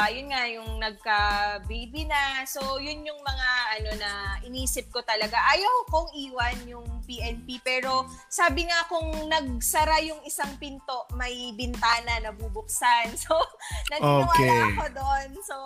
yun 0.07 0.31
nga, 0.31 0.47
yung 0.47 0.79
nagka-baby 0.79 2.07
na. 2.07 2.47
So, 2.47 2.79
yun 2.79 3.03
yung 3.03 3.19
mga 3.19 3.49
ano 3.79 3.91
na 3.99 4.11
inisip 4.47 4.87
ko 4.95 5.03
talaga. 5.03 5.35
Ayaw 5.51 5.91
kong 5.91 6.15
iwan 6.15 6.57
yung 6.71 6.87
PNP. 7.03 7.59
Pero 7.59 8.07
sabi 8.31 8.63
nga 8.63 8.87
kung 8.87 9.11
nagsara 9.27 9.99
yung 10.07 10.23
isang 10.23 10.55
pinto, 10.55 11.03
may 11.19 11.51
bintana 11.51 12.23
na 12.23 12.31
bubuksan. 12.31 13.11
So, 13.23 13.39
naniniwala 13.87 14.35
okay. 14.35 14.71
ako 14.75 14.85
doon. 14.99 15.27
So, 15.47 15.57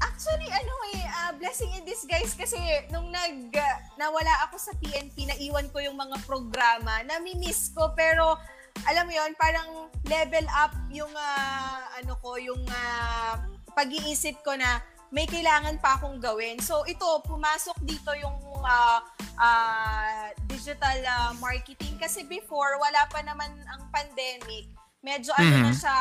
Actually, 0.00 0.48
ano 0.48 0.72
eh, 0.96 1.04
uh, 1.04 1.32
blessing 1.36 1.68
in 1.76 1.84
disguise 1.84 2.32
kasi 2.32 2.56
nung 2.88 3.12
nag, 3.12 3.52
uh, 3.52 3.76
nawala 4.00 4.32
ako 4.48 4.56
sa 4.56 4.72
PNP, 4.80 5.28
naiwan 5.28 5.68
ko 5.68 5.76
yung 5.76 5.96
mga 6.00 6.16
programa, 6.24 7.04
nami-miss 7.04 7.68
ko, 7.76 7.92
pero 7.92 8.40
alam 8.88 9.04
mo 9.06 9.12
yon 9.12 9.32
parang 9.36 9.90
level 10.08 10.46
up 10.56 10.72
yung 10.90 11.12
uh, 11.12 11.80
ano 12.00 12.14
ko, 12.18 12.40
yung 12.40 12.62
uh, 12.66 13.34
pag-iisip 13.76 14.40
ko 14.42 14.56
na 14.56 14.80
may 15.10 15.26
kailangan 15.26 15.78
pa 15.82 15.98
akong 15.98 16.22
gawin. 16.22 16.58
So 16.62 16.86
ito, 16.86 17.06
pumasok 17.26 17.76
dito 17.82 18.14
yung 18.14 18.38
uh, 18.62 18.98
uh, 19.38 20.24
digital 20.46 20.98
uh, 21.02 21.32
marketing 21.42 21.98
kasi 21.98 22.22
before 22.26 22.78
wala 22.78 23.06
pa 23.10 23.20
naman 23.22 23.50
ang 23.66 23.82
pandemic. 23.90 24.70
Medyo 25.02 25.34
mm-hmm. 25.34 25.50
ano 25.50 25.66
na 25.66 25.72
siya, 25.74 25.98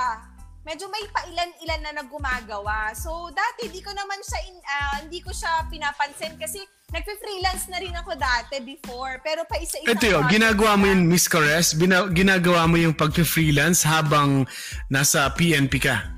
medyo 0.61 0.85
may 0.93 1.03
pailan-ilan 1.09 1.81
na 1.81 1.91
naggumagawa. 2.03 2.93
So 2.93 3.33
dati 3.33 3.73
di 3.73 3.81
ko 3.81 3.89
naman 3.91 4.21
siya 4.21 4.39
in, 4.45 4.57
uh, 4.61 4.95
hindi 5.05 5.19
ko 5.25 5.33
siya 5.33 5.65
pinapansin 5.67 6.37
kasi 6.37 6.61
Nagpe-freelance 6.89 7.69
na 7.69 7.77
rin 7.77 7.93
ako 7.93 8.17
dati 8.17 8.57
before, 8.65 9.21
pero 9.21 9.45
pa 9.45 9.61
isa-isa. 9.61 9.93
Ito 9.93 10.05
yun, 10.09 10.25
ginagawa 10.25 10.73
mo 10.73 10.89
yung 10.89 11.05
Miss 11.05 11.29
Caress, 11.29 11.77
bina- 11.77 12.09
ginagawa 12.09 12.65
mo 12.65 12.81
yung 12.81 12.97
pagpe-freelance 12.97 13.85
habang 13.85 14.49
nasa 14.89 15.29
PNP 15.37 15.85
ka? 15.85 16.09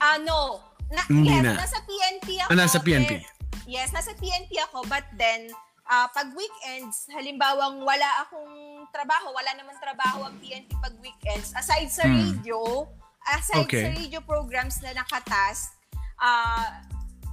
Ah, 0.00 0.16
uh, 0.16 0.18
no. 0.24 0.40
Na, 0.88 1.04
Hindi 1.10 1.36
yes, 1.36 1.44
na. 1.44 1.52
nasa 1.60 1.78
PNP 1.84 2.28
ako. 2.40 2.48
Ah, 2.48 2.56
nasa 2.56 2.78
PNP. 2.80 3.12
Eh, 3.12 3.22
yes, 3.68 3.92
nasa 3.92 4.12
PNP 4.16 4.56
ako, 4.72 4.88
but 4.88 5.04
then, 5.20 5.52
uh, 5.88 6.08
pag 6.12 6.32
weekends, 6.32 7.04
halimbawang 7.12 7.84
wala 7.84 8.08
akong 8.24 8.88
trabaho, 8.88 9.36
wala 9.36 9.50
naman 9.52 9.76
trabaho 9.80 10.24
ang 10.28 10.36
PNP 10.40 10.70
pag 10.80 10.96
weekends, 11.04 11.52
aside 11.56 11.92
sa 11.92 12.08
hmm. 12.08 12.16
radio, 12.16 12.88
aside 13.36 13.68
okay. 13.68 13.84
sa 13.84 13.90
radio 13.92 14.20
programs 14.24 14.80
na 14.80 14.96
nakatask, 14.96 15.76
uh, 16.20 16.68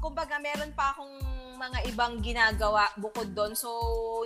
kumbaga 0.02 0.36
meron 0.42 0.74
pa 0.76 0.92
akong 0.96 1.16
mga 1.62 1.80
ibang 1.94 2.18
ginagawa 2.26 2.90
bukod 2.98 3.30
doon. 3.38 3.54
So, 3.54 3.70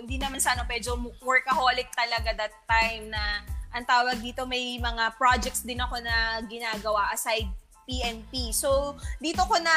hindi 0.00 0.16
naman 0.16 0.40
sana 0.40 0.64
medyo 0.64 0.96
workaholic 1.20 1.92
talaga 1.92 2.32
that 2.32 2.56
time 2.64 3.12
na 3.12 3.44
ang 3.76 3.84
tawag 3.84 4.16
dito 4.24 4.48
may 4.48 4.80
mga 4.80 5.12
projects 5.20 5.60
din 5.60 5.76
ako 5.76 6.00
na 6.00 6.40
ginagawa 6.48 7.12
aside 7.12 7.44
PNP. 7.84 8.50
So, 8.56 8.96
dito 9.20 9.44
ko 9.44 9.60
na 9.60 9.76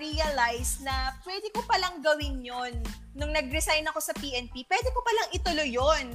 realize 0.00 0.80
na 0.80 1.14
pwede 1.22 1.52
ko 1.52 1.62
palang 1.68 2.00
gawin 2.00 2.42
yon 2.42 2.74
Nung 3.12 3.30
nag-resign 3.30 3.86
ako 3.86 4.00
sa 4.02 4.16
PNP, 4.16 4.66
pwede 4.66 4.88
ko 4.90 4.98
palang 5.04 5.30
ituloy 5.36 5.68
yon 5.70 6.06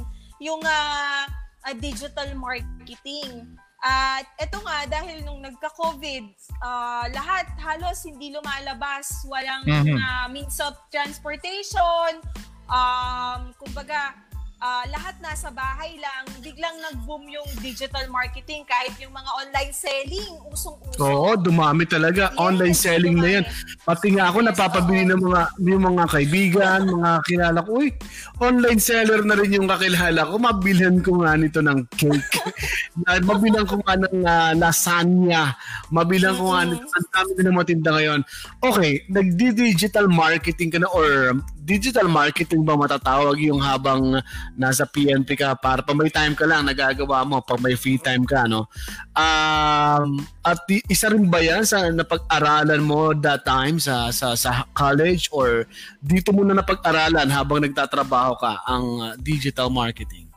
Yung 0.42 0.62
uh, 0.66 1.24
uh, 1.64 1.76
digital 1.78 2.34
marketing. 2.36 3.46
At 3.82 4.30
eto 4.38 4.62
nga, 4.62 4.86
dahil 4.86 5.26
nung 5.26 5.42
nagka-COVID, 5.42 6.24
uh, 6.62 7.10
lahat 7.18 7.50
halos 7.58 8.06
hindi 8.06 8.30
lumalabas, 8.30 9.26
walang 9.26 9.66
mm-hmm. 9.66 9.98
uh, 9.98 10.28
means 10.30 10.62
of 10.62 10.78
transportation, 10.94 12.22
um, 12.70 13.50
kumbaga, 13.58 14.14
uh, 14.62 14.86
lahat 14.94 15.18
nasa 15.20 15.50
bahay 15.50 15.98
lang, 15.98 16.24
biglang 16.40 16.78
nag-boom 16.80 17.26
yung 17.28 17.50
digital 17.60 18.06
marketing 18.08 18.62
kahit 18.70 18.94
yung 19.02 19.12
mga 19.12 19.30
online 19.42 19.74
selling, 19.74 20.32
usong-uso. 20.54 21.02
Oo, 21.02 21.34
dumami 21.36 21.90
talaga. 21.90 22.30
Yes, 22.32 22.38
online 22.38 22.78
selling 22.78 23.18
dumami. 23.18 23.28
na 23.28 23.36
yan. 23.42 23.46
Pati 23.82 24.08
nga 24.14 24.30
ako 24.30 24.38
napapabili 24.46 25.04
ng 25.10 25.22
mga 25.22 25.42
yung 25.66 25.84
mga 25.84 26.04
kaibigan, 26.14 26.80
mga 26.88 27.12
kilala 27.26 27.60
ko, 27.66 27.70
uy, 27.82 27.90
online 28.38 28.82
seller 28.82 29.22
na 29.26 29.36
rin 29.36 29.58
yung 29.58 29.68
kakilala 29.68 30.22
ko. 30.30 30.34
Mabilhan 30.38 30.98
ko 31.02 31.12
nga 31.26 31.34
nito 31.36 31.60
ng 31.60 31.80
cake. 31.98 32.32
mabilang 33.30 33.66
ko 33.66 33.82
nga 33.82 33.98
ng 33.98 34.18
uh, 34.22 34.54
lasagna. 34.56 35.58
Mabilang 35.90 36.38
ko 36.38 36.54
nga 36.54 36.62
nito. 36.70 36.86
Ang 36.86 37.08
dami 37.10 37.32
na 37.42 37.52
matinda 37.52 37.90
ngayon. 37.98 38.22
Okay, 38.62 39.02
nagdi-digital 39.10 40.06
marketing 40.06 40.70
ka 40.70 40.78
na 40.78 40.90
or 40.94 41.34
digital 41.72 42.12
marketing 42.12 42.68
ba 42.68 42.76
matatawag 42.76 43.40
yung 43.40 43.64
habang 43.64 44.20
nasa 44.60 44.84
PNP 44.84 45.40
ka? 45.40 45.56
Para 45.56 45.80
pa 45.80 45.96
may 45.96 46.12
time 46.12 46.36
ka 46.36 46.44
lang 46.44 46.68
nagagawa 46.68 47.24
mo. 47.24 47.40
Pag 47.40 47.64
may 47.64 47.80
free 47.80 47.96
time 47.96 48.28
ka 48.28 48.44
no? 48.44 48.68
Um, 49.16 50.20
at 50.44 50.60
isa 50.92 51.08
rin 51.08 51.32
ba 51.32 51.40
yan 51.40 51.64
sa 51.64 51.88
napag-aralan 51.88 52.84
mo 52.84 53.16
that 53.24 53.48
time 53.48 53.80
sa 53.80 54.12
sa 54.12 54.36
sa 54.36 54.68
college? 54.76 55.32
Or 55.32 55.64
dito 56.04 56.36
mo 56.36 56.44
na 56.44 56.60
napag-aralan 56.60 57.32
habang 57.32 57.64
nagtatrabaho 57.64 58.36
ka 58.36 58.60
ang 58.68 58.86
uh, 59.00 59.14
digital 59.16 59.72
marketing? 59.72 60.28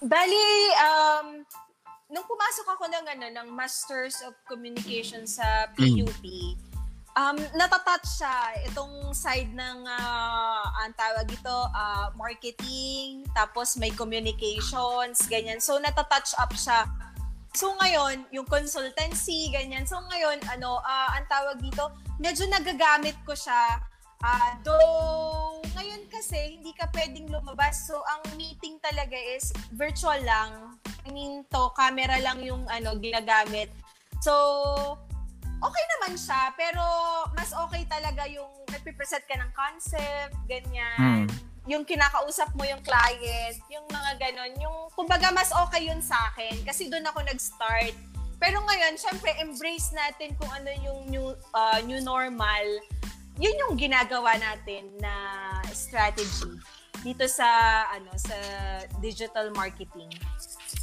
Bali 0.00 0.48
um 0.80 1.44
nung 2.08 2.24
pumasok 2.24 2.66
ako 2.72 2.84
ng 2.88 3.04
ano 3.16 3.26
ng 3.36 3.48
Masters 3.52 4.24
of 4.24 4.32
Communication 4.48 5.28
sa 5.28 5.68
PUP 5.76 6.24
mm 6.24 6.73
um, 7.14 7.36
natatouch 7.54 8.06
siya 8.18 8.66
itong 8.70 9.14
side 9.14 9.50
ng 9.54 9.78
uh, 9.86 10.64
ang 10.82 10.92
tawag 10.98 11.26
ito 11.30 11.58
uh, 11.70 12.10
marketing 12.18 13.26
tapos 13.32 13.78
may 13.78 13.90
communications 13.94 15.22
ganyan. 15.30 15.62
So 15.62 15.78
natatouch 15.78 16.34
up 16.38 16.52
siya. 16.54 16.86
So 17.54 17.70
ngayon 17.78 18.26
yung 18.34 18.46
consultancy 18.50 19.50
ganyan. 19.54 19.86
So 19.86 20.02
ngayon 20.10 20.42
ano 20.50 20.82
uh, 20.82 21.08
ang 21.14 21.26
tawag 21.30 21.62
dito 21.62 21.94
medyo 22.18 22.46
nagagamit 22.50 23.14
ko 23.22 23.32
siya. 23.34 23.78
Uh, 24.24 24.50
though 24.64 25.60
ngayon 25.78 26.06
kasi 26.10 26.58
hindi 26.58 26.74
ka 26.74 26.90
pwedeng 26.94 27.30
lumabas. 27.30 27.86
So 27.86 28.02
ang 28.02 28.34
meeting 28.34 28.82
talaga 28.82 29.14
is 29.14 29.54
virtual 29.74 30.18
lang. 30.26 30.78
I 31.04 31.12
mean 31.12 31.46
to 31.52 31.70
camera 31.78 32.18
lang 32.18 32.42
yung 32.42 32.66
ano 32.66 32.98
ginagamit. 32.98 33.70
So 34.24 34.32
okay 35.64 35.84
naman 35.96 36.12
siya, 36.20 36.52
pero 36.52 36.84
mas 37.32 37.50
okay 37.56 37.88
talaga 37.88 38.28
yung 38.28 38.50
nagpipresent 38.68 39.24
ka 39.24 39.34
ng 39.40 39.50
concept, 39.56 40.36
ganyan. 40.44 41.24
Hmm. 41.24 41.26
Yung 41.64 41.88
kinakausap 41.88 42.52
mo 42.52 42.68
yung 42.68 42.84
client, 42.84 43.56
yung 43.72 43.88
mga 43.88 44.20
ganon. 44.20 44.52
Yung, 44.60 44.76
kumbaga, 44.92 45.32
mas 45.32 45.48
okay 45.48 45.88
yun 45.88 46.04
sa 46.04 46.28
akin 46.32 46.60
kasi 46.68 46.92
doon 46.92 47.08
ako 47.08 47.24
nag-start. 47.24 47.96
Pero 48.36 48.60
ngayon, 48.60 49.00
syempre, 49.00 49.32
embrace 49.40 49.88
natin 49.96 50.36
kung 50.36 50.52
ano 50.52 50.68
yung 50.84 51.08
new, 51.08 51.32
uh, 51.56 51.80
new 51.88 52.04
normal. 52.04 52.66
Yun 53.40 53.56
yung 53.64 53.74
ginagawa 53.80 54.36
natin 54.36 54.92
na 55.00 55.14
strategy 55.72 56.60
dito 57.04 57.28
sa 57.28 57.44
ano 57.92 58.12
sa 58.16 58.36
digital 59.00 59.52
marketing. 59.52 60.08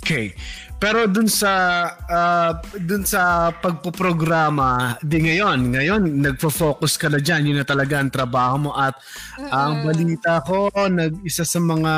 Okay. 0.02 0.34
Pero 0.82 1.06
dun 1.06 1.30
sa 1.30 1.54
uh, 1.94 2.58
dun 2.82 3.06
sa 3.06 3.54
pagpoprograma 3.54 4.98
di 5.06 5.30
ngayon, 5.30 5.78
ngayon 5.78 6.02
nagfo-focus 6.26 6.98
ka 6.98 7.06
na 7.06 7.22
diyan, 7.22 7.54
yun 7.54 7.58
na 7.62 7.68
talaga 7.70 8.02
ang 8.02 8.10
trabaho 8.10 8.58
mo 8.58 8.72
at 8.74 8.98
mm-hmm. 9.38 9.54
ang 9.54 9.86
balita 9.86 10.42
ko 10.42 10.74
nag 10.74 11.22
isa 11.22 11.46
sa 11.46 11.62
mga 11.62 11.94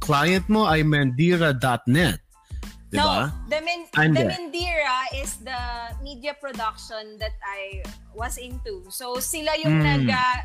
client 0.00 0.48
mo 0.48 0.64
ay 0.64 0.88
mandira.net. 0.88 2.16
Di 2.88 2.96
ba? 2.96 3.28
No, 3.28 3.44
the, 3.52 3.60
Men- 3.60 3.92
Ande. 3.92 4.24
the 4.24 4.24
Mendira 4.24 4.98
is 5.12 5.36
the 5.44 5.60
media 6.00 6.32
production 6.32 7.20
that 7.20 7.36
I 7.44 7.84
was 8.16 8.40
into. 8.40 8.88
So 8.88 9.20
sila 9.20 9.52
yung 9.60 9.84
Mm. 9.84 9.84
nag 9.84 10.04
ah, 10.16 10.38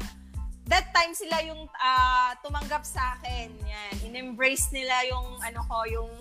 that 0.71 0.87
time 0.95 1.11
sila 1.11 1.43
yung 1.43 1.67
ah, 1.75 2.31
tumanggap 2.39 2.87
sa 2.87 3.19
akin. 3.19 3.51
Yan. 3.51 3.93
In-embrace 4.07 4.71
nila 4.71 4.95
yung 5.11 5.27
ano 5.43 5.59
ko, 5.67 5.77
yung 5.91 6.11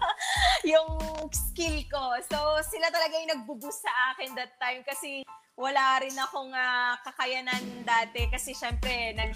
yung 0.76 0.88
skill 1.32 1.80
ko. 1.88 2.20
So 2.28 2.38
sila 2.68 2.92
talaga 2.92 3.16
yung 3.16 3.32
nagbo-boost 3.32 3.80
sa 3.80 4.12
akin 4.12 4.36
that 4.36 4.52
time 4.60 4.84
kasi 4.84 5.24
wala 5.56 6.04
rin 6.04 6.14
akong 6.14 6.52
ah, 6.52 7.00
kakayanan 7.02 7.64
dati 7.82 8.28
kasi 8.28 8.52
syempre 8.52 9.16
nag 9.16 9.32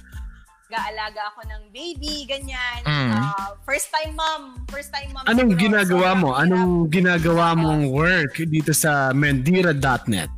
aalaga 0.72 1.28
ako 1.36 1.44
ng 1.52 1.62
baby, 1.68 2.24
ganyan. 2.24 2.80
Mm. 2.88 3.12
Ah, 3.12 3.52
first 3.68 3.92
time 3.92 4.16
mom. 4.16 4.64
First 4.72 4.88
time 4.88 5.12
mom. 5.12 5.24
Anong 5.28 5.52
siguro. 5.52 5.64
ginagawa 5.68 6.08
So, 6.08 6.16
mo? 6.16 6.28
Anong 6.32 6.72
ginagawa 6.88 7.46
mong 7.52 7.92
work 7.92 8.40
dito 8.40 8.72
sa 8.72 9.12
mendira.net? 9.12 10.32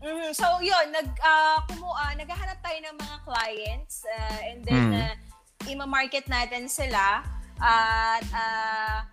Mhm. 0.00 0.32
So, 0.32 0.46
yun, 0.60 0.86
nag, 0.90 1.08
uh, 1.14 1.60
kumu, 1.66 1.88
ah, 1.88 2.12
naghahanap 2.14 2.58
tayo 2.60 2.78
ng 2.80 2.96
mga 2.96 3.16
clients 3.20 4.02
ah, 4.08 4.38
and 4.42 4.64
then 4.64 4.84
Mm. 4.88 4.96
uh, 4.96 5.14
ima-market 5.66 6.24
natin 6.26 6.66
sila 6.66 7.20
at 7.60 8.24
ah, 8.32 9.04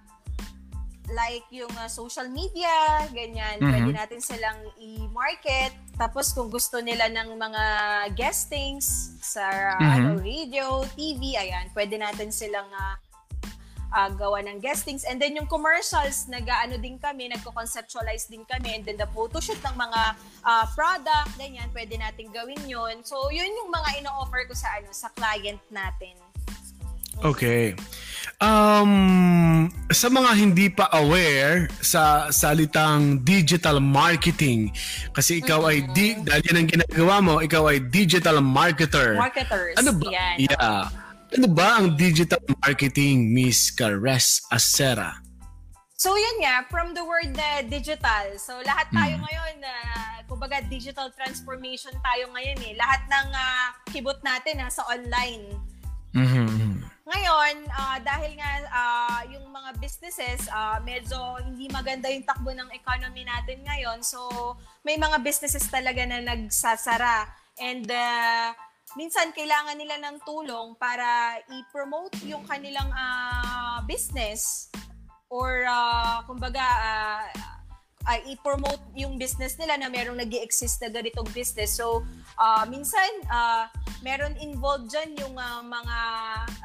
like 1.09 1.43
yung 1.51 1.71
ah, 1.75 1.87
social 1.87 2.27
media, 2.27 3.03
ganyan, 3.11 3.59
Mhm. 3.59 3.67
pwede 3.67 3.91
natin 3.93 4.19
silang 4.19 4.59
i-market. 4.77 5.75
Tapos 5.95 6.31
kung 6.31 6.47
gusto 6.47 6.79
nila 6.79 7.07
ng 7.07 7.35
mga 7.35 7.63
guestings 8.13 8.87
sa 9.19 9.43
ah, 9.75 9.79
Mhm. 9.79 9.91
ano, 9.93 10.09
radio, 10.19 10.65
TV, 10.95 11.35
ayan, 11.35 11.67
pwede 11.71 11.95
natin 11.95 12.31
silang 12.31 12.67
ah, 12.71 12.95
ah, 13.93 14.09
gawa 14.11 14.43
ng 14.43 14.59
guestings. 14.59 15.07
And 15.07 15.21
then 15.21 15.35
yung 15.35 15.47
commercials, 15.47 16.27
nag-ano 16.27 16.77
din 16.77 16.99
kami, 16.99 17.31
nagko-conceptualize 17.31 18.27
din 18.27 18.43
kami. 18.47 18.75
And 18.75 18.83
then 18.83 18.97
the 18.99 19.09
photoshoot 19.11 19.59
ng 19.63 19.75
mga 19.75 20.01
ah, 20.43 20.65
product, 20.75 21.35
ganyan, 21.39 21.69
pwede 21.71 21.95
natin 21.99 22.31
gawin 22.31 22.59
yun. 22.67 23.01
So, 23.03 23.29
yun 23.31 23.47
yung 23.47 23.71
mga 23.71 24.03
ino-offer 24.03 24.47
ko 24.47 24.53
sa 24.53 24.67
ano 24.79 24.91
sa 24.91 25.11
client 25.13 25.61
natin. 25.71 26.15
Okay. 27.25 27.73
Um, 28.37 29.73
sa 29.89 30.13
mga 30.13 30.31
hindi 30.37 30.69
pa 30.69 30.85
aware 30.93 31.65
sa 31.81 32.29
salitang 32.29 33.25
digital 33.25 33.81
marketing, 33.81 34.69
kasi 35.09 35.41
ikaw 35.41 35.65
ay 35.65 35.81
di, 35.97 36.13
dahil 36.21 36.43
yan 36.45 36.57
ang 36.61 36.69
ginagawa 36.69 37.15
mo, 37.17 37.33
ikaw 37.41 37.73
ay 37.73 37.81
digital 37.89 38.37
marketer. 38.45 39.17
Marketers, 39.17 39.73
Ano 39.81 39.97
ba? 39.97 40.13
yan. 40.13 40.45
Yeah. 40.45 40.85
Ano 41.35 41.47
ba 41.51 41.83
ang 41.83 41.99
digital 41.99 42.39
marketing, 42.63 43.35
Miss 43.35 43.67
Cares 43.75 44.39
Acera? 44.47 45.19
So 45.97 46.15
yun 46.15 46.45
nga, 46.45 46.63
from 46.71 46.93
the 46.95 47.03
word 47.03 47.35
na 47.35 47.65
digital. 47.67 48.31
So 48.39 48.61
lahat 48.63 48.87
tayo 48.95 49.19
Mm. 49.19 49.23
ngayon, 49.27 49.55
na 49.59 49.73
kumbaga 50.29 50.63
digital 50.69 51.11
transformation 51.11 51.91
tayo 51.99 52.31
ngayon 52.31 52.59
eh. 52.63 52.73
Lahat 52.79 53.01
ng 53.09 53.27
ah, 53.33 53.75
kibot 53.91 54.21
natin 54.23 54.61
nasa 54.61 54.85
online. 54.87 55.51
Mhm. 56.15 56.85
Ngayon, 57.07 57.55
ah, 57.75 57.97
dahil 57.99 58.31
nga 58.39 58.51
ah, 58.71 59.21
yung 59.27 59.51
mga 59.51 59.75
businesses, 59.83 60.47
ah, 60.47 60.79
medyo 60.79 61.17
hindi 61.43 61.67
maganda 61.67 62.07
yung 62.07 62.23
takbo 62.23 62.55
ng 62.55 62.71
economy 62.71 63.27
natin 63.27 63.67
ngayon. 63.67 63.99
So, 63.99 64.55
may 64.87 64.95
mga 64.95 65.19
businesses 65.25 65.67
talaga 65.67 66.07
na 66.07 66.23
nagsasara. 66.23 67.27
And 67.57 67.83
ah, 67.89 68.53
minsan 68.97 69.29
kailangan 69.29 69.77
nila 69.77 70.01
ng 70.01 70.17
tulong 70.25 70.73
para 70.75 71.37
i-promote 71.53 72.17
yung 72.25 72.41
kanilang 72.49 72.89
ah, 72.91 73.79
business 73.85 74.73
or 75.29 75.63
ah, 75.69 76.25
kumbaga 76.25 76.65
ah, 76.65 77.29
ah, 78.07 78.19
i-promote 78.25 78.81
yung 78.97 79.19
business 79.21 79.59
nila 79.61 79.77
na 79.77 79.91
merong 79.91 80.17
nag 80.17 80.31
exist 80.41 80.81
na 80.81 80.89
ganitong 80.89 81.27
business. 81.29 81.77
So, 81.77 82.01
ah, 82.39 82.65
minsan, 82.65 83.21
ah, 83.29 83.69
meron 84.01 84.33
involved 84.41 84.89
dyan 84.89 85.13
yung 85.19 85.35
ah, 85.37 85.61
mga 85.61 85.97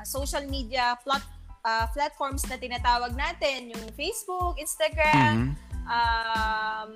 social 0.07 0.49
media 0.49 0.97
plat 1.05 1.23
ah, 1.62 1.87
platforms 1.92 2.49
na 2.49 2.57
tinatawag 2.57 3.12
natin, 3.12 3.71
yung 3.71 3.85
Facebook, 3.95 4.59
Instagram, 4.59 5.53
Mhm. 5.53 5.55
um, 5.87 6.90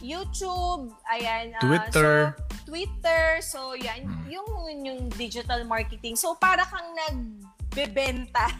YouTube, 0.00 0.82
ayan. 1.06 1.52
ah, 1.52 1.62
Twitter. 1.62 2.12
so, 2.32 2.42
Twitter. 2.66 3.22
So, 3.40 3.60
yan. 3.74 4.04
Yung, 4.26 4.48
yung 4.82 5.00
digital 5.10 5.62
marketing. 5.64 6.16
So, 6.16 6.34
para 6.34 6.64
kang 6.64 6.90
nagbebenta. 6.96 8.46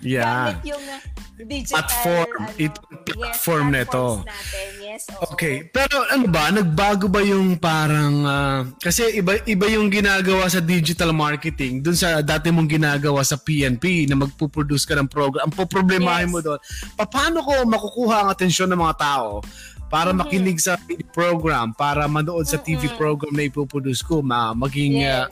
Yeah. 0.00 0.54
Gamit 0.54 0.62
yung 0.70 0.84
uh, 0.86 1.02
digital 1.44 1.82
Platform. 1.82 2.30
ano, 2.46 2.54
Itong 2.56 2.88
platform 3.10 3.66
yes, 3.66 3.74
nito. 3.74 4.04
natin. 4.22 4.68
Yes, 4.78 5.02
oo. 5.10 5.34
Okay, 5.34 5.66
pero 5.66 6.06
ano 6.06 6.30
ba, 6.30 6.46
nagbago 6.48 7.10
ba 7.10 7.20
yung 7.20 7.58
parang 7.58 8.14
ah, 8.22 8.62
kasi 8.78 9.18
iba 9.18 9.34
iba 9.44 9.66
yung 9.66 9.90
ginagawa 9.90 10.46
sa 10.46 10.62
digital 10.62 11.10
marketing 11.10 11.82
dun 11.82 11.98
sa 11.98 12.22
dati 12.22 12.54
mong 12.54 12.70
ginagawa 12.70 13.26
sa 13.26 13.34
PNP 13.34 14.06
na 14.06 14.14
magpo-produce 14.14 14.86
ka 14.86 14.94
ng 14.94 15.10
program. 15.10 15.50
Ang 15.50 15.54
poproblemahin 15.58 16.30
Yes. 16.30 16.32
mo 16.32 16.38
doon, 16.38 16.60
paano 17.02 17.42
ko 17.42 17.52
makukuha 17.66 18.16
ang 18.24 18.28
atensyon 18.30 18.70
ng 18.70 18.78
mga 18.78 18.96
tao 18.96 19.42
para 19.90 20.14
Mhm. 20.14 20.18
makinig 20.22 20.58
sa 20.62 20.78
TV 20.78 21.02
program, 21.02 21.74
para 21.74 22.06
manood 22.06 22.46
sa 22.46 22.56
TV 22.56 22.86
Mm-mm. 22.86 22.94
program 22.96 23.34
na 23.34 23.42
ipoproduce 23.42 24.00
ko, 24.00 24.22
ma 24.22 24.54
maging 24.54 25.02
Yes. 25.02 25.26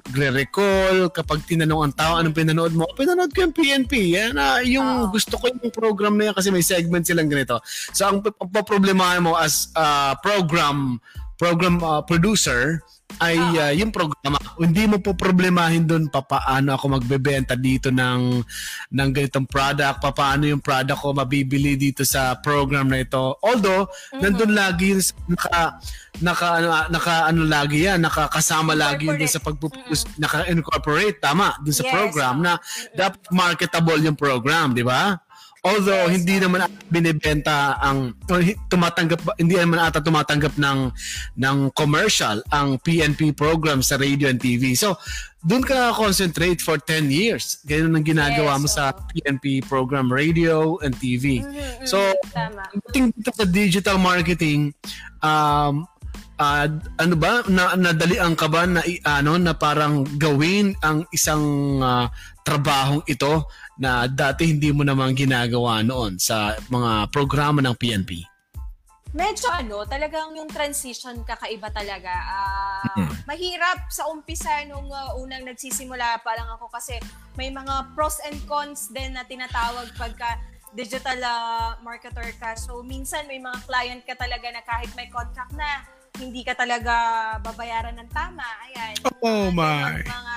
magre-recall 0.00 1.12
kapag 1.12 1.44
tinanong 1.44 1.84
ang 1.84 1.94
tao 1.94 2.16
anong 2.16 2.32
pinanood 2.32 2.72
mo, 2.72 2.88
pinanood 2.96 3.28
ko 3.30 3.44
yung 3.44 3.52
PNP. 3.52 4.16
Yan, 4.16 4.34
ah, 4.34 4.64
yung 4.64 5.06
Oo. 5.06 5.12
gusto 5.12 5.36
ko 5.36 5.46
yung 5.46 5.68
program 5.70 6.16
na 6.16 6.32
yan 6.32 6.34
kasi 6.34 6.48
may 6.48 6.64
segment 6.64 7.04
silang 7.04 7.28
ganito. 7.28 7.60
So 7.92 8.08
ang, 8.08 8.24
ang 8.24 8.66
problema 8.66 9.20
mo 9.20 9.36
as 9.36 9.68
ah, 9.76 10.16
program 10.18 10.96
program 11.36 11.80
ah, 11.80 12.00
producer 12.00 12.80
ay 13.18 13.36
Oo. 13.36 13.58
ah, 13.58 13.72
yung 13.74 13.90
programa. 13.90 14.38
Hindi 14.60 14.84
mo 14.86 15.00
po 15.02 15.16
problemahin 15.16 15.88
doon 15.88 16.06
papaano 16.12 16.76
ako 16.76 17.00
magbebenta 17.00 17.58
dito 17.58 17.90
ng 17.90 18.44
ng 18.92 19.08
ganitong 19.10 19.48
product, 19.48 19.98
papaano 20.04 20.46
yung 20.46 20.62
product 20.62 21.00
ko 21.00 21.10
mabibili 21.16 21.74
dito 21.74 22.06
sa 22.06 22.38
program 22.38 22.86
na 22.92 23.02
ito. 23.02 23.36
Although 23.42 23.88
Mhm. 24.14 24.20
nandun 24.20 24.52
lagi 24.54 24.84
yung 24.94 25.02
naka 25.32 25.80
naka 26.20 26.46
ano, 26.60 26.68
naka 26.92 27.14
ano 27.26 27.42
lagi 27.48 27.88
yan, 27.88 28.04
nakakasama 28.04 28.76
lagi 28.76 29.08
yun 29.08 29.30
sa 29.30 29.40
pagpupush, 29.40 30.04
naka-incorporate 30.20 31.16
tama 31.22 31.56
dun 31.64 31.72
sa 31.72 31.86
Yes, 31.86 31.92
program 31.94 32.44
na 32.44 32.60
dapat 32.92 33.20
marketable 33.32 34.00
yung 34.04 34.18
program, 34.18 34.76
di 34.76 34.84
ba? 34.84 35.16
Although 35.60 36.08
Yes, 36.08 36.16
hindi 36.16 36.40
oo. 36.40 36.48
naman 36.48 36.64
ata 36.64 36.78
binibenta 36.88 37.76
ang 37.76 38.16
tumatanggap 38.72 39.20
hindi 39.36 39.60
naman 39.60 39.76
ata 39.76 40.00
tumatanggap 40.00 40.56
ng 40.56 40.78
ng 41.36 41.56
commercial 41.76 42.40
ang 42.48 42.80
PNP 42.80 43.36
program 43.36 43.84
sa 43.84 44.00
radio 44.00 44.32
and 44.32 44.40
TV. 44.40 44.72
So, 44.72 44.96
doon 45.40 45.60
ka 45.60 45.92
concentrate 45.92 46.64
for 46.64 46.80
10 46.80 47.12
years. 47.12 47.60
Ganun 47.68 47.92
ang 47.92 48.04
ginagawa 48.04 48.56
Yes, 48.56 48.60
mo 48.60 48.68
sa 48.68 48.84
oo. 48.92 49.04
PNP 49.12 49.60
program 49.68 50.08
radio 50.08 50.80
and 50.80 50.96
TV. 50.96 51.44
Mhm, 51.44 51.52
mhm, 51.52 51.84
So, 51.84 52.00
tama. 52.32 52.64
Dito 52.88 53.28
sa 53.28 53.44
digital 53.44 54.00
marketing, 54.00 54.72
um, 55.20 55.84
ah, 56.36 56.66
ano 56.96 57.14
ba, 57.20 57.44
na, 57.48 57.76
nadalian 57.76 58.32
ka 58.32 58.48
ba 58.48 58.64
na, 58.64 58.80
ano, 59.04 59.36
na 59.36 59.52
parang 59.52 60.08
gawin 60.16 60.72
ang 60.80 61.04
isang 61.12 61.44
ah, 61.84 62.08
trabahong 62.40 63.04
ito 63.04 63.44
na 63.80 64.04
dati 64.04 64.44
hindi 64.44 64.68
mo 64.70 64.84
naman 64.84 65.16
ginagawa 65.16 65.80
noon 65.80 66.20
sa 66.20 66.60
mga 66.68 67.08
programa 67.08 67.64
ng 67.64 67.72
PNP? 67.72 68.28
Medyo 69.10 69.50
ano, 69.50 69.82
talagang 69.88 70.38
yung 70.38 70.46
transition 70.46 71.24
kakaiba 71.26 71.72
talaga. 71.74 72.14
Mhm. 72.94 73.26
Mahirap 73.26 73.90
sa 73.90 74.06
umpisa 74.06 74.62
nung 74.70 74.86
ah, 74.94 75.18
unang 75.18 75.42
nagsisimula 75.48 76.22
pa 76.22 76.36
lang 76.38 76.46
ako 76.46 76.70
kasi 76.70 77.00
may 77.34 77.50
mga 77.50 77.90
pros 77.96 78.22
and 78.28 78.38
cons 78.46 78.92
din 78.94 79.16
na 79.16 79.26
tinatawag 79.26 79.90
pagka 79.98 80.38
digital 80.76 81.18
ah, 81.26 81.74
marketer 81.82 82.30
ka. 82.38 82.54
So 82.54 82.86
minsan 82.86 83.26
may 83.26 83.42
mga 83.42 83.66
client 83.66 84.02
ka 84.06 84.14
talaga 84.14 84.46
na 84.54 84.62
kahit 84.62 84.94
may 84.94 85.10
contract 85.10 85.56
na, 85.58 85.82
hindi 86.18 86.42
ka 86.42 86.58
talaga 86.58 86.94
babayaran 87.40 87.96
ng 87.96 88.10
tama. 88.10 88.44
Ayan. 88.68 88.94
Oh 89.22 89.48
mga 89.48 89.56
my. 89.56 90.02
Mga, 90.04 90.36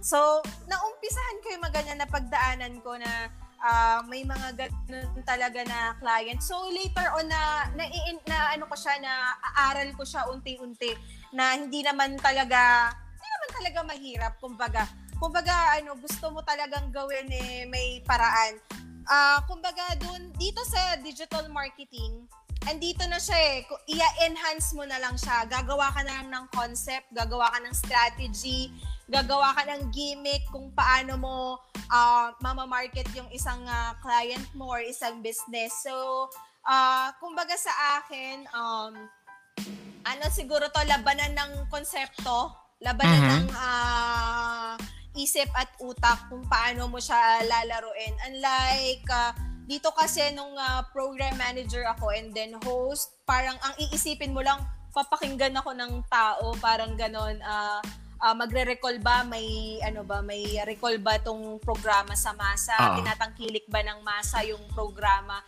so, 0.00 0.42
naumpisahan 0.66 1.38
ko 1.42 1.46
yung 1.52 1.62
mga 1.64 1.76
ganyan 1.82 1.98
na 2.02 2.08
pagdaanan 2.08 2.74
ko 2.82 2.96
na 2.98 3.30
ah, 3.62 4.00
may 4.06 4.22
mga 4.22 4.54
ganun 4.54 5.22
talaga 5.26 5.62
na 5.66 5.94
client. 5.98 6.40
So 6.42 6.70
later 6.70 7.06
on 7.18 7.26
na 7.26 7.70
na, 7.74 7.84
na 8.26 8.36
ano 8.54 8.64
ko 8.70 8.74
siya 8.78 8.98
na 9.02 9.34
aaral 9.58 9.90
ko 9.94 10.06
siya 10.06 10.30
unti-unti 10.30 10.94
na 11.34 11.58
hindi 11.58 11.82
naman 11.82 12.16
talaga 12.22 12.92
hindi 12.94 13.28
naman 13.28 13.50
talaga 13.54 13.78
mahirap 13.86 14.32
kumbaga. 14.38 14.82
Kumbaga 15.18 15.74
ano 15.74 15.98
gusto 15.98 16.30
mo 16.30 16.40
talagang 16.46 16.94
gawin 16.94 17.26
eh 17.30 17.66
may 17.66 18.02
paraan. 18.06 18.62
Ah, 19.08 19.42
kumbaga 19.48 19.96
dun 19.98 20.30
dito 20.38 20.62
sa 20.68 21.00
digital 21.00 21.50
marketing 21.50 22.28
andito 22.68 23.00
na 23.08 23.16
siya 23.16 23.38
eh. 23.38 23.64
I-enhance 23.88 24.76
mo 24.76 24.84
na 24.84 25.00
lang 25.00 25.16
siya. 25.16 25.48
Gagawa 25.48 25.88
ka 25.88 26.04
na 26.04 26.20
lang 26.20 26.28
ng 26.28 26.46
concept, 26.52 27.08
gagawa 27.16 27.48
ka 27.48 27.64
ng 27.64 27.72
strategy, 27.72 28.68
gagawa 29.08 29.56
ka 29.56 29.64
ng 29.64 29.88
gimmick 29.88 30.44
kung 30.52 30.68
paano 30.76 31.16
mo 31.16 31.36
uh, 31.88 32.28
mamamarket 32.44 33.08
yung 33.16 33.28
isang 33.32 33.64
uh, 33.64 33.96
client 34.04 34.44
mo 34.52 34.68
or 34.68 34.84
isang 34.84 35.24
business. 35.24 35.72
So, 35.80 36.28
uh, 36.68 37.08
kumbaga 37.16 37.56
sa 37.56 37.72
akin, 38.00 38.44
um, 38.52 38.92
ano 40.04 40.24
siguro 40.28 40.68
to, 40.68 40.80
labanan 40.84 41.32
ng 41.34 41.52
konsepto, 41.72 42.52
labanan 42.84 43.16
mm-hmm. 43.16 43.36
ng 43.42 43.46
uh, 43.56 44.72
isip 45.18 45.48
at 45.56 45.72
utak 45.82 46.28
kung 46.30 46.44
paano 46.46 46.86
mo 46.86 47.00
siya 47.00 47.42
lalaruin. 47.48 48.14
Unlike, 48.28 49.08
uh, 49.08 49.32
dito 49.68 49.92
kasi 49.92 50.32
nung 50.32 50.52
uh, 50.56 50.84
program 50.92 51.36
manager 51.36 51.84
ako 51.96 52.12
and 52.12 52.32
then 52.32 52.56
host, 52.64 53.16
parang 53.24 53.56
ang 53.64 53.74
iisipin 53.76 54.32
mo 54.32 54.44
lang, 54.44 54.60
papakinggan 54.92 55.56
ako 55.56 55.76
ng 55.76 55.92
tao, 56.08 56.56
parang 56.60 56.96
ganon, 56.96 57.36
uh, 57.44 57.80
uh, 58.22 58.34
magre-recall 58.34 58.98
ba 59.00 59.22
may 59.26 59.78
ano 59.82 60.02
ba 60.02 60.20
may 60.22 60.58
recall 60.66 60.94
ba 60.98 61.18
tong 61.22 61.58
programa 61.62 62.14
sa 62.18 62.34
masa 62.34 62.74
uh-huh. 62.74 62.96
tinatangkilik 63.02 63.66
ba 63.70 63.82
ng 63.82 64.02
masa 64.02 64.42
yung 64.44 64.62
programa 64.74 65.42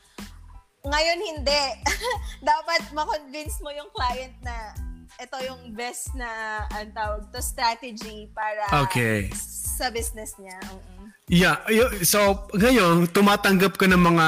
ngayon 0.86 1.18
hindi 1.20 1.62
dapat 2.50 2.88
ma-convince 2.96 3.60
mo 3.60 3.68
yung 3.74 3.90
client 3.92 4.32
na 4.40 4.72
ito 5.20 5.36
yung 5.44 5.76
best 5.76 6.16
na 6.16 6.64
ang 6.72 6.88
tawag 6.96 7.28
to 7.28 7.42
strategy 7.44 8.30
para 8.32 8.64
okay. 8.80 9.28
sa 9.36 9.92
business 9.92 10.32
niya 10.40 10.56
uh-uh. 10.64 11.04
yeah 11.28 11.60
so 12.00 12.48
ngayon 12.56 13.04
tumatanggap 13.12 13.76
ka 13.76 13.84
ng 13.84 14.00
mga 14.00 14.26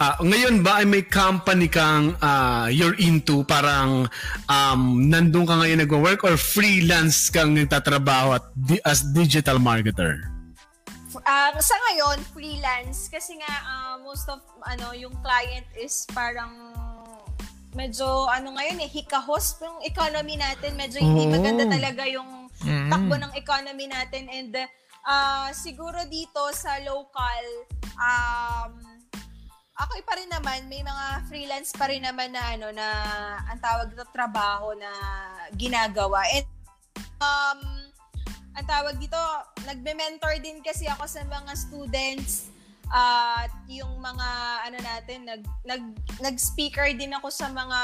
Uh, 0.00 0.16
ngayon 0.24 0.64
ba 0.64 0.80
ay 0.80 0.88
may 0.88 1.04
company 1.04 1.68
kang 1.68 2.16
uh, 2.24 2.72
you're 2.72 2.96
into 2.96 3.44
parang 3.44 4.08
um, 4.48 5.04
nandun 5.12 5.44
ka 5.44 5.60
ngayon 5.60 5.84
nagwo-work 5.84 6.24
or 6.24 6.40
freelance 6.40 7.28
kang 7.28 7.52
nagtatrabaho 7.52 8.40
at 8.40 8.48
di- 8.56 8.80
as 8.88 9.04
digital 9.12 9.60
marketer? 9.60 10.24
Uh, 11.12 11.52
sa 11.60 11.76
ngayon, 11.84 12.16
freelance 12.32 13.12
kasi 13.12 13.36
nga 13.44 13.52
uh, 13.60 13.94
most 14.00 14.24
of 14.32 14.40
ano 14.64 14.96
yung 14.96 15.12
client 15.20 15.68
is 15.76 16.08
parang 16.16 16.48
medyo 17.76 18.24
ano 18.32 18.56
ngayon 18.56 18.80
eh 18.80 18.88
hikahos 18.88 19.60
yung 19.60 19.84
economy 19.84 20.40
natin 20.40 20.80
medyo 20.80 20.98
hindi 20.98 21.28
oh. 21.28 21.32
maganda 21.36 21.68
talaga 21.68 22.02
yung 22.08 22.48
mm-hmm. 22.50 22.88
takbo 22.88 23.14
ng 23.20 23.32
economy 23.36 23.86
natin 23.86 24.26
and 24.32 24.56
uh, 25.06 25.52
siguro 25.54 26.02
dito 26.08 26.40
sa 26.50 26.82
local 26.82 27.44
um 27.94 28.89
ako 29.80 29.96
pa 30.04 30.14
rin 30.20 30.28
naman, 30.28 30.68
may 30.68 30.84
mga 30.84 31.06
freelance 31.24 31.72
pa 31.72 31.88
rin 31.88 32.04
naman 32.04 32.36
na 32.36 32.52
ano 32.52 32.68
na 32.68 32.86
ang 33.48 33.60
tawag 33.64 33.88
dito 33.88 34.04
trabaho 34.12 34.76
na 34.76 34.92
ginagawa. 35.56 36.20
And 36.36 36.46
um 37.20 37.60
ang 38.50 38.66
tawag 38.66 39.00
dito, 39.00 39.16
nagbe-mentor 39.64 40.36
din 40.44 40.60
kasi 40.60 40.84
ako 40.84 41.08
sa 41.08 41.24
mga 41.24 41.52
students 41.56 42.52
at 42.90 43.46
uh, 43.54 43.70
yung 43.70 44.02
mga 44.02 44.28
ano 44.66 44.78
natin 44.82 45.18
nag 45.22 45.42
nag 45.62 45.82
nag-speaker 46.18 46.90
din 46.98 47.14
ako 47.14 47.30
sa 47.30 47.46
mga 47.46 47.78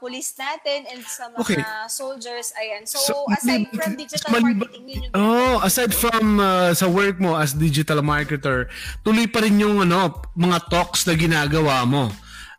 police 0.00 0.32
natin 0.32 0.88
and 0.88 1.04
sa 1.04 1.28
mga 1.28 1.44
okay. 1.44 1.60
soldiers 1.92 2.56
ayan 2.56 2.88
so, 2.88 2.96
so 3.04 3.28
aside 3.36 3.68
from 3.76 3.92
digital 4.00 4.32
mali, 4.32 4.56
marketing 4.56 4.84
yun 4.88 5.00
yung 5.04 5.12
oh 5.12 5.60
aside 5.60 5.92
from 5.92 6.40
uh, 6.40 6.72
sa 6.72 6.88
work 6.88 7.20
mo 7.20 7.36
as 7.36 7.52
digital 7.52 8.00
marketer 8.00 8.72
tuloy 9.04 9.28
pa 9.28 9.44
rin 9.44 9.60
yung 9.60 9.84
ano 9.84 10.24
mga 10.32 10.72
talks 10.72 11.04
na 11.04 11.12
ginagawa 11.12 11.84
mo 11.84 12.08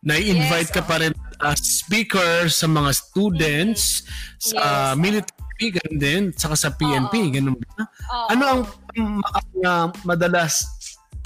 na-invite 0.06 0.70
yes, 0.70 0.78
ka 0.78 0.86
oh. 0.86 0.88
pa 0.88 1.02
rin 1.02 1.14
as 1.42 1.82
speaker 1.82 2.46
sa 2.46 2.70
mga 2.70 2.94
students 2.94 4.06
mm-hmm. 4.06 4.54
sa 4.54 4.62
yes, 4.94 5.02
military 5.02 5.70
ganun 5.74 5.98
din 5.98 6.24
saka 6.38 6.54
sa 6.54 6.70
PNP 6.70 7.14
oh, 7.18 7.30
ganun 7.34 7.56
ba 7.58 7.90
oh, 7.90 8.28
ano 8.30 8.44
ang 8.46 8.62
um, 9.02 9.18
uh, 9.66 9.90
madalas 10.06 10.77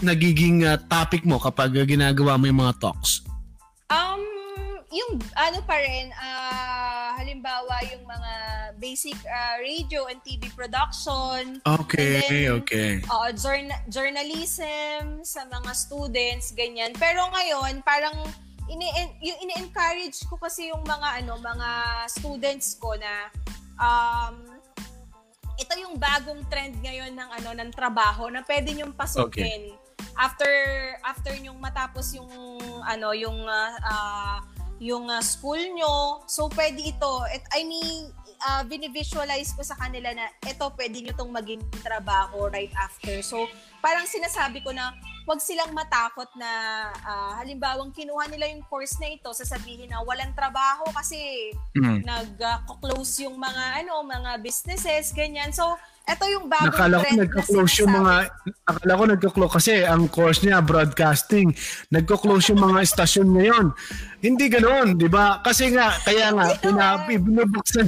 nagiging 0.01 0.65
uh, 0.65 0.77
topic 0.89 1.23
mo 1.23 1.37
kapag 1.37 1.73
ginagawa 1.85 2.35
mo 2.35 2.49
yung 2.49 2.61
mga 2.61 2.77
talks? 2.81 3.21
Um, 3.87 4.21
yung 4.91 5.21
ano 5.37 5.59
pa 5.63 5.79
rin, 5.79 6.11
uh, 6.11 7.15
halimbawa 7.15 7.79
yung 7.93 8.03
mga 8.03 8.31
basic 8.81 9.15
uh, 9.23 9.55
radio 9.61 10.09
and 10.09 10.19
TV 10.25 10.49
production. 10.51 11.61
Okay, 11.63 12.25
then, 12.27 12.59
okay. 12.59 12.91
Uh, 13.07 13.31
journ- 13.31 13.81
journalism 13.87 15.23
sa 15.23 15.45
mga 15.47 15.71
students, 15.77 16.51
ganyan. 16.57 16.91
Pero 16.97 17.23
ngayon, 17.31 17.85
parang 17.85 18.15
ini 18.67 18.87
yung 19.21 19.39
ini-encourage 19.47 20.27
ko 20.27 20.35
kasi 20.39 20.71
yung 20.73 20.83
mga 20.83 21.23
ano, 21.23 21.39
mga 21.39 21.69
students 22.11 22.75
ko 22.79 22.95
na 22.97 23.31
um, 23.79 24.35
ito 25.59 25.73
yung 25.77 25.95
bagong 25.99 26.41
trend 26.49 26.79
ngayon 26.81 27.13
ng 27.13 27.29
ano 27.37 27.49
ng 27.53 27.71
trabaho 27.75 28.27
na 28.33 28.41
pwede 28.43 28.73
niyong 28.73 28.95
pasukin. 28.97 29.71
Okay 29.71 29.80
after 30.17 30.51
after 31.05 31.33
nyong 31.39 31.57
matapos 31.57 32.13
yung 32.15 32.29
ano 32.85 33.13
yung 33.15 33.45
uh, 33.45 33.73
uh, 33.81 34.37
yung 34.81 35.05
uh, 35.09 35.21
school 35.21 35.59
nyo 35.59 36.25
so 36.25 36.49
pwede 36.57 36.81
ito. 36.81 37.13
It, 37.29 37.45
I 37.53 37.61
mean 37.63 38.09
uh, 38.41 38.63
binivisualize 38.65 39.53
ko 39.53 39.61
sa 39.61 39.77
kanila 39.77 40.09
na 40.13 40.29
ito 40.41 40.65
pwede 40.73 40.97
nyo 41.01 41.13
tong 41.13 41.29
maging 41.29 41.61
trabaho 41.85 42.49
right 42.49 42.73
after. 42.73 43.21
So 43.21 43.45
parang 43.79 44.09
sinasabi 44.09 44.65
ko 44.65 44.73
na 44.73 44.93
wag 45.29 45.37
silang 45.37 45.71
matakot 45.77 46.27
na 46.33 46.49
uh, 47.05 47.37
halimbawang 47.37 47.93
kinuha 47.93 48.25
nila 48.29 48.49
yung 48.49 48.65
course 48.65 48.97
na 48.97 49.13
ito 49.13 49.29
sasabihin 49.31 49.89
na 49.93 50.01
walang 50.01 50.33
trabaho 50.33 50.85
kasi 50.97 51.53
mm. 51.77 52.01
nag-close 52.01 53.21
uh, 53.21 53.29
yung 53.29 53.37
mga 53.37 53.85
ano 53.85 54.01
mga 54.01 54.41
businesses 54.41 55.13
ganyan. 55.13 55.53
So 55.53 55.77
ito 56.01 56.25
yung 56.27 56.45
bagong 56.49 56.73
nakala 56.73 56.95
ko 56.97 57.03
trend 57.05 57.19
nagka-close 57.21 57.73
yung 57.85 57.93
mga 57.93 58.15
nakala 58.65 58.91
ko 58.97 59.03
nagka-close 59.05 59.53
kasi 59.53 59.73
ang 59.85 60.03
course 60.09 60.41
niya 60.41 60.59
broadcasting. 60.59 61.53
Nagko-close 61.93 62.51
yung 62.51 62.61
mga 62.61 62.79
estasyon 62.81 63.27
ngayon. 63.29 63.65
Hindi 64.21 64.45
ganoon 64.49 64.97
di 64.97 65.05
ba? 65.05 65.39
Kasi 65.45 65.69
nga 65.73 65.93
kaya 66.01 66.33
nga 66.33 66.57
pina, 66.57 67.05
binubuksan 67.05 67.85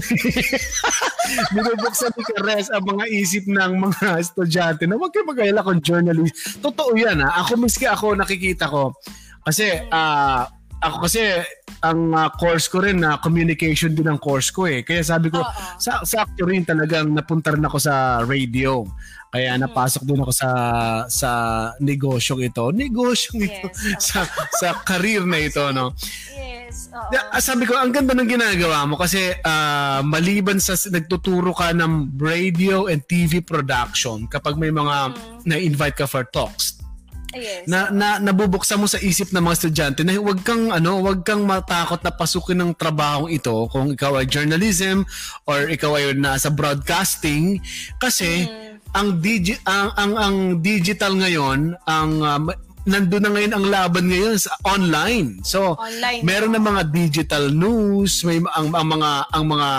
binubuksan 1.54 2.12
ni 2.14 2.24
Kares 2.38 2.70
ang 2.70 2.86
mga 2.86 3.06
isip 3.10 3.50
ng 3.50 3.72
mga 3.82 4.08
estudyante 4.22 4.86
na 4.86 4.98
wag 4.98 5.10
kayo 5.10 5.26
mag-alala 5.26 5.66
kung 5.66 5.82
journalist. 5.82 6.62
Totoo 6.62 6.94
yan 6.94 7.22
ha? 7.26 7.42
Ako 7.42 7.58
miski 7.58 7.90
ako 7.90 8.14
nakikita 8.14 8.70
ko. 8.70 8.94
Kasi 9.44 9.90
uh, 9.92 10.48
ako 10.84 11.08
kasi 11.08 11.24
ang 11.84 12.12
uh, 12.12 12.32
course 12.36 12.68
ko 12.68 12.84
rin 12.84 13.00
na 13.00 13.16
uh, 13.16 13.18
communication 13.20 13.92
din 13.96 14.08
ang 14.08 14.20
course 14.20 14.52
ko 14.52 14.68
eh. 14.68 14.84
Kaya 14.84 15.04
sabi 15.04 15.32
ko 15.32 15.40
Uh-oh. 15.40 15.80
sa 15.80 16.04
sa 16.04 16.28
rin 16.44 16.64
talagang 16.68 17.12
napunta 17.12 17.56
rin 17.56 17.64
ako 17.64 17.78
sa 17.80 18.24
radio. 18.28 18.84
Kaya 19.34 19.56
mm-hmm. 19.56 19.64
napasok 19.66 20.04
din 20.06 20.20
ako 20.20 20.32
sa 20.36 20.50
sa 21.08 21.30
negosyong 21.80 22.44
ito. 22.46 22.70
Negosyong 22.70 23.40
yes, 23.42 23.52
ito 23.52 23.68
sa 24.12 24.20
sa 24.52 24.68
career 24.84 25.24
na 25.24 25.40
ito 25.40 25.64
no. 25.72 25.96
Yes. 26.36 26.92
Oo. 26.94 27.10
Sabi 27.42 27.64
ko 27.66 27.80
ang 27.80 27.96
ganda 27.96 28.14
ng 28.14 28.30
ginagawa 28.30 28.86
mo 28.86 29.00
kasi 29.00 29.34
uh, 29.42 30.04
maliban 30.06 30.60
sa 30.60 30.76
nagtuturo 30.78 31.56
ka 31.56 31.72
ng 31.72 32.20
radio 32.20 32.92
and 32.92 33.08
TV 33.08 33.40
production 33.42 34.28
kapag 34.30 34.60
may 34.60 34.70
mga 34.70 35.14
mm. 35.14 35.48
na-invite 35.48 35.98
ka 35.98 36.06
for 36.06 36.28
talks 36.30 36.83
Yes. 37.34 37.66
Na, 37.66 37.90
na 37.90 38.22
nabubuksan 38.22 38.78
mo 38.78 38.86
sa 38.86 39.02
isip 39.02 39.34
ng 39.34 39.42
mga 39.42 39.58
estudyante 39.58 40.02
na 40.06 40.14
huwag 40.18 40.46
kang 40.46 40.70
ano, 40.70 41.02
huwag 41.02 41.26
kang 41.26 41.44
matakot 41.44 42.00
na 42.06 42.14
pasukin 42.14 42.62
ng 42.62 42.72
trabahong 42.78 43.34
ito 43.34 43.66
kung 43.74 43.94
ikaw 43.94 44.22
ay 44.22 44.30
journalism 44.30 45.02
or 45.50 45.66
ikaw 45.68 45.98
ay 45.98 46.14
nasa 46.14 46.54
broadcasting 46.54 47.58
kasi 47.98 48.46
mm. 48.46 48.94
ang 48.94 49.08
digi 49.18 49.58
ang, 49.66 49.90
ang 49.98 50.14
ang 50.14 50.38
digital 50.62 51.18
ngayon 51.18 51.74
ang 51.90 52.12
um, 52.22 52.44
nandun 52.84 53.24
na 53.24 53.32
ngayon 53.32 53.54
ang 53.56 53.66
laban 53.68 54.12
ngayon 54.12 54.36
sa 54.36 54.52
online. 54.68 55.40
So, 55.48 55.80
online, 55.80 56.22
meron 56.24 56.52
na 56.52 56.60
mga 56.60 56.92
digital 56.92 57.48
news, 57.48 58.28
may 58.28 58.44
ang, 58.44 58.76
ang 58.76 58.88
mga 59.00 59.12
ang 59.32 59.44
mga 59.48 59.70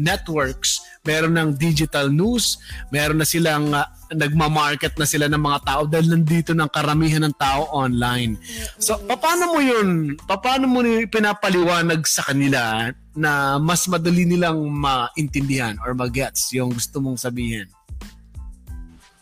networks, 0.00 0.80
meron 1.04 1.36
ng 1.36 1.50
digital 1.60 2.08
news, 2.08 2.56
meron 2.88 3.20
na 3.20 3.28
silang 3.28 3.68
uh, 3.72 3.84
nagma-market 4.14 4.94
na 4.96 5.06
sila 5.06 5.26
ng 5.26 5.42
mga 5.42 5.58
tao 5.66 5.82
dahil 5.84 6.14
nandito 6.14 6.54
ng 6.54 6.70
karamihan 6.70 7.22
ng 7.26 7.36
tao 7.36 7.68
online. 7.74 8.38
So, 8.80 8.98
paano 9.04 9.52
mo 9.52 9.60
'yun? 9.60 10.16
Paano 10.24 10.64
mo 10.70 10.80
pinapaliwanag 11.10 12.06
sa 12.06 12.22
kanila 12.24 12.90
na 13.14 13.58
mas 13.58 13.86
madali 13.86 14.26
nilang 14.26 14.58
maintindihan 14.70 15.78
or 15.82 15.94
magets 15.94 16.50
yung 16.54 16.74
gusto 16.74 16.98
mong 16.98 17.18
sabihin? 17.18 17.66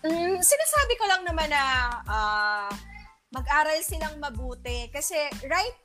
Mm, 0.03 0.43
sinasabi 0.43 0.95
ko 0.99 1.05
lang 1.07 1.23
naman 1.23 1.47
na 1.47 1.63
uh, 2.11 2.71
mag-aral 3.31 3.79
silang 3.87 4.19
mabuti. 4.19 4.91
Kasi 4.91 5.15
right 5.47 5.79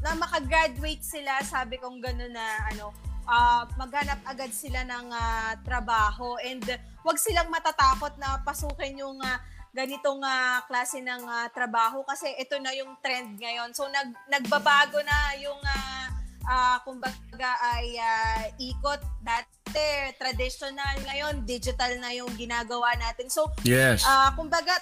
na 0.00 0.16
makagraduate 0.16 1.04
sila, 1.04 1.42
sabi 1.44 1.76
kong 1.76 2.00
gano'n 2.00 2.32
na 2.32 2.46
ano, 2.72 2.94
uh, 3.30 3.62
maghanap 3.78 4.18
agad 4.26 4.50
sila 4.50 4.82
ng 4.82 5.06
uh, 5.14 5.52
trabaho 5.62 6.34
and 6.42 6.66
wag 7.06 7.16
silang 7.16 7.46
matatakot 7.48 8.10
na 8.18 8.42
pasukin 8.42 8.98
yung 8.98 9.22
uh, 9.22 9.38
ganitong 9.70 10.18
uh, 10.18 10.58
klase 10.66 10.98
ng 10.98 11.22
uh, 11.22 11.46
trabaho 11.54 12.02
kasi 12.02 12.26
ito 12.34 12.58
na 12.58 12.74
yung 12.74 12.98
trend 12.98 13.38
ngayon. 13.38 13.70
So 13.70 13.86
nag 13.86 14.10
nagbabago 14.26 14.98
na 15.06 15.38
yung 15.38 15.62
uh, 15.62 16.06
uh, 16.50 16.76
kumbaga 16.82 17.50
ay 17.78 17.94
uh, 17.94 18.44
ikot 18.58 19.00
dati 19.22 20.18
traditional, 20.18 20.98
ngayon 21.06 21.46
digital 21.46 21.94
na 22.02 22.10
yung 22.10 22.30
ginagawa 22.34 22.90
natin. 22.98 23.30
So, 23.30 23.46
yes. 23.62 24.02
uh, 24.02 24.34
kumbaga, 24.34 24.74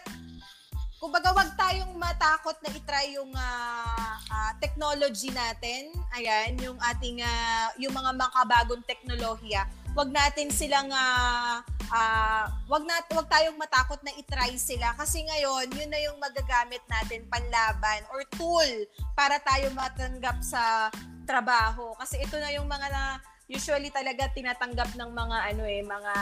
kumbaga 0.98 1.30
wag 1.30 1.54
tayong 1.54 1.94
matakot 1.94 2.58
na 2.58 2.70
i-try 2.74 3.14
yung 3.14 3.30
uh, 3.30 4.14
uh, 4.18 4.52
technology 4.58 5.30
natin. 5.30 5.94
Ayan, 6.14 6.58
yung 6.58 6.78
ating 6.82 7.22
uh, 7.22 7.70
yung 7.78 7.94
mga 7.94 8.18
makabagong 8.18 8.82
teknolohiya. 8.84 9.66
Wag 9.94 10.10
natin 10.10 10.50
silang 10.50 10.90
uh, 10.90 11.62
uh, 11.90 12.44
wag 12.66 12.84
na 12.84 13.02
wag 13.14 13.30
tayong 13.30 13.56
matakot 13.56 13.98
na 14.02 14.12
i-try 14.14 14.54
sila 14.58 14.94
kasi 14.98 15.24
ngayon 15.24 15.66
yun 15.74 15.90
na 15.90 16.00
yung 16.02 16.18
magagamit 16.20 16.82
natin 16.86 17.24
panlaban 17.26 18.04
or 18.12 18.22
tool 18.36 18.70
para 19.16 19.40
tayo 19.42 19.72
matanggap 19.74 20.38
sa 20.44 20.92
trabaho 21.24 21.92
kasi 21.98 22.20
ito 22.20 22.36
na 22.40 22.52
yung 22.54 22.68
mga 22.68 22.86
na 22.88 23.02
usually 23.48 23.88
talaga 23.88 24.28
tinatanggap 24.32 24.92
ng 24.96 25.10
mga 25.12 25.38
ano 25.52 25.64
eh 25.64 25.82
mga 25.84 26.14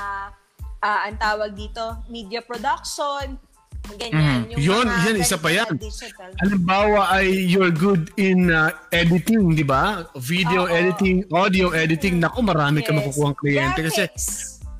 uh, 0.82 1.00
ang 1.06 1.18
tawag 1.18 1.52
dito 1.54 2.00
media 2.06 2.42
production 2.42 3.38
Ganyan. 3.94 4.50
Mm. 4.50 4.58
Yun, 4.58 4.86
yan, 5.06 5.16
isa 5.22 5.38
pa 5.38 5.48
yan. 5.54 5.78
Digital. 5.78 6.30
Halimbawa 6.42 7.14
ay 7.14 7.30
you're 7.46 7.70
good 7.70 8.10
in 8.18 8.50
uh, 8.50 8.74
editing, 8.90 9.54
di 9.54 9.62
ba? 9.62 10.04
Video 10.18 10.66
Oo. 10.66 10.72
editing, 10.72 11.22
audio 11.30 11.70
editing. 11.70 12.18
Naku, 12.18 12.42
marami 12.42 12.82
yes. 12.82 12.86
ka 12.86 12.92
makukuha 12.92 13.30
kliyente 13.38 13.80
kasi 13.86 14.02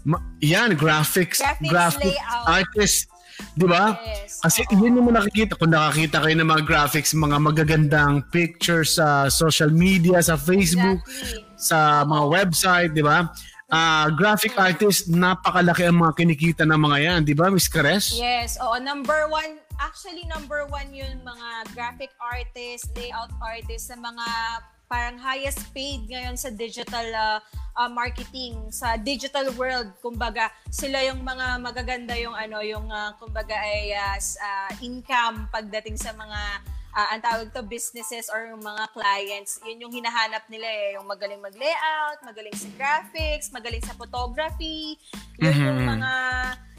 ma- 0.03 0.23
yan, 0.43 0.75
graphics, 0.75 1.41
graphics, 1.41 1.71
graphics 1.71 2.21
artist, 2.47 2.99
di 3.55 3.67
ba? 3.67 3.95
Yes. 4.03 4.43
Kasi 4.43 4.61
Oo. 4.75 4.85
yun 4.85 4.99
yung 4.99 5.15
nakikita. 5.15 5.55
Kung 5.57 5.73
nakakita 5.73 6.17
kayo 6.27 6.35
ng 6.37 6.49
mga 6.51 6.63
graphics, 6.67 7.11
mga 7.15 7.39
magagandang 7.39 8.15
pictures 8.35 8.99
sa 8.99 9.31
social 9.31 9.71
media, 9.71 10.19
sa 10.19 10.35
Facebook, 10.35 11.01
exactly. 11.07 11.45
sa 11.57 12.03
mga 12.03 12.25
website, 12.27 12.91
di 12.93 13.05
ba? 13.07 13.31
Uh, 13.71 14.07
graphic 14.15 14.55
artist, 14.59 15.11
napakalaki 15.11 15.87
ang 15.87 15.99
mga 15.99 16.13
kinikita 16.15 16.63
ng 16.67 16.79
mga 16.79 16.99
yan, 17.03 17.19
di 17.27 17.35
ba, 17.35 17.51
Miss 17.51 17.67
Kares? 17.67 18.15
Yes, 18.15 18.59
oo. 18.63 18.77
Number 18.79 19.27
one, 19.31 19.59
actually 19.83 20.25
number 20.31 20.65
one 20.71 20.89
yun 20.93 21.21
mga 21.23 21.49
graphic 21.75 22.13
artist, 22.21 22.91
layout 22.97 23.33
artist, 23.43 23.91
sa 23.93 23.97
mga 23.99 24.27
parang 24.87 25.19
highest 25.19 25.67
paid 25.75 26.07
ngayon 26.07 26.39
sa 26.39 26.47
digital 26.55 27.07
uh, 27.11 27.39
uh, 27.75 27.91
marketing 27.91 28.55
sa 28.71 28.95
digital 28.95 29.51
world 29.59 29.91
kumbaga 29.99 30.47
sila 30.71 31.03
yung 31.03 31.27
mga 31.27 31.59
magaganda 31.59 32.15
yung 32.15 32.39
ano 32.39 32.63
yung 32.63 32.87
uh, 32.87 33.11
kumbaga 33.19 33.59
ay 33.59 33.91
uh, 33.99 34.71
income 34.79 35.51
pagdating 35.51 35.99
sa 35.99 36.15
mga 36.15 36.63
uh, 36.97 37.09
ang 37.13 37.21
tawag 37.21 37.53
to 37.53 37.61
businesses 37.61 38.33
or 38.33 38.49
mga 38.57 38.85
clients, 38.97 39.61
yun 39.69 39.85
yung 39.85 39.93
hinahanap 39.93 40.49
nila 40.49 40.65
eh, 40.65 40.97
yung 40.97 41.05
magaling 41.05 41.39
mag-layout, 41.45 42.19
magaling 42.25 42.57
sa 42.57 42.69
graphics, 42.75 43.53
magaling 43.53 43.85
sa 43.85 43.93
photography, 43.93 44.97
yun 45.37 45.53
mm-hmm. 45.53 45.67
yung 45.69 45.81
mga 45.85 46.13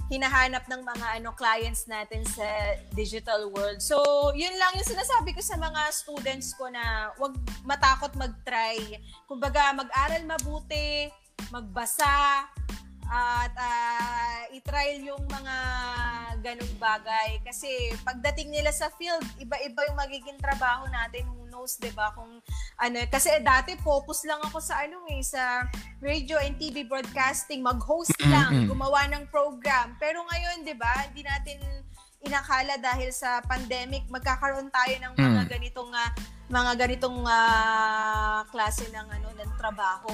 hinahanap 0.07 0.63
ng 0.71 0.81
mga 0.87 1.07
ano 1.19 1.35
clients 1.35 1.83
natin 1.85 2.23
sa 2.23 2.47
digital 2.95 3.51
world. 3.51 3.83
So, 3.83 3.99
yun 4.33 4.55
lang 4.55 4.79
yung 4.79 4.87
sinasabi 4.87 5.35
ko 5.35 5.43
sa 5.43 5.59
mga 5.59 5.91
students 5.91 6.55
ko 6.55 6.71
na 6.71 7.11
wag 7.19 7.35
matakot 7.67 8.15
mag-try. 8.15 8.79
Kumbaga, 9.27 9.75
mag-aral 9.75 10.23
mabuti, 10.23 11.11
magbasa, 11.51 12.47
at 13.07 13.53
uh, 13.55 14.39
i-trial 14.51 15.15
yung 15.15 15.23
mga 15.27 15.55
ganong 16.43 16.75
bagay. 16.79 17.39
Kasi 17.43 17.95
pagdating 18.03 18.51
nila 18.51 18.71
sa 18.71 18.91
field, 18.95 19.23
iba-iba 19.39 19.81
yung 19.87 19.97
magiging 19.97 20.39
trabaho 20.39 20.85
natin. 20.91 21.27
Who 21.27 21.47
knows, 21.47 21.79
di 21.79 21.91
ba? 21.91 22.11
Kung 22.13 22.39
ano, 22.77 22.97
kasi 23.09 23.33
dati 23.41 23.79
focus 23.79 24.27
lang 24.27 24.39
ako 24.43 24.59
sa 24.59 24.83
ano 24.83 25.01
eh, 25.09 25.23
sa 25.23 25.65
radio 26.03 26.37
and 26.39 26.59
TV 26.59 26.85
broadcasting, 26.85 27.63
mag-host 27.63 28.13
lang, 28.27 28.67
gumawa 28.69 29.07
ng 29.11 29.27
program. 29.31 29.95
Pero 29.97 30.23
ngayon, 30.27 30.67
di 30.67 30.75
ba, 30.77 31.07
hindi 31.09 31.23
natin 31.25 31.57
inakala 32.23 32.75
dahil 32.81 33.13
sa 33.13 33.39
pandemic, 33.45 34.03
magkakaroon 34.09 34.67
tayo 34.73 34.95
ng 34.99 35.13
mga 35.15 35.41
mm. 35.45 35.49
ganitong 35.49 35.91
uh, 35.93 36.11
mga 36.47 36.71
ganitong 36.79 37.27
uh, 37.27 38.43
klase 38.51 38.87
ng 38.87 39.07
ano 39.07 39.27
ng 39.35 39.51
trabaho. 39.59 40.09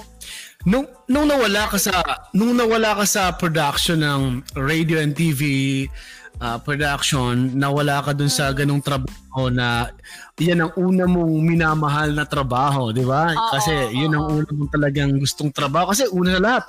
Nung 0.66 0.90
nung 1.06 1.30
nawala 1.30 1.70
ka 1.70 1.78
sa 1.78 2.02
nung 2.34 2.58
nawala 2.58 2.98
ka 2.98 3.06
sa 3.06 3.30
production 3.38 4.02
ng 4.02 4.22
radio 4.58 4.98
and 4.98 5.14
TV 5.14 5.42
uh, 6.42 6.58
production, 6.58 7.54
nawala 7.54 8.02
ka 8.02 8.12
dun 8.18 8.32
sa 8.32 8.50
ganung 8.56 8.82
trabaho 8.82 9.54
na 9.54 9.94
yan 10.42 10.66
ang 10.66 10.74
una 10.80 11.06
mong 11.06 11.34
minamahal 11.44 12.10
na 12.16 12.26
trabaho, 12.26 12.90
di 12.90 13.06
ba? 13.06 13.30
Kasi 13.54 13.70
oo, 13.70 13.94
yun 13.94 14.12
ang 14.18 14.26
una 14.42 14.50
mong 14.50 14.72
talagang 14.74 15.12
gustong 15.22 15.54
trabaho. 15.54 15.94
Kasi 15.94 16.10
una 16.10 16.34
sa 16.34 16.42
lahat, 16.42 16.64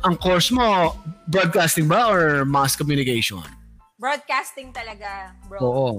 ang 0.00 0.16
course 0.16 0.48
mo, 0.54 0.96
broadcasting 1.28 1.84
ba 1.84 2.08
or 2.08 2.48
mass 2.48 2.72
communication? 2.78 3.44
Broadcasting 4.00 4.72
talaga, 4.72 5.36
bro. 5.48 5.58
Oo. 5.60 5.90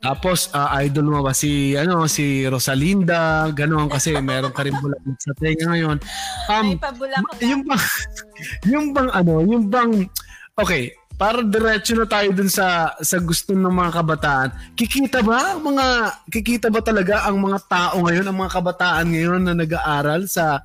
Tapos 0.00 0.48
uh, 0.56 0.72
idol 0.80 1.12
mo 1.12 1.20
ba 1.20 1.36
si 1.36 1.76
ano 1.76 2.08
si 2.08 2.48
Rosalinda, 2.48 3.52
ganoon 3.52 3.92
kasi 3.92 4.16
meron 4.16 4.48
ka 4.48 4.64
rin 4.64 4.72
bulak 4.80 4.96
sa 5.20 5.36
tenga 5.36 5.76
ngayon. 5.76 6.00
Um, 6.48 6.80
pabulak 6.80 7.20
yung 7.44 7.62
bang 7.68 7.84
yung 8.72 8.86
bang 8.96 9.10
ano, 9.12 9.44
yung 9.44 9.68
bang 9.68 10.08
okay, 10.56 10.96
para 11.20 11.44
diretso 11.44 11.92
na 11.92 12.08
tayo 12.08 12.32
dun 12.32 12.48
sa 12.48 12.96
sa 12.96 13.20
gusto 13.20 13.52
ng 13.52 13.68
mga 13.68 13.92
kabataan. 14.00 14.48
Kikita 14.72 15.20
ba 15.20 15.52
ang 15.52 15.68
mga 15.68 15.86
kikita 16.32 16.72
ba 16.72 16.80
talaga 16.80 17.28
ang 17.28 17.36
mga 17.36 17.60
tao 17.68 18.00
ngayon, 18.00 18.24
ang 18.24 18.38
mga 18.40 18.52
kabataan 18.56 19.06
ngayon 19.12 19.42
na 19.44 19.52
nag-aaral 19.52 20.24
sa 20.24 20.64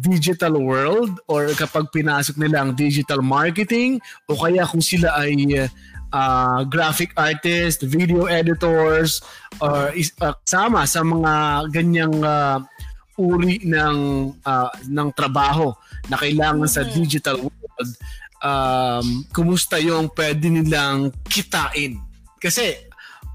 digital 0.00 0.56
world 0.56 1.20
or 1.28 1.52
kapag 1.60 1.92
pinasok 1.92 2.40
nila 2.40 2.64
ang 2.64 2.72
digital 2.72 3.20
marketing 3.20 4.00
o 4.32 4.38
kaya 4.40 4.64
kung 4.64 4.80
sila 4.80 5.12
ay 5.20 5.36
uh, 6.12 6.62
graphic 6.68 7.10
artist, 7.16 7.82
video 7.82 8.28
editors, 8.28 9.24
or 9.58 9.90
is, 9.96 10.12
uh, 10.20 10.36
kasama 10.44 10.86
sa 10.86 11.00
mga 11.02 11.32
ganyang 11.72 12.16
uh, 12.22 12.60
uri 13.18 13.60
ng 13.64 13.96
uh, 14.44 14.70
ng 14.88 15.08
trabaho 15.16 15.72
na 16.08 16.16
kailangan 16.20 16.68
sa 16.68 16.84
mm-hmm. 16.84 16.96
digital 17.00 17.36
world. 17.40 17.90
Um, 18.42 19.22
kumusta 19.30 19.78
yung 19.78 20.10
pwede 20.12 20.50
nilang 20.50 21.14
kitain? 21.26 21.98
Kasi 22.38 22.74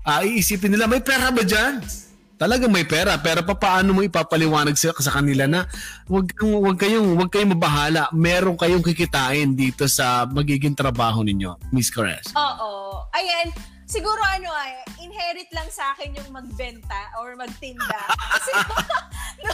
uh, 0.03 0.21
iisipin 0.23 0.75
nila, 0.75 0.87
may 0.87 0.99
pera 0.99 1.31
ba 1.31 1.43
dyan? 1.43 2.06
Talagang 2.37 2.69
may 2.69 2.85
pera 2.85 3.17
pero 3.17 3.41
paano 3.43 3.97
mo 3.97 4.05
ipapaliwanag 4.05 4.77
sa, 4.77 4.93
sa 4.97 5.11
kanila 5.17 5.49
na 5.49 5.65
wag 6.05 6.29
wag 6.41 6.77
kayong 6.77 7.17
wag 7.17 7.29
kayong 7.33 7.57
mabahala. 7.57 8.07
Meron 8.13 8.55
kayong 8.55 8.85
kikitain 8.85 9.57
dito 9.57 9.89
sa 9.89 10.29
magiging 10.29 10.77
trabaho 10.77 11.25
ninyo 11.25 11.73
Miss 11.73 11.89
Corres 11.89 12.29
Oo. 12.37 13.03
Ayan 13.17 13.49
siguro 13.87 14.19
ano 14.21 14.51
ay 14.53 14.83
inherit 14.99 15.49
lang 15.55 15.65
sa 15.71 15.95
akin 15.95 16.13
yung 16.13 16.29
magbenta 16.29 17.01
or 17.17 17.33
magtinda. 17.39 18.01
Kasi 18.13 18.51
no, 19.47 19.53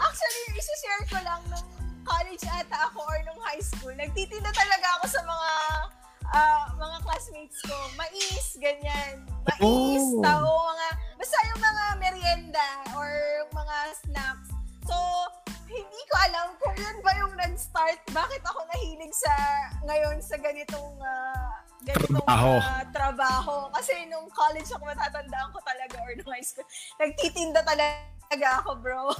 actually 0.00 0.42
i-share 0.56 1.04
ko 1.12 1.18
lang 1.20 1.40
nung 1.52 1.68
college 2.02 2.42
ata 2.48 2.88
ako 2.90 3.04
or 3.04 3.18
nung 3.28 3.40
high 3.44 3.62
school. 3.62 3.92
Nagtitinda 3.94 4.50
talaga 4.50 4.86
ako 4.98 5.04
sa 5.12 5.20
mga 5.22 5.50
uh, 6.34 6.62
mga 6.78 6.98
classmates 7.02 7.58
ko, 7.66 7.76
mais, 7.98 8.46
ganyan. 8.58 9.26
Mais, 9.46 9.62
oh. 9.62 10.22
tao, 10.22 10.46
mga, 10.46 10.88
basta 11.18 11.36
yung 11.50 11.62
mga 11.62 11.84
merienda 11.98 12.68
or 12.94 13.10
yung 13.42 13.52
mga 13.54 13.76
snacks. 14.04 14.48
So, 14.86 14.96
hindi 15.70 16.02
ko 16.10 16.14
alam 16.26 16.48
kung 16.58 16.74
yun 16.74 16.96
ba 17.02 17.12
yung 17.22 17.34
nag-start. 17.38 18.02
Bakit 18.10 18.42
ako 18.42 18.58
nahilig 18.74 19.14
sa, 19.14 19.32
ngayon 19.86 20.18
sa 20.18 20.36
ganitong, 20.38 20.98
uh, 20.98 21.50
ganitong 21.86 22.18
trabaho. 22.26 22.52
Uh, 22.58 22.84
trabaho. 22.90 23.54
Kasi 23.78 23.94
nung 24.10 24.26
college 24.34 24.70
ako, 24.74 24.82
matatandaan 24.82 25.50
ko 25.54 25.58
talaga 25.62 25.96
or 26.02 26.12
nung 26.18 26.30
high 26.30 26.46
school, 26.46 26.66
nagtitinda 26.98 27.62
talaga 27.62 28.48
ako, 28.62 28.70
bro. 28.82 29.14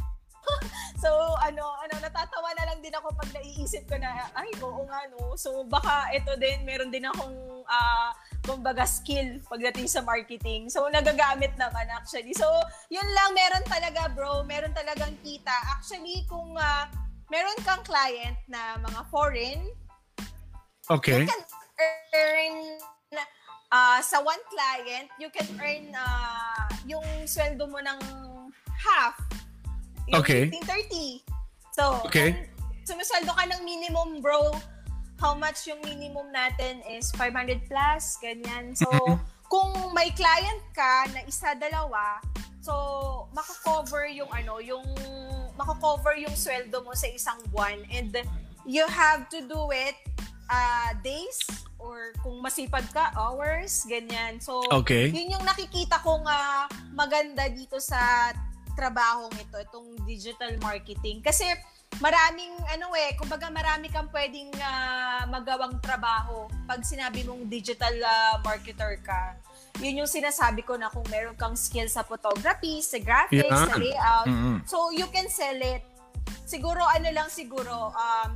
so, 1.03 1.11
ano, 1.41 1.64
ano, 1.84 1.95
natatawa 2.01 2.51
na 2.57 2.64
lang 2.70 2.78
din 2.80 2.95
ako 2.95 3.12
pag 3.14 3.30
naiisip 3.36 3.84
ko 3.88 3.97
na, 3.97 4.28
ay, 4.36 4.51
oo 4.61 4.82
nga, 4.86 5.01
no. 5.12 5.34
So, 5.36 5.64
baka 5.64 6.11
ito 6.12 6.32
din, 6.36 6.64
meron 6.64 6.93
din 6.93 7.07
akong, 7.07 7.64
uh, 7.64 8.11
kumbaga, 8.45 8.84
skill 8.84 9.41
pagdating 9.47 9.88
sa 9.88 10.01
marketing. 10.05 10.68
So, 10.72 10.88
nagagamit 10.88 11.55
naman 11.57 11.86
actually. 11.93 12.32
So, 12.34 12.47
yun 12.88 13.07
lang, 13.14 13.36
meron 13.36 13.64
talaga, 13.68 14.09
bro. 14.12 14.43
Meron 14.45 14.72
talagang 14.72 15.14
kita. 15.22 15.55
Actually, 15.76 16.24
kung 16.26 16.57
uh, 16.57 16.84
meron 17.30 17.57
kang 17.62 17.84
client 17.86 18.36
na 18.49 18.80
mga 18.80 19.01
foreign, 19.09 19.61
okay. 20.91 21.22
you 21.22 21.28
can 21.28 21.43
earn 22.12 22.57
uh, 23.70 23.99
sa 24.03 24.18
one 24.20 24.43
client, 24.51 25.09
you 25.16 25.30
can 25.30 25.47
earn 25.62 25.95
uh, 25.95 26.66
yung 26.84 27.07
sweldo 27.24 27.70
mo 27.70 27.78
ng 27.78 28.01
yung 30.11 30.22
okay. 30.22 30.50
1530. 30.50 31.22
So, 31.70 32.02
okay. 32.04 32.50
sumusweldo 32.82 33.30
ka 33.30 33.44
ng 33.46 33.62
minimum, 33.62 34.18
bro, 34.18 34.50
how 35.22 35.38
much 35.38 35.70
yung 35.70 35.78
minimum 35.86 36.34
natin 36.34 36.82
is 36.90 37.14
500 37.14 37.62
plus, 37.70 38.18
ganyan. 38.18 38.74
So, 38.74 38.90
mm-hmm. 38.90 39.16
kung 39.46 39.70
may 39.94 40.11
client 40.12 40.62
ka 40.74 41.06
na 41.14 41.22
isa, 41.30 41.54
dalawa, 41.54 42.18
so, 42.58 42.74
mako-cover 43.30 44.11
yung 44.11 44.28
ano, 44.34 44.58
yung 44.58 44.82
mako-cover 45.54 46.18
yung 46.18 46.34
sweldo 46.34 46.82
mo 46.82 46.96
sa 46.96 47.06
isang 47.12 47.38
buwan 47.52 47.78
and 47.92 48.16
you 48.64 48.82
have 48.88 49.28
to 49.28 49.44
do 49.44 49.68
it 49.70 49.94
uh, 50.48 50.90
days 51.04 51.38
or 51.80 52.12
kung 52.20 52.40
masipag 52.44 52.84
ka, 52.92 53.12
hours, 53.16 53.88
ganyan. 53.88 54.36
So, 54.40 54.61
okay. 54.68 55.08
yun 55.08 55.32
yung 55.38 55.44
nakikita 55.44 56.00
kong 56.04 56.28
uh, 56.28 56.68
maganda 56.92 57.48
dito 57.48 57.80
sa 57.80 58.32
trabahong 58.81 59.37
ito, 59.37 59.61
itong 59.61 60.09
digital 60.09 60.57
marketing. 60.64 61.20
Kasi 61.20 61.45
maraming 62.01 62.57
ano 62.72 62.97
eh, 62.97 63.12
kumbaga 63.20 63.53
marami 63.53 63.93
kang 63.93 64.09
pwedeng 64.09 64.49
uh, 64.57 65.28
magawang 65.28 65.76
trabaho 65.85 66.49
pag 66.64 66.81
sinabi 66.81 67.20
mong 67.28 67.45
digital 67.53 67.93
uh, 68.01 68.41
marketer 68.41 68.97
ka. 69.05 69.37
Yun 69.85 70.05
yung 70.05 70.11
sinasabi 70.11 70.64
ko 70.64 70.81
na 70.81 70.89
kung 70.89 71.05
meron 71.12 71.37
kang 71.37 71.53
skill 71.53 71.93
sa 71.93 72.01
photography, 72.01 72.81
sa 72.81 72.97
graphics, 72.97 73.53
yeah. 73.53 73.68
sa 73.68 73.76
layout. 73.76 74.28
Mm-hmm. 74.28 74.57
So 74.64 74.89
you 74.97 75.05
can 75.12 75.28
sell 75.28 75.61
it. 75.61 75.85
Siguro 76.49 76.81
ano 76.81 77.09
lang 77.12 77.28
siguro 77.28 77.93
um 77.93 78.31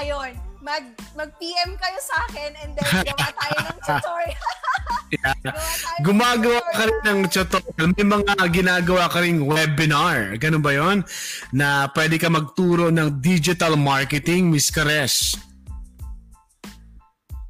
ayun, 0.00 0.32
mag 0.60 0.84
mag-PM 1.16 1.72
kayo 1.76 1.98
sa 2.04 2.16
akin 2.28 2.50
and 2.60 2.70
then 2.76 2.88
gawa 3.08 3.28
tayo 3.32 3.58
ng 3.64 3.78
tutorial. 3.80 4.44
yeah. 5.16 5.34
Gumagawa 6.04 6.60
ka 6.72 6.82
rin 6.84 7.00
ng 7.08 7.20
tutorial. 7.32 7.86
May 7.96 8.06
mga 8.06 8.34
ginagawa 8.52 9.04
ka 9.08 9.18
rin 9.24 9.40
webinar. 9.44 10.36
Ganun 10.36 10.60
ba 10.60 10.72
yon 10.76 10.98
Na 11.56 11.88
pwede 11.96 12.20
ka 12.20 12.28
magturo 12.28 12.92
ng 12.92 13.24
digital 13.24 13.74
marketing, 13.80 14.52
Miss 14.52 14.68
Karesh. 14.68 15.40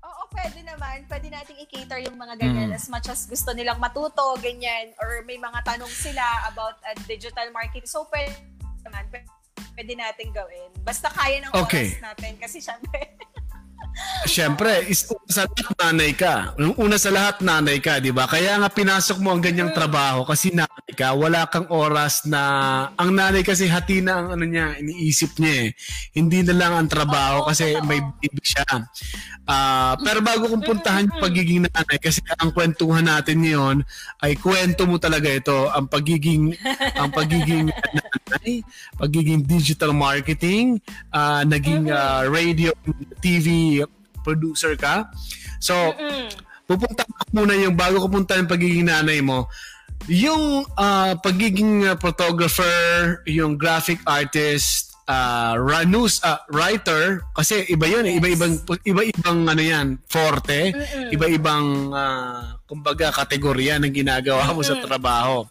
Oo, 0.06 0.22
pwede 0.30 0.62
naman. 0.62 1.02
Pwede 1.10 1.34
nating 1.34 1.58
i-cater 1.66 2.06
yung 2.06 2.14
mga 2.14 2.38
ganyan 2.38 2.70
mm. 2.70 2.78
as 2.78 2.86
much 2.86 3.10
as 3.10 3.26
gusto 3.26 3.50
nilang 3.50 3.82
matuto, 3.82 4.38
ganyan. 4.38 4.94
Or 5.02 5.26
may 5.26 5.36
mga 5.36 5.66
tanong 5.66 5.90
sila 5.90 6.22
about 6.46 6.78
uh, 6.86 6.94
digital 7.10 7.50
marketing. 7.50 7.90
So, 7.90 8.06
pwede 8.06 8.38
naman. 8.86 9.10
Pwede 9.10 9.39
pwede 9.80 9.96
natin 9.96 10.28
gawin. 10.28 10.68
Basta 10.84 11.08
kaya 11.08 11.40
ng 11.40 11.56
okay. 11.56 11.96
oras 11.96 12.04
natin. 12.12 12.36
Kasi 12.36 12.60
syempre, 12.60 13.16
Siyempre, 14.24 14.86
is, 14.86 15.08
sa 15.26 15.48
lahat 15.48 15.74
nanay 15.80 16.12
ka. 16.14 16.54
Una 16.78 16.96
sa 17.00 17.10
lahat 17.10 17.42
nanay 17.42 17.82
ka, 17.82 17.98
di 17.98 18.14
ba? 18.14 18.28
Kaya 18.28 18.60
nga 18.60 18.70
pinasok 18.70 19.18
mo 19.18 19.34
ang 19.34 19.42
ganyang 19.42 19.72
trabaho 19.74 20.22
kasi 20.22 20.52
nanay 20.54 20.92
ka, 20.94 21.16
wala 21.16 21.48
kang 21.48 21.66
oras 21.72 22.24
na... 22.28 22.40
Ang 23.00 23.16
nanay 23.16 23.42
kasi 23.42 23.66
hati 23.66 24.04
na 24.04 24.20
ang 24.22 24.38
ano 24.38 24.44
niya, 24.46 24.76
iniisip 24.78 25.40
niya 25.40 25.54
eh. 25.66 25.70
Hindi 26.14 26.44
na 26.46 26.54
lang 26.54 26.72
ang 26.76 26.88
trabaho 26.88 27.48
kasi 27.48 27.80
may 27.82 28.00
baby 28.20 28.44
siya. 28.44 28.64
Uh, 29.48 29.98
pero 30.04 30.22
bago 30.22 30.46
kong 30.46 30.64
puntahan 30.68 31.08
yung 31.10 31.20
pagiging 31.20 31.60
nanay, 31.66 31.98
kasi 31.98 32.22
ang 32.38 32.54
kwentuhan 32.54 33.08
natin 33.08 33.42
ngayon 33.42 33.76
ay 34.22 34.36
kwento 34.38 34.86
mo 34.86 35.00
talaga 35.00 35.26
ito, 35.32 35.66
ang 35.72 35.90
pagiging 35.90 36.54
ang 36.94 37.10
pagiging 37.10 37.72
nanay, 37.72 38.19
pagiging 39.00 39.44
digital 39.44 39.92
marketing, 39.92 40.80
uh, 41.12 41.42
naging 41.46 41.90
uh, 41.90 42.26
radio, 42.28 42.72
TV 43.20 43.80
producer 44.24 44.76
ka. 44.76 45.08
So, 45.60 45.74
pupunta 46.64 47.04
ko 47.04 47.12
muna 47.34 47.54
yung 47.56 47.74
bago 47.76 48.00
ko 48.00 48.08
punta 48.08 48.36
yung 48.36 48.50
pagiging 48.50 48.88
nanay 48.88 49.20
mo, 49.20 49.48
yung 50.08 50.64
uh, 50.78 51.12
pagiging 51.20 51.84
photographer, 51.98 53.20
yung 53.28 53.58
graphic 53.60 54.00
artist, 54.08 54.90
uh, 55.10 55.82
news 55.86 56.22
uh, 56.22 56.38
writer 56.54 57.26
kasi 57.34 57.66
iba 57.66 57.86
'yun 57.90 58.06
eh. 58.06 58.14
iba-ibang 58.22 58.54
iba-ibang 58.86 59.38
ano 59.50 59.62
'yan, 59.62 59.98
forte, 60.06 60.70
Mm-mm. 60.70 61.10
iba-ibang 61.10 61.66
uh, 61.90 62.54
kumbaga 62.70 63.10
kategorya 63.10 63.82
ng 63.82 63.90
ginagawa 63.90 64.54
mo 64.54 64.62
Mm-mm. 64.62 64.70
sa 64.70 64.78
trabaho. 64.78 65.46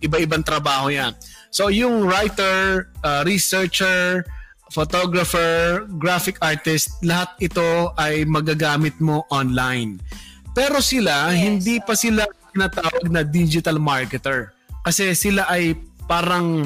Iba-ibang 0.00 0.42
trabaho 0.42 0.88
'yan. 0.88 1.12
So 1.52 1.68
yung 1.68 2.08
writer, 2.08 2.88
uh, 3.04 3.20
researcher, 3.28 4.24
photographer, 4.72 5.84
graphic 6.00 6.40
artist, 6.40 6.96
lahat 7.04 7.28
ito 7.44 7.92
ay 8.00 8.24
magagamit 8.24 8.96
mo 9.04 9.28
online. 9.28 10.00
Pero 10.56 10.80
sila, 10.80 11.28
yes. 11.36 11.44
hindi 11.44 11.76
pa 11.84 11.92
sila 11.92 12.24
tinatawag 12.56 13.04
na 13.12 13.20
digital 13.20 13.76
marketer. 13.76 14.56
Kasi 14.80 15.12
sila 15.12 15.44
ay 15.52 15.76
parang 16.08 16.64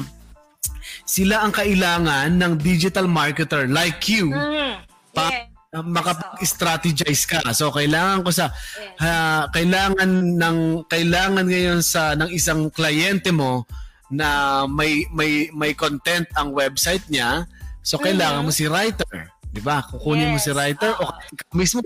sila 1.03 1.43
ang 1.43 1.51
kailangan 1.51 2.31
ng 2.31 2.53
digital 2.59 3.11
marketer 3.11 3.67
like 3.67 3.99
you 4.07 4.31
mm-hmm. 4.31 4.83
pa 5.11 5.27
yeah. 5.31 5.83
makapag-strategize 5.83 7.27
ka. 7.27 7.43
So 7.51 7.75
kailangan 7.75 8.23
ko 8.23 8.31
sa 8.31 8.51
yes. 8.55 9.03
uh, 9.03 9.43
kailangan 9.51 10.09
ng 10.35 10.57
kailangan 10.87 11.45
ngayon 11.47 11.79
sa 11.83 12.15
ng 12.15 12.31
isang 12.31 12.71
kliyente 12.71 13.35
mo 13.35 13.67
na 14.11 14.63
may 14.67 15.03
may 15.11 15.51
may 15.51 15.71
content 15.75 16.27
ang 16.39 16.55
website 16.55 17.03
niya. 17.11 17.47
So 17.83 17.99
kailangan 17.99 18.47
mm-hmm. 18.47 18.51
mo 18.51 18.59
si 18.59 18.65
writer. 18.67 19.31
'di 19.51 19.61
ba? 19.63 19.81
Kukunin 19.89 20.29
yes. 20.29 20.33
mo 20.33 20.37
si 20.37 20.51
writer 20.53 20.91
uh, 20.99 21.09
o 21.09 21.13
mismo 21.55 21.79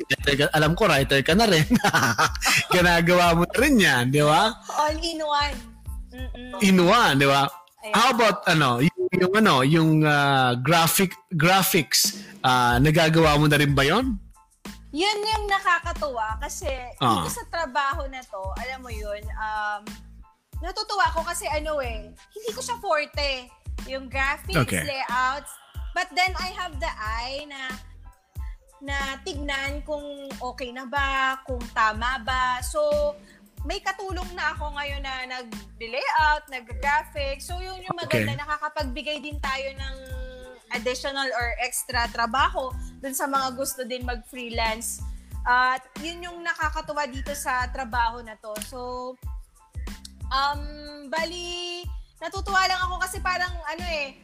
alam 0.52 0.74
ko 0.74 0.90
writer 0.90 1.22
ka 1.24 1.38
na 1.38 1.48
rin. 1.48 1.66
Ginagawa 2.74 3.38
mo 3.38 3.44
na 3.48 3.58
rin 3.58 3.76
'yan, 3.80 4.04
'di 4.12 4.24
ba? 4.26 4.52
All 4.76 4.98
in 4.98 5.22
one. 5.22 5.58
Mm-mm. 6.12 6.52
In 6.60 6.78
one, 6.84 7.16
'di 7.16 7.28
ba? 7.30 7.48
How 7.98 8.14
about 8.14 8.46
ano, 8.46 8.78
yung, 8.78 9.10
yung 9.10 9.34
ano, 9.42 9.56
yung 9.66 9.92
uh, 10.06 10.54
graphic 10.62 11.18
graphics, 11.34 12.22
uh, 12.46 12.78
nagagawa 12.78 13.42
mo 13.42 13.50
na 13.50 13.58
rin 13.58 13.74
ba 13.74 13.88
'yon? 13.88 14.20
Yun 14.92 15.18
yung 15.24 15.46
nakakatuwa 15.48 16.36
kasi 16.44 16.68
uh. 17.00 17.24
dito 17.24 17.32
sa 17.32 17.48
trabaho 17.48 18.04
na 18.12 18.20
to, 18.28 18.44
alam 18.60 18.84
mo 18.84 18.92
yun, 18.92 19.24
um, 19.40 19.82
natutuwa 20.62 21.10
ko 21.12 21.26
kasi 21.26 21.50
ano 21.50 21.82
eh, 21.82 22.14
hindi 22.32 22.50
ko 22.54 22.62
siya 22.62 22.78
forte. 22.78 23.50
Yung 23.90 24.08
graphics, 24.08 24.62
okay. 24.62 24.86
layouts, 24.86 25.50
but 25.98 26.06
then 26.14 26.32
I 26.38 26.54
have 26.54 26.78
the 26.78 26.92
eye 27.02 27.50
na 27.50 27.74
na 28.82 29.18
tignan 29.22 29.86
kung 29.86 30.30
okay 30.42 30.74
na 30.74 30.86
ba, 30.90 31.42
kung 31.46 31.62
tama 31.74 32.22
ba. 32.26 32.62
So, 32.66 33.14
may 33.62 33.78
katulong 33.78 34.26
na 34.34 34.58
ako 34.58 34.74
ngayon 34.74 35.02
na 35.06 35.14
nag-layout, 35.30 36.50
nag-graphic. 36.50 37.46
So, 37.46 37.62
yun 37.62 37.86
yung 37.86 37.98
maganda, 37.98 38.34
okay. 38.34 38.42
nakakapagbigay 38.42 39.18
din 39.22 39.38
tayo 39.38 39.70
ng 39.78 39.96
additional 40.74 41.30
or 41.30 41.54
extra 41.62 42.10
trabaho 42.10 42.74
dun 43.04 43.14
sa 43.14 43.30
mga 43.30 43.54
gusto 43.54 43.86
din 43.86 44.02
mag-freelance. 44.02 45.06
At 45.46 45.86
uh, 45.86 46.02
yun 46.02 46.26
yung 46.26 46.42
nakakatuwa 46.42 47.06
dito 47.06 47.34
sa 47.38 47.70
trabaho 47.70 48.22
na 48.26 48.34
to. 48.38 48.54
So, 48.66 48.80
um, 50.32 50.62
bali, 51.12 51.84
natutuwa 52.24 52.64
lang 52.66 52.80
ako 52.88 52.96
kasi 53.04 53.20
parang 53.20 53.52
ano 53.68 53.86
eh, 53.86 54.16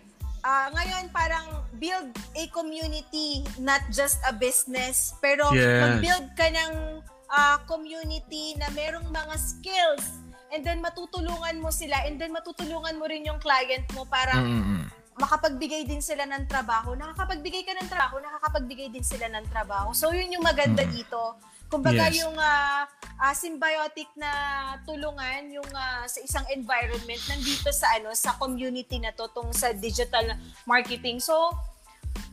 uh, 0.41 0.67
ngayon 0.73 1.11
parang 1.11 1.45
build 1.77 2.09
a 2.33 2.43
community, 2.49 3.43
not 3.61 3.83
just 3.93 4.17
a 4.25 4.33
business. 4.33 5.13
Pero 5.21 5.51
yes. 5.53 5.83
mag-build 5.83 6.27
ka 6.33 6.47
ng 6.49 6.73
uh, 7.29 7.57
community 7.67 8.55
na 8.57 8.71
merong 8.73 9.07
mga 9.11 9.35
skills 9.37 10.23
and 10.55 10.63
then 10.63 10.79
matutulungan 10.79 11.59
mo 11.59 11.67
sila 11.69 11.99
and 12.07 12.15
then 12.17 12.31
matutulungan 12.31 12.95
mo 12.95 13.05
rin 13.05 13.27
yung 13.27 13.37
client 13.43 13.83
mo 13.91 14.07
para 14.07 14.39
mm-hmm. 14.39 14.87
makapagbigay 15.19 15.83
din 15.83 15.99
sila 15.99 16.23
ng 16.23 16.47
trabaho. 16.47 16.95
Nakakapagbigay 16.95 17.67
ka 17.67 17.75
ng 17.75 17.89
trabaho, 17.91 18.23
nakakapagbigay 18.23 18.87
din 18.89 19.03
sila 19.03 19.27
ng 19.27 19.45
trabaho. 19.51 19.91
So 19.91 20.15
yun 20.15 20.31
yung 20.31 20.45
maganda 20.45 20.87
mm-hmm. 20.87 20.97
dito. 20.97 21.35
Kumbaga 21.67 22.07
yes. 22.07 22.23
yung 22.23 22.35
uh, 22.39 22.83
uh, 23.19 23.33
symbiotic 23.35 24.07
na 24.15 24.31
tulungan 24.87 25.51
yung 25.51 25.67
uh, 25.75 26.07
sa 26.07 26.19
isang 26.23 26.45
environment 26.55 27.19
nandito 27.27 27.67
sa 27.75 27.99
ano 27.99 28.15
sa 28.15 28.39
community 28.39 29.03
na 29.03 29.11
to 29.11 29.27
tong 29.35 29.51
sa 29.51 29.75
digital 29.75 30.23
marketing. 30.63 31.19
So 31.19 31.51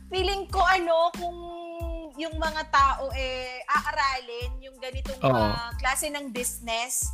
feeling 0.07 0.47
ko 0.47 0.63
ano 0.63 1.11
kung 1.19 1.37
yung 2.15 2.39
mga 2.39 2.71
tao 2.71 3.11
eh 3.11 3.59
aaralin 3.67 4.55
yung 4.63 4.79
ganitong 4.79 5.19
uh, 5.19 5.67
klase 5.75 6.07
ng 6.07 6.31
business 6.31 7.11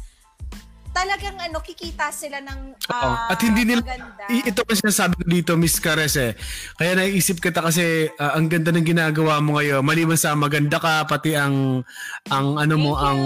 talagang 0.91 1.39
ano 1.39 1.63
kikita 1.63 2.11
sila 2.11 2.43
ng 2.43 2.75
uh, 2.91 3.31
at 3.31 3.39
hindi 3.39 3.63
nila 3.63 3.81
maganda. 3.81 4.27
ito 4.27 4.61
kasi 4.67 4.83
sinasabi 4.83 5.13
ko 5.17 5.23
dito 5.23 5.51
Miss 5.55 5.79
Cares 5.79 6.19
eh. 6.19 6.35
Kaya 6.75 6.99
naisip 6.99 7.39
kita 7.39 7.63
kasi 7.63 8.11
uh, 8.19 8.35
ang 8.35 8.51
ganda 8.51 8.75
ng 8.75 8.83
ginagawa 8.83 9.39
mo 9.39 9.57
ngayon. 9.57 9.81
Maliban 9.81 10.19
sa 10.19 10.35
maganda 10.35 10.77
ka 10.77 11.07
pati 11.07 11.33
ang 11.33 11.81
ang 12.27 12.59
ano 12.59 12.75
mo 12.75 12.91
Thank 12.91 13.07
ang 13.07 13.19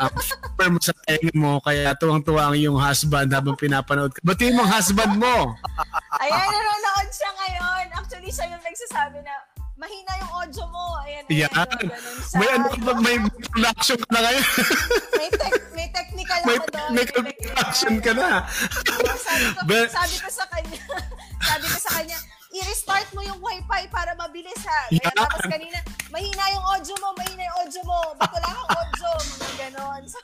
ang 0.00 0.12
firm 0.56 0.74
sa 0.80 0.92
tenga 1.04 1.32
mo. 1.36 1.60
Kaya 1.60 1.92
tuwang-tuwa 2.00 2.50
ang 2.50 2.56
iyong 2.56 2.80
husband 2.80 3.28
habang 3.30 3.60
pinapanood 3.60 4.10
ka. 4.16 4.20
Batiin 4.24 4.56
mo 4.56 4.64
husband 4.64 5.20
mo. 5.20 5.52
Ayan 6.16 6.48
nanonood 6.48 7.08
siya 7.12 7.30
ngayon. 7.36 7.84
Actually 7.92 8.32
siya 8.32 8.46
yung 8.56 8.64
nagsasabi 8.64 9.20
na 9.20 9.51
mahina 9.82 10.12
yung 10.22 10.32
audio 10.38 10.64
mo. 10.70 10.84
Ayan, 11.02 11.24
ayan. 11.26 11.50
Yan. 11.50 11.86
May, 12.38 12.48
ano, 12.54 12.66
may 13.02 13.16
production 13.50 13.98
ka 13.98 14.10
na 14.14 14.20
ngayon. 14.30 14.46
may, 15.18 15.28
tec- 15.34 15.68
may 15.74 15.88
technical 15.90 16.40
may 16.46 16.56
ako 16.56 16.66
doon. 16.70 16.90
May 16.94 17.04
production 17.10 17.94
ka 17.98 18.12
na. 18.14 18.46
sabi, 19.18 19.44
ko, 19.50 19.60
But, 19.66 19.88
sabi 19.90 20.16
ko 20.22 20.28
sa 20.30 20.46
kanya, 20.46 20.78
sabi 21.50 21.66
ko 21.66 21.78
sa 21.82 21.90
kanya, 21.98 22.18
i-restart 22.52 23.08
mo 23.16 23.20
yung 23.26 23.40
wifi 23.42 23.82
para 23.90 24.14
mabilis 24.14 24.62
ha. 24.62 24.86
Kaya 24.92 25.02
yeah. 25.02 25.14
tapos 25.18 25.42
kanina, 25.50 25.78
mahina 26.14 26.44
yung 26.54 26.66
audio 26.78 26.94
mo, 27.02 27.08
mahina 27.18 27.42
yung 27.42 27.58
audio 27.66 27.82
mo. 27.82 27.98
Ba't 28.22 28.30
wala 28.30 28.48
kang 28.54 28.70
audio? 28.70 29.10
Mga 29.18 29.54
ganon. 29.58 30.02
So, 30.06 30.20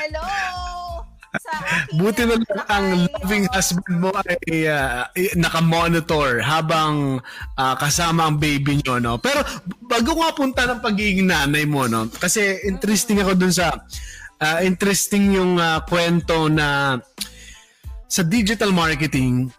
hello! 0.00 1.15
Sa 1.40 1.52
akin. 1.56 1.80
Buti 2.00 2.22
na 2.24 2.36
lang 2.36 2.64
ang 2.68 2.86
loving 3.08 3.46
husband 3.52 3.96
mo 4.00 4.10
ay 4.26 4.68
uh, 4.68 5.06
naka-monitor 5.36 6.40
habang 6.42 7.20
uh, 7.56 7.74
kasama 7.78 8.28
ang 8.28 8.36
baby 8.40 8.80
nyo, 8.82 8.98
no? 8.98 9.14
Pero 9.20 9.44
bago 9.84 10.18
nga 10.20 10.30
punta 10.34 10.62
ng 10.66 10.80
pagiging 10.82 11.28
nanay 11.28 11.64
mo, 11.68 11.86
no? 11.86 12.08
Kasi 12.08 12.64
interesting 12.66 13.20
ako 13.20 13.36
dun 13.36 13.52
sa 13.54 13.72
uh, 14.40 14.58
interesting 14.64 15.36
yung 15.36 15.60
uh, 15.60 15.80
kwento 15.84 16.48
na 16.50 16.98
sa 18.06 18.22
digital 18.22 18.70
marketing 18.70 19.50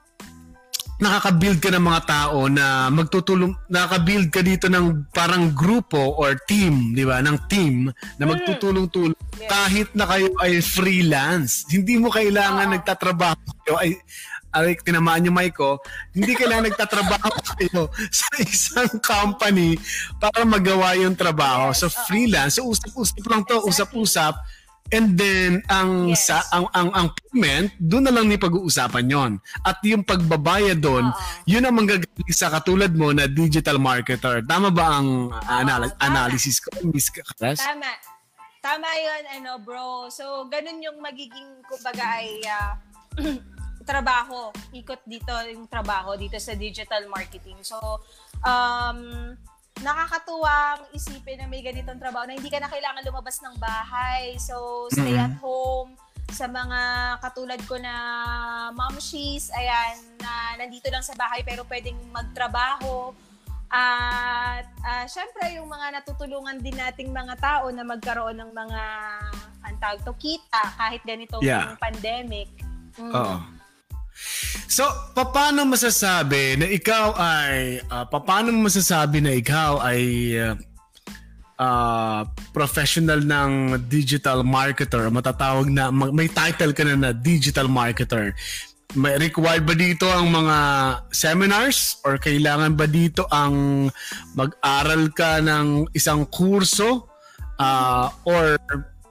nakaka-build 0.97 1.61
ka 1.61 1.69
ng 1.69 1.85
mga 1.85 2.01
tao 2.09 2.49
na 2.49 2.89
magtutulong 2.89 3.53
nakaka-build 3.69 4.33
ka 4.33 4.41
dito 4.41 4.65
ng 4.65 5.13
parang 5.13 5.53
grupo 5.53 6.17
or 6.17 6.33
team, 6.49 6.97
'di 6.97 7.05
ba? 7.05 7.21
Ng 7.21 7.37
team 7.45 7.93
na 8.17 8.23
mm. 8.25 8.29
magtutulong-tulong 8.33 9.17
yes. 9.37 9.49
kahit 9.49 9.89
na 9.93 10.09
kayo 10.09 10.33
ay 10.41 10.57
freelance. 10.59 11.69
Hindi 11.69 12.01
mo 12.01 12.09
kailangan 12.09 12.67
oh. 12.69 12.73
nagtatrabaho 12.73 13.37
kayo 13.61 13.75
ay 13.77 13.93
ay 14.57 14.73
tinamaan 14.81 15.21
niyo 15.21 15.33
Maiko, 15.35 15.77
hindi 16.17 16.33
kailangan 16.33 16.73
nagtatrabaho 16.73 17.29
kayo 17.53 17.93
sa 18.09 18.27
isang 18.41 18.97
company 18.97 19.77
para 20.17 20.41
magawa 20.47 20.97
yung 20.97 21.13
trabaho. 21.13 21.69
So 21.77 21.93
freelance, 22.09 22.57
so 22.57 22.65
usap-usap 22.65 23.21
lang 23.29 23.45
to, 23.45 23.61
exactly. 23.61 23.69
usap-usap 23.69 24.33
And 24.88 25.19
then 25.19 25.67
ang 25.67 26.15
yes. 26.15 26.31
sa 26.31 26.39
ang 26.55 26.71
ang 26.71 26.89
ang 26.95 27.07
payment, 27.11 27.75
doon 27.75 28.07
na 28.07 28.13
lang 28.15 28.31
ni 28.31 28.39
pag-uusapan 28.39 29.05
'yon. 29.11 29.31
At 29.67 29.83
yung 29.83 30.07
pagbabayad 30.07 30.79
doon, 30.79 31.11
uh-huh. 31.11 31.43
yun 31.43 31.67
ang 31.67 31.75
manggagaling 31.75 32.31
sa 32.31 32.47
katulad 32.47 32.95
mo 32.95 33.11
na 33.11 33.27
digital 33.27 33.75
marketer. 33.83 34.39
Tama 34.47 34.71
ba 34.71 34.99
ang 34.99 35.27
uh, 35.27 35.51
anal- 35.51 35.91
tama. 35.99 36.07
analysis 36.07 36.63
ko, 36.63 36.71
Miss 36.88 37.11
Karas? 37.11 37.59
Tama. 37.59 37.91
Tama 38.63 38.88
'yon, 38.95 39.23
ano, 39.43 39.59
bro. 39.59 40.07
So 40.07 40.47
ganun 40.47 40.79
yung 40.79 41.03
magiging 41.03 41.63
kumbaga 41.67 42.23
ay 42.23 42.39
uh, 42.47 42.73
trabaho. 43.89 44.55
Ikot 44.71 45.03
dito 45.03 45.35
yung 45.51 45.67
trabaho 45.67 46.15
dito 46.15 46.39
sa 46.39 46.55
digital 46.55 47.11
marketing. 47.11 47.59
So 47.59 47.79
um 48.47 49.35
nakakatuwang 49.82 50.82
isipin 50.93 51.41
na 51.41 51.47
may 51.49 51.61
ganitong 51.61 52.01
trabaho 52.01 52.25
na 52.25 52.38
hindi 52.38 52.49
ka 52.49 52.61
na 52.61 52.69
kailangan 52.71 53.05
lumabas 53.05 53.41
ng 53.43 53.55
bahay. 53.61 54.38
So, 54.41 54.88
stay 54.89 55.13
mm-hmm. 55.13 55.28
at 55.28 55.36
home. 55.41 55.93
Sa 56.28 56.45
mga 56.45 56.80
katulad 57.23 57.59
ko 57.65 57.80
na 57.80 57.93
momshies, 58.75 59.47
ayan, 59.55 59.95
na 60.19 60.59
nandito 60.59 60.91
lang 60.91 61.01
sa 61.01 61.15
bahay 61.15 61.39
pero 61.41 61.63
pwedeng 61.65 61.95
magtrabaho. 62.11 63.15
At 63.67 64.67
uh, 64.84 65.05
syempre, 65.07 65.59
yung 65.59 65.67
mga 65.67 65.99
natutulungan 65.99 66.59
din 66.63 66.75
nating 66.75 67.11
mga 67.11 67.36
tao 67.39 67.67
na 67.71 67.84
magkaroon 67.84 68.39
ng 68.39 68.51
mga 68.55 68.82
antag 69.67 69.99
to 70.07 70.15
kita 70.15 70.63
kahit 70.80 71.03
ganitong 71.03 71.43
yeah. 71.43 71.75
pandemic. 71.80 72.47
Mm. 72.95 73.11
Oo. 73.11 73.57
So, 74.68 74.84
paano 75.13 75.65
masasabi 75.65 76.59
na 76.59 76.68
ikaw 76.70 77.15
ay 77.18 77.82
uh, 77.88 78.05
paano 78.09 78.53
masasabi 78.53 79.24
na 79.24 79.34
ikaw 79.34 79.82
ay 79.82 80.01
uh, 80.38 80.53
uh, 81.57 82.22
professional 82.53 83.22
ng 83.22 83.82
digital 83.89 84.45
marketer, 84.45 85.09
matatawag 85.09 85.68
na 85.70 85.89
may 85.91 86.30
title 86.30 86.74
ka 86.74 86.86
na 86.86 86.95
na 86.95 87.11
digital 87.13 87.68
marketer. 87.68 88.34
May 88.95 89.20
required 89.20 89.68
ba 89.68 89.76
dito 89.76 90.07
ang 90.07 90.32
mga 90.32 90.57
seminars? 91.11 91.99
Or 92.07 92.15
kailangan 92.15 92.80
ba 92.80 92.88
dito 92.88 93.28
ang 93.28 93.88
mag-aral 94.32 95.11
ka 95.11 95.43
ng 95.43 95.91
isang 95.91 96.24
kurso? 96.32 97.11
Uh, 97.59 98.07
or 98.24 98.55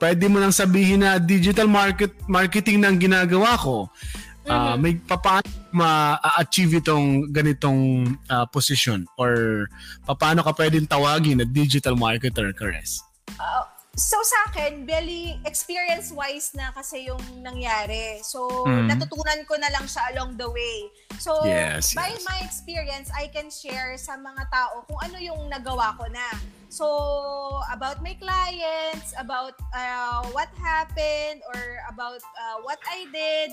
pwede 0.01 0.25
mo 0.29 0.41
lang 0.41 0.55
sabihin 0.55 1.05
na 1.05 1.21
digital 1.21 1.69
market 1.69 2.13
marketing 2.25 2.81
na 2.81 2.93
ginagawa 2.93 3.57
ko 3.57 3.89
uh, 4.47 4.75
may 4.79 4.95
paano 4.95 5.45
ma-achieve 5.71 6.81
itong 6.81 7.29
ganitong 7.29 8.15
uh, 8.31 8.47
position 8.49 9.05
or 9.19 9.67
paano 10.07 10.41
ka 10.41 10.55
pwedeng 10.55 10.87
tawagin 10.89 11.43
na 11.43 11.45
digital 11.45 11.93
marketer, 11.93 12.49
Kares? 12.55 13.03
Uh, 13.37 13.67
so 13.97 14.17
sa 14.23 14.49
akin, 14.49 14.85
really 14.85 15.37
experience-wise 15.43 16.53
na 16.53 16.69
kasi 16.71 17.09
yung 17.09 17.21
nangyari. 17.41 18.21
So 18.21 18.65
mm. 18.65 18.89
natutunan 18.89 19.41
ko 19.49 19.57
na 19.57 19.69
lang 19.73 19.85
siya 19.89 20.13
along 20.15 20.37
the 20.37 20.49
way. 20.49 20.89
So 21.17 21.45
yes, 21.45 21.97
by 21.97 22.13
yes. 22.13 22.21
my 22.25 22.37
experience, 22.45 23.09
I 23.09 23.27
can 23.33 23.49
share 23.49 23.97
sa 23.97 24.15
mga 24.17 24.49
tao 24.53 24.85
kung 24.85 25.01
ano 25.01 25.17
yung 25.17 25.49
nagawa 25.49 25.97
ko 25.97 26.05
na. 26.13 26.29
So 26.69 26.85
about 27.73 28.05
my 28.05 28.13
clients, 28.21 29.17
about 29.17 29.57
uh, 29.73 30.29
what 30.29 30.49
happened 30.61 31.41
or 31.53 31.61
about 31.89 32.21
uh, 32.21 32.61
what 32.61 32.77
I 32.85 33.09
did, 33.09 33.49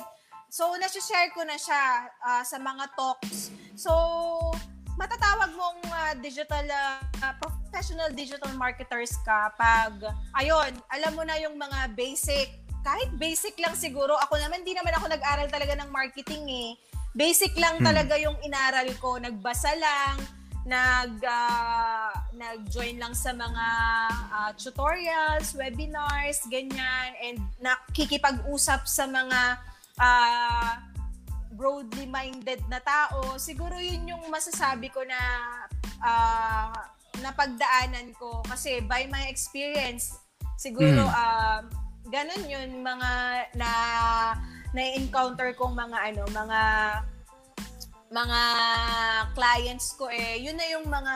So, 0.55 0.71
nasi-share 0.79 1.35
ko 1.35 1.43
na 1.43 1.59
siya 1.59 2.07
uh, 2.23 2.47
sa 2.47 2.63
mga 2.63 2.95
talks. 2.95 3.51
So, 3.75 3.91
matatawag 4.95 5.51
mong 5.59 5.83
uh, 5.91 6.15
digital 6.23 6.63
uh, 6.71 7.35
professional 7.43 8.15
digital 8.15 8.55
marketers 8.55 9.19
ka 9.27 9.51
pag 9.59 10.15
ayun, 10.39 10.71
alam 10.95 11.13
mo 11.19 11.27
na 11.27 11.35
yung 11.43 11.59
mga 11.59 11.91
basic 11.99 12.55
kahit 12.87 13.11
basic 13.19 13.59
lang 13.59 13.75
siguro 13.75 14.15
ako 14.15 14.39
naman 14.39 14.63
hindi 14.63 14.79
naman 14.79 14.95
ako 14.95 15.11
nag-aral 15.11 15.51
talaga 15.51 15.75
ng 15.75 15.91
marketing 15.91 16.47
eh 16.47 16.71
basic 17.19 17.51
lang 17.59 17.83
hmm. 17.83 17.91
talaga 17.91 18.15
yung 18.15 18.39
inaral 18.47 18.87
ko 19.03 19.19
nagbasa 19.19 19.75
lang 19.75 20.23
nag 20.71 21.19
uh, 21.19 22.15
nag-join 22.31 23.03
lang 23.03 23.13
sa 23.13 23.35
mga 23.35 23.67
uh, 24.31 24.51
tutorials, 24.55 25.51
webinars, 25.59 26.47
ganyan 26.47 27.11
and 27.19 27.43
nakikipag-usap 27.59 28.87
sa 28.87 29.11
mga 29.11 29.59
uh, 30.01 30.73
broadly 31.55 32.07
minded 32.11 32.63
na 32.67 32.83
tao, 32.83 33.39
siguro 33.39 33.79
yun 33.79 34.11
yung 34.11 34.25
masasabi 34.31 34.91
ko 34.91 35.07
na 35.07 35.19
uh, 36.03 36.75
napagdaanan 37.23 38.11
ko 38.19 38.43
kasi 38.47 38.83
by 38.85 39.07
my 39.07 39.31
experience 39.31 40.19
siguro 40.59 41.07
mm. 41.07 41.15
uh, 41.15 41.61
ganun 42.11 42.43
yun 42.47 42.83
mga 42.83 43.11
na 43.55 43.71
na-encounter 44.75 45.55
kong 45.55 45.79
mga 45.79 45.99
ano 46.13 46.23
mga 46.35 46.61
mga 48.15 48.41
clients 49.35 49.95
ko 49.99 50.07
eh 50.11 50.39
yun 50.39 50.55
na 50.55 50.67
yung 50.71 50.87
mga 50.87 51.15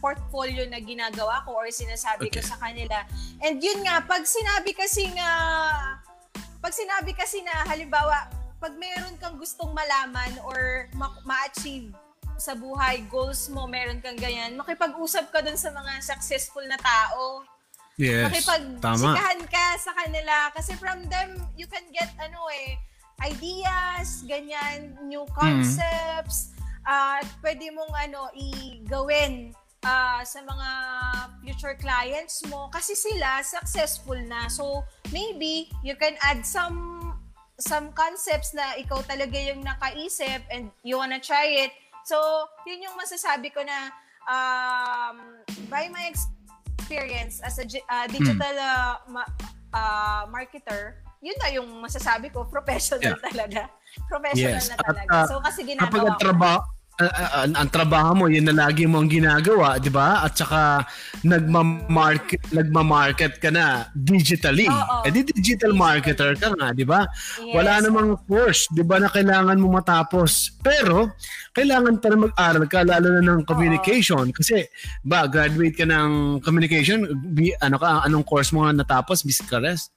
portfolio 0.00 0.64
na 0.68 0.80
ginagawa 0.80 1.44
ko 1.44 1.56
or 1.60 1.68
sinasabi 1.68 2.28
okay. 2.28 2.40
ko 2.40 2.40
sa 2.44 2.56
kanila 2.60 3.04
and 3.44 3.60
yun 3.60 3.80
nga 3.84 4.00
pag 4.04 4.24
sinabi 4.24 4.72
kasi 4.72 5.08
nga 5.12 5.30
pag 6.68 6.76
sinabi 6.76 7.16
kasi 7.16 7.40
na 7.40 7.64
halimbawa, 7.64 8.28
pag 8.60 8.76
meron 8.76 9.16
kang 9.16 9.40
gustong 9.40 9.72
malaman 9.72 10.36
or 10.44 10.84
ma- 10.92 11.16
ma-achieve 11.24 11.96
sa 12.36 12.52
buhay, 12.52 13.08
goals 13.08 13.48
mo, 13.48 13.64
meron 13.64 14.04
kang 14.04 14.20
ganyan, 14.20 14.52
makipag-usap 14.52 15.32
ka 15.32 15.40
dun 15.40 15.56
sa 15.56 15.72
mga 15.72 16.04
successful 16.04 16.60
na 16.68 16.76
tao. 16.76 17.40
Yes, 17.96 18.28
Makipag-sikahan 18.28 19.40
ka 19.48 19.66
sa 19.80 19.96
kanila. 19.96 20.52
Kasi 20.52 20.76
from 20.76 21.08
them, 21.08 21.40
you 21.56 21.64
can 21.64 21.88
get, 21.88 22.12
ano 22.20 22.36
eh, 22.52 22.76
ideas, 23.24 24.28
ganyan, 24.28 24.92
new 25.08 25.24
hmm. 25.24 25.32
concepts, 25.40 26.52
mm. 26.52 26.84
at 26.84 27.24
uh, 27.24 27.40
pwede 27.40 27.72
mong, 27.72 27.96
ano, 27.96 28.28
i-gawin 28.36 29.56
uh, 29.88 30.20
sa 30.20 30.44
mga 30.44 30.68
future 31.40 31.76
clients 31.80 32.44
mo 32.52 32.68
kasi 32.68 32.92
sila 32.92 33.40
successful 33.40 34.18
na. 34.28 34.46
So, 34.52 34.84
maybe 35.08 35.72
you 35.80 35.96
can 35.96 36.20
add 36.20 36.44
some 36.44 37.00
some 37.58 37.90
concepts 37.96 38.54
na 38.54 38.78
ikaw 38.78 39.02
talaga 39.02 39.34
yung 39.34 39.64
nakaisip 39.64 40.44
and 40.52 40.70
you 40.84 41.00
wanna 41.00 41.18
try 41.18 41.66
it. 41.66 41.72
So, 42.06 42.16
yun 42.68 42.84
yung 42.84 42.96
masasabi 42.96 43.50
ko 43.50 43.64
na 43.64 43.90
um, 44.28 45.42
by 45.66 45.90
my 45.90 46.08
experience 46.08 47.42
as 47.42 47.58
a 47.58 47.66
uh, 47.66 48.06
digital 48.06 48.54
uh, 48.54 49.02
ma- 49.10 49.32
uh, 49.74 50.22
marketer, 50.30 51.02
yun 51.18 51.34
na 51.42 51.50
yung 51.50 51.68
masasabi 51.82 52.30
ko, 52.30 52.46
professional 52.54 53.18
yeah. 53.18 53.26
talaga. 53.26 53.60
Professional 54.06 54.62
yes. 54.62 54.70
na 54.70 54.76
talaga. 54.78 55.10
At, 55.10 55.24
uh, 55.24 55.26
so, 55.26 55.34
kasi 55.42 55.60
ginagawa 55.66 55.90
kapag 55.90 56.06
ang 56.06 56.20
trabaho, 56.22 56.77
ang, 56.98 57.54
ang 57.54 57.68
trabaho 57.70 58.10
mo, 58.14 58.24
yun 58.26 58.50
na 58.50 58.66
lagi 58.66 58.82
mo 58.82 58.98
ang 58.98 59.06
ginagawa, 59.06 59.78
di 59.78 59.86
ba? 59.86 60.26
At 60.26 60.34
saka 60.34 60.82
nagma-market, 61.22 62.50
nagma-market 62.50 63.38
ka 63.38 63.54
na 63.54 63.86
digitally. 63.94 64.66
Oh. 64.66 65.06
Eh 65.06 65.14
di 65.14 65.22
digital 65.22 65.78
marketer 65.78 66.34
ka 66.34 66.50
nga, 66.58 66.74
di 66.74 66.82
ba? 66.82 67.06
Yes. 67.38 67.54
Wala 67.54 67.72
namang 67.86 68.18
course, 68.26 68.66
di 68.74 68.82
ba, 68.82 68.98
na 68.98 69.06
kailangan 69.06 69.62
mo 69.62 69.70
matapos. 69.78 70.58
Pero, 70.58 71.14
kailangan 71.54 72.02
pa 72.02 72.10
rin 72.10 72.26
mag-aral 72.26 72.64
ka, 72.66 72.82
lalo 72.82 73.06
na 73.14 73.22
ng 73.22 73.46
communication. 73.46 74.34
Oh, 74.34 74.34
Kasi, 74.34 74.66
ba, 75.06 75.30
graduate 75.30 75.78
ka 75.78 75.86
ng 75.86 76.42
communication, 76.42 77.06
ano 77.62 77.76
ka, 77.78 78.02
anong 78.10 78.26
course 78.26 78.50
mo 78.50 78.66
natapos, 78.66 79.22
Miss 79.22 79.38
Cares? 79.46 79.94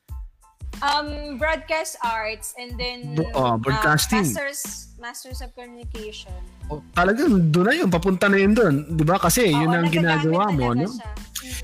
Um, 0.79 1.37
broadcast 1.37 1.99
arts 1.99 2.55
and 2.57 2.79
then 2.79 3.19
oh, 3.35 3.59
broadcasting. 3.59 4.23
Uh, 4.23 4.33
master's 4.33 4.87
Masters 5.01 5.41
of 5.41 5.53
Communication. 5.53 6.31
Talagang 6.91 7.51
doon 7.51 7.65
na 7.65 7.73
yun, 7.75 7.89
papunta 7.89 8.25
na 8.25 8.37
yun 8.37 8.53
doon. 8.53 8.75
Di 8.89 9.03
ba? 9.03 9.17
Kasi 9.17 9.49
yun 9.49 9.67
Oo, 9.67 9.77
ang 9.77 9.89
ginagawa 9.89 10.49
mo, 10.49 10.71
no? 10.71 10.87
Mm, 10.87 11.19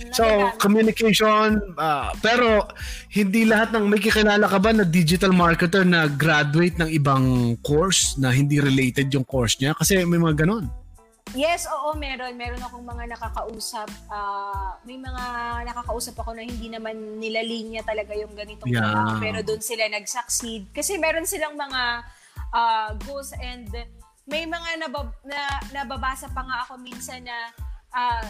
So, 0.09 0.25
communication, 0.57 1.57
ah, 1.75 2.11
pero 2.19 2.65
hindi 3.09 3.45
lahat 3.45 3.71
ng, 3.71 3.85
may 3.85 3.97
kikilala 3.97 4.45
ka 4.45 4.57
ba 4.57 4.69
na 4.69 4.83
digital 4.83 5.31
marketer 5.31 5.81
na 5.81 6.05
graduate 6.05 6.75
ng 6.75 6.89
ibang 6.91 7.25
course 7.61 8.13
na 8.15 8.29
hindi 8.29 8.57
related 8.57 9.09
yung 9.09 9.23
course 9.23 9.57
niya? 9.57 9.73
Kasi 9.73 10.01
may 10.03 10.17
mga 10.17 10.43
ganon. 10.43 10.65
Yes, 11.35 11.67
oo, 11.67 11.91
meron. 11.93 12.33
Meron 12.33 12.61
akong 12.61 12.87
mga 12.87 13.03
nakakausap. 13.11 13.89
ah, 14.07 14.79
may 14.83 14.95
mga 14.95 15.23
nakakausap 15.67 16.15
ako 16.15 16.31
na 16.33 16.43
hindi 16.43 16.71
naman 16.71 17.19
nila 17.19 17.43
linya 17.43 17.83
talaga 17.83 18.15
yung 18.15 18.31
ganitong 18.31 18.71
Yeah. 18.71 18.87
trabaho, 18.87 19.19
pero 19.19 19.37
doon 19.43 19.59
sila 19.59 19.91
nag-succeed. 19.91 20.71
Kasi 20.71 20.95
meron 20.95 21.27
silang 21.27 21.53
mga 21.53 21.81
ah, 22.47 22.89
goals 23.03 23.35
and 23.35 23.67
may 24.28 24.43
mga 24.43 24.86
nabab- 24.86 25.17
na, 25.23 25.39
nababasa 25.73 26.28
pa 26.30 26.43
nga 26.43 26.57
ako 26.63 26.78
minsan 26.78 27.23
na 27.23 27.38
ah, 27.89 28.28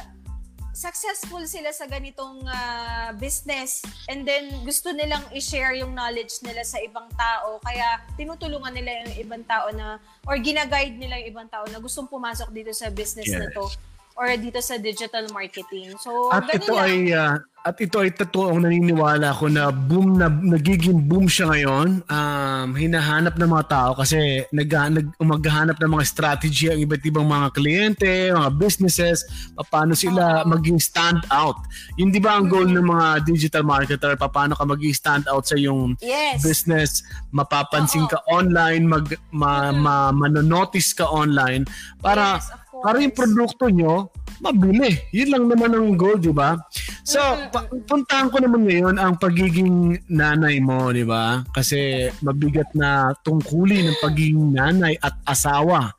successful 0.71 1.41
sila 1.43 1.73
sa 1.73 1.89
ganitong 1.89 2.45
ah, 2.45 3.09
business 3.17 3.81
and 4.05 4.21
then 4.21 4.45
gusto 4.61 4.93
nilang 4.93 5.25
i-share 5.33 5.73
yung 5.73 5.97
knowledge 5.97 6.37
nila 6.41 6.61
sa 6.61 6.77
ibang 6.77 7.09
tao 7.11 7.57
kaya 7.59 7.97
tinutulungan 8.13 8.69
nila 8.71 9.01
yung 9.01 9.17
ibang 9.19 9.43
tao 9.43 9.73
na 9.73 9.97
or 10.23 10.37
ginaguide 10.37 10.93
nila 10.93 11.17
yung 11.17 11.33
ibang 11.33 11.49
tao 11.49 11.65
na 11.65 11.81
gustong 11.81 12.05
pumasok 12.05 12.53
dito 12.53 12.69
sa 12.71 12.93
business 12.93 13.25
na 13.27 13.49
Yes. 13.49 13.57
to 13.57 13.65
or 14.17 14.33
dito 14.35 14.57
sa 14.59 14.81
digital 14.81 15.29
marketing. 15.29 15.93
So, 16.01 16.33
At 16.33 16.49
ito 16.49 16.73
lang. 16.73 16.83
ay 16.83 16.95
ah, 17.13 17.37
at 17.67 17.75
ito 17.83 17.99
ay 17.99 18.15
totoong 18.15 18.63
naniniwala 18.63 19.35
ko 19.35 19.51
na 19.51 19.75
boom 19.75 20.15
na 20.15 20.31
nagiging 20.31 21.03
boom 21.03 21.27
siya 21.27 21.51
ngayon. 21.51 21.99
Um, 22.07 22.67
hinahanap 22.79 23.35
ng 23.35 23.49
mga 23.51 23.65
tao 23.67 23.91
kasi 23.91 24.47
nag, 24.55 24.71
nag 24.71 25.11
maghahanap 25.19 25.75
ng 25.75 25.91
mga 25.91 26.05
strategy 26.07 26.71
ang 26.71 26.79
iba't 26.79 27.03
ibang 27.03 27.27
mga 27.27 27.51
kliyente, 27.51 28.31
mga 28.31 28.55
businesses, 28.55 29.27
paano 29.67 29.99
sila 29.99 30.47
maging 30.47 30.79
stand 30.79 31.19
out. 31.27 31.59
Yun 31.99 32.07
di 32.07 32.23
ba 32.23 32.39
ang 32.39 32.47
goal 32.47 32.71
ng 32.71 32.87
mga 32.87 33.27
digital 33.27 33.67
marketer? 33.67 34.15
Paano 34.15 34.55
ka 34.55 34.63
maging 34.63 34.95
stand 34.95 35.25
out 35.27 35.43
sa 35.43 35.59
yung 35.59 35.99
Yes. 35.99 36.39
business, 36.39 37.03
mapapansin 37.35 38.07
Oo. 38.07 38.15
ka 38.15 38.23
online, 38.31 38.87
mag 38.87 39.11
ma, 39.35 39.75
Mhm. 39.75 39.83
ma, 39.83 39.95
manonotice 40.15 40.95
ka 40.95 41.03
online 41.03 41.67
para 41.99 42.39
Yes, 42.39 42.47
course. 42.77 42.85
para 42.85 42.97
yung 43.01 43.15
produkto 43.17 43.65
nyo 43.73 44.13
mabili. 44.37 44.93
Yun 45.13 45.29
lang 45.33 45.45
naman 45.49 45.71
ang 45.73 45.97
goal, 45.97 46.21
di 46.21 46.29
ba? 46.29 46.53
So, 47.01 47.17
Mhm. 47.17 47.49
pa- 47.49 47.69
puntahan 47.89 48.29
ko 48.29 48.37
naman 48.37 48.69
ngayon 48.69 48.95
ang 49.01 49.17
pagiging 49.17 49.97
nanay 50.05 50.61
mo, 50.61 50.93
di 50.93 51.01
ba? 51.01 51.41
Kasi 51.49 52.11
mabigat 52.21 52.69
na 52.77 53.17
tungkulin 53.25 53.89
ng 53.89 53.97
pagiging 53.97 54.53
nanay 54.53 54.93
at 55.01 55.17
asawa. 55.25 55.95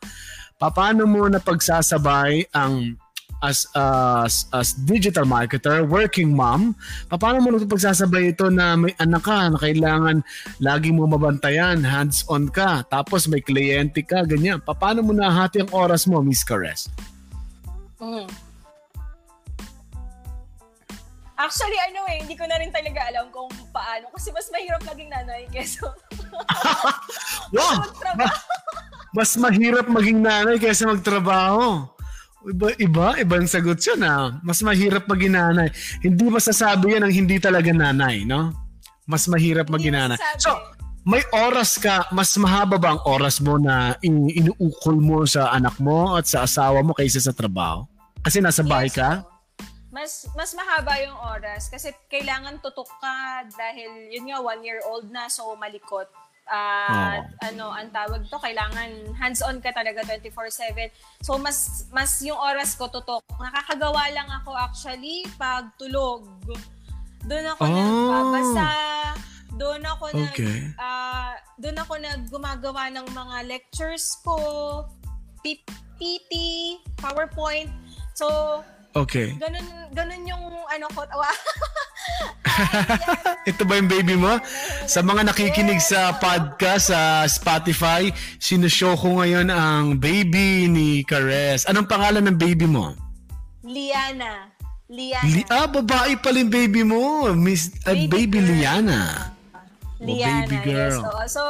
Paano 0.58 1.06
mo 1.06 1.26
na 1.26 1.38
pagsasabay 1.38 2.50
ang 2.54 2.94
as 3.42 3.66
as 3.74 4.50
as 4.50 4.74
digital 4.86 5.22
marketer, 5.22 5.86
working 5.86 6.34
mom, 6.34 6.74
paano 7.06 7.38
mo 7.38 7.54
na 7.54 7.62
pagsasabay 7.62 8.34
ito 8.34 8.50
na 8.50 8.74
may 8.74 8.94
anak 8.98 9.22
ka 9.22 9.50
na 9.50 9.58
kailangan 9.58 10.16
lagi 10.58 10.90
mo 10.90 11.06
mabantayan, 11.06 11.82
hands-on 11.86 12.50
ka, 12.50 12.82
tapos 12.90 13.30
may 13.30 13.42
kliyente 13.42 14.02
ka, 14.02 14.26
ganyan. 14.26 14.58
Paano 14.62 15.06
mo 15.06 15.14
nahati 15.14 15.62
ang 15.62 15.70
oras 15.70 16.10
mo, 16.10 16.18
Miss 16.18 16.42
Caress? 16.42 16.90
Mm. 18.02 18.26
Actually, 21.38 21.78
ano 21.86 22.02
eh, 22.10 22.18
hindi 22.18 22.34
ko 22.34 22.42
na 22.50 22.58
rin 22.58 22.74
talaga 22.74 23.06
alam 23.14 23.30
kung 23.30 23.46
paano. 23.70 24.10
Kasi 24.10 24.34
mas 24.34 24.50
mahirap 24.50 24.82
maging 24.82 25.06
nanay 25.06 25.46
kesa 25.46 25.86
Wow! 27.54 27.78
magtrabaho. 27.86 28.36
Mas 29.14 29.30
mahirap 29.38 29.86
maging 29.86 30.18
nanay 30.20 30.58
kaysa 30.58 30.90
magtrabaho. 30.90 31.86
Iba, 32.46 32.70
iba, 32.78 33.06
ibang 33.18 33.50
sagot 33.50 33.82
yun 33.82 34.06
ah. 34.06 34.38
Mas 34.46 34.62
mahirap 34.62 35.10
maging 35.10 35.34
nanay. 35.34 35.68
Hindi 35.98 36.30
masasabi 36.30 36.94
yan 36.94 37.02
ang 37.02 37.14
hindi 37.14 37.42
talaga 37.42 37.74
nanay, 37.74 38.22
no? 38.22 38.54
Mas 39.10 39.26
mahirap 39.26 39.66
maging 39.66 39.98
nanay. 39.98 40.18
So, 40.38 40.54
may 41.08 41.24
oras 41.34 41.80
ka, 41.80 42.06
mas 42.14 42.36
mahaba 42.36 42.76
ba 42.76 42.94
ang 42.94 43.02
oras 43.08 43.40
mo 43.40 43.56
na 43.56 43.96
in- 44.04 44.30
inuukol 44.30 45.00
mo 45.00 45.24
sa 45.24 45.50
anak 45.56 45.80
mo 45.80 46.14
at 46.14 46.28
sa 46.28 46.44
asawa 46.44 46.84
mo 46.84 46.92
kaysa 46.94 47.18
sa 47.18 47.34
trabaho? 47.34 47.88
Kasi 48.22 48.44
nasa 48.44 48.60
bahay 48.60 48.92
ka? 48.92 49.24
Mas 49.88 50.28
mas 50.36 50.52
mahaba 50.52 51.00
yung 51.00 51.16
oras 51.16 51.72
kasi 51.72 51.90
kailangan 52.12 52.60
tutok 52.60 52.92
ka 53.00 53.42
dahil 53.56 54.12
yun 54.12 54.28
nga 54.28 54.38
one 54.38 54.60
year 54.60 54.84
old 54.84 55.08
na 55.08 55.32
so 55.32 55.48
malikot. 55.56 56.06
Ah, 56.48 57.20
ano 57.44 57.68
ang 57.68 57.92
tawag 57.92 58.24
to 58.24 58.40
kailangan 58.40 58.88
hands-on 59.14 59.60
ka 59.60 59.68
talaga 59.70 60.00
24/7. 60.02 60.88
So 61.20 61.36
mas 61.36 61.84
mas 61.92 62.24
yung 62.24 62.40
oras 62.40 62.72
ko 62.72 62.88
tutok. 62.88 63.20
Nakakagawa 63.36 64.08
lang 64.10 64.28
ako 64.32 64.56
actually 64.56 65.28
pag 65.36 65.68
tulog. 65.76 66.24
Doon 67.28 67.46
ako 67.52 67.62
Oh. 67.62 67.72
nagbabasa. 67.72 68.68
Doon 69.58 69.82
ako 69.84 70.04
nag 70.14 70.32
Okay. 70.32 70.72
ah, 70.80 71.36
doon 71.60 71.76
ako 71.76 71.92
naggumagawa 72.00 72.88
ng 72.96 73.06
mga 73.12 73.36
lectures 73.44 74.16
ko, 74.24 74.36
PPT, 75.42 76.32
PowerPoint. 76.96 77.68
So, 78.14 78.26
Okay. 78.96 79.36
ganun 79.36 79.66
ganun 79.92 80.22
yung 80.26 80.44
ano 80.68 80.86
ko. 80.92 81.00
Ito 83.50 83.62
ba 83.64 83.78
yung 83.78 83.88
baby 83.88 84.16
mo? 84.18 84.36
Sa 84.84 85.00
mga 85.00 85.30
nakikinig 85.30 85.80
sa 85.80 86.18
podcast 86.18 86.92
sa 86.92 87.24
Spotify, 87.24 88.10
sinushow 88.42 88.98
ko 88.98 89.22
ngayon 89.22 89.48
ang 89.48 89.96
baby 89.96 90.68
ni 90.68 91.06
Caress. 91.06 91.64
Anong 91.68 91.88
pangalan 91.88 92.24
ng 92.28 92.36
baby 92.36 92.66
mo? 92.66 92.92
Liana. 93.64 94.52
Liana. 94.88 95.28
Li 95.28 95.44
ah, 95.52 95.68
babae 95.68 96.16
pala 96.16 96.40
yung 96.40 96.52
baby 96.52 96.82
mo. 96.82 97.28
Miss, 97.36 97.76
uh, 97.84 97.92
baby, 97.92 98.40
Baby. 98.40 98.64
Liana. 98.64 99.32
Liana, 100.00 100.46
baby 100.46 100.56
yes. 100.62 100.64
girl. 100.64 101.00
oo. 101.04 101.22
So, 101.26 101.42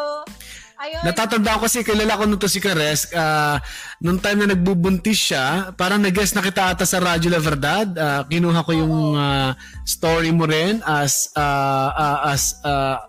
ayun. 0.78 1.02
Natatanda 1.02 1.58
ko 1.58 1.66
kasi 1.66 1.82
kilala 1.82 2.18
ko 2.18 2.24
nito 2.24 2.46
si 2.46 2.62
Caress. 2.62 3.10
ah, 3.12 3.58
nung 3.98 4.22
time 4.22 4.46
na 4.46 4.54
nagbubuntis 4.54 5.18
siya, 5.18 5.74
parang 5.74 6.00
nag-guest 6.00 6.38
na 6.38 6.42
kita 6.46 6.72
ata 6.72 6.86
sa 6.86 7.02
Radyo 7.02 7.28
La 7.28 7.42
Verdad. 7.42 7.88
Ah, 7.98 8.22
kinuha 8.24 8.62
ko 8.62 8.72
yung 8.72 9.18
ah, 9.18 9.58
story 9.82 10.30
mo 10.30 10.46
rin 10.46 10.78
as 10.86 11.34
ah, 11.34 11.90
ah, 11.92 12.18
as 12.30 12.58
ah, 12.62 13.02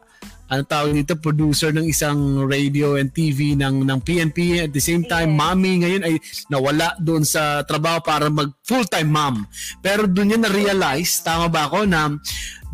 ano 0.50 0.66
tawag 0.66 0.98
dito, 0.98 1.14
producer 1.14 1.70
ng 1.70 1.86
isang 1.86 2.18
radio 2.50 2.98
and 2.98 3.14
TV 3.14 3.54
ng 3.54 3.86
ng 3.86 4.00
PNP. 4.02 4.66
At 4.66 4.74
the 4.74 4.82
same 4.82 5.06
time, 5.06 5.34
Yes. 5.34 5.38
mommy 5.38 5.74
ngayon 5.86 6.04
ay 6.04 6.14
nawala 6.50 6.98
doon 6.98 7.22
sa 7.22 7.62
trabaho 7.62 8.02
para 8.02 8.34
mag 8.34 8.50
full-time 8.66 9.06
mom. 9.06 9.46
Pero 9.80 10.10
doon 10.10 10.34
niya 10.34 10.40
na-realize, 10.42 11.22
tama 11.22 11.46
ba 11.48 11.70
ako, 11.70 11.86
na 11.86 12.18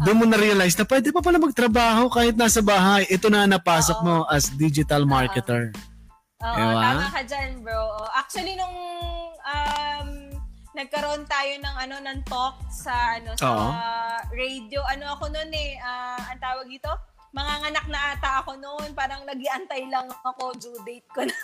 doon 0.07 0.17
mo 0.17 0.25
na-realize 0.25 0.75
na 0.75 0.87
pwede 0.87 1.11
pa 1.11 1.19
pala 1.19 1.35
magtrabaho 1.35 2.07
kahit 2.07 2.35
nasa 2.35 2.63
bahay. 2.63 3.03
Ito 3.07 3.27
na 3.27 3.43
napasok 3.43 3.99
mo 4.01 4.23
as 4.27 4.47
digital 4.55 5.03
marketer. 5.03 5.75
Oo, 6.39 6.55
Diba? 6.55 6.79
tama 6.79 7.07
ka 7.11 7.21
dyan, 7.23 7.59
bro. 7.59 8.07
Actually, 8.11 8.55
nung 8.55 8.75
um, 9.39 10.07
nagkaroon 10.75 11.23
tayo 11.25 11.53
ng 11.59 11.75
ano 11.79 11.95
ng 12.03 12.19
talk 12.27 12.59
sa 12.67 13.15
ano 13.15 13.31
sa 13.35 13.47
Oo. 13.47 13.67
radio, 14.31 14.83
ano 14.83 15.15
ako 15.15 15.31
noon 15.31 15.51
eh, 15.51 15.79
ah, 15.79 16.19
ang 16.31 16.39
tawag 16.39 16.67
dito? 16.67 16.91
Manganganak 17.35 17.85
na 17.91 18.15
ata 18.15 18.39
ako 18.39 18.55
noon, 18.55 18.95
parang 18.95 19.27
nagiantay 19.27 19.91
lang 19.91 20.07
ako 20.23 20.55
due 20.55 20.79
date 20.87 21.07
ko 21.11 21.27
na. 21.27 21.35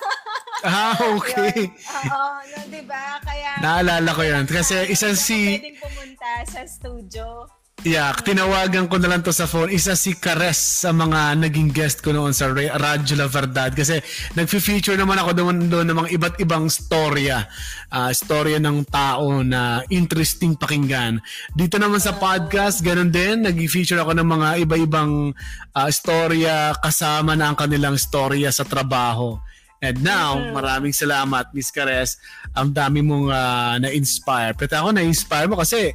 Ah, 0.62 0.94
okay. 1.18 1.74
Oo, 1.74 2.22
no, 2.54 2.58
'di 2.70 2.86
ba? 2.86 3.18
Kaya 3.26 3.58
Naalala 3.66 4.14
ko 4.14 4.22
yan. 4.22 4.46
Kasi 4.46 4.94
isang 4.94 5.18
si, 5.18 5.58
pwedeng 5.58 5.82
pumunta 5.82 6.46
sa 6.46 6.62
studio. 6.70 7.50
Yeah, 7.82 8.14
tinawagan 8.14 8.86
ko 8.86 9.02
na 9.02 9.10
lang 9.10 9.26
to 9.26 9.34
sa 9.34 9.50
phone. 9.50 9.74
Isa 9.74 9.98
si 9.98 10.14
Kares 10.14 10.86
sa 10.86 10.94
mga 10.94 11.38
naging 11.38 11.74
guest 11.74 12.06
ko 12.06 12.14
noon 12.14 12.34
sa 12.34 12.50
Ra- 12.54 12.78
Radyo 12.78 13.18
La 13.18 13.26
Verdad. 13.26 13.74
Kasi 13.74 13.98
nag-feature 14.38 14.98
naman 14.98 15.18
ako 15.18 15.32
doon, 15.34 15.58
doon 15.66 15.88
ng 15.90 15.98
mga 15.98 16.10
iba't 16.14 16.36
ibang 16.42 16.70
storya. 16.70 17.50
Ah, 17.90 18.14
storya 18.14 18.62
ng 18.62 18.86
tao 18.86 19.42
na 19.42 19.82
interesting 19.90 20.54
pakinggan. 20.54 21.18
Dito 21.58 21.82
naman 21.82 21.98
sa 21.98 22.14
podcast, 22.14 22.86
ganun 22.86 23.10
din. 23.10 23.42
Nag-feature 23.46 24.02
ako 24.02 24.14
ng 24.14 24.28
mga 24.30 24.48
iba-ibang 24.68 25.34
ah, 25.74 25.90
storya 25.90 26.78
kasama 26.78 27.34
na 27.34 27.50
ang 27.50 27.58
kanilang 27.58 27.98
storya 27.98 28.54
sa 28.54 28.62
trabaho. 28.62 29.42
And 29.82 30.06
now, 30.06 30.38
maraming 30.54 30.94
salamat, 30.94 31.58
Miss 31.58 31.74
Kares. 31.74 32.22
Ang 32.54 32.70
dami 32.70 33.02
mong 33.02 33.34
ah, 33.34 33.76
na-inspire. 33.82 34.54
Pero 34.54 34.70
ako, 34.78 34.94
na-inspire 34.94 35.50
mo 35.50 35.58
kasi 35.58 35.90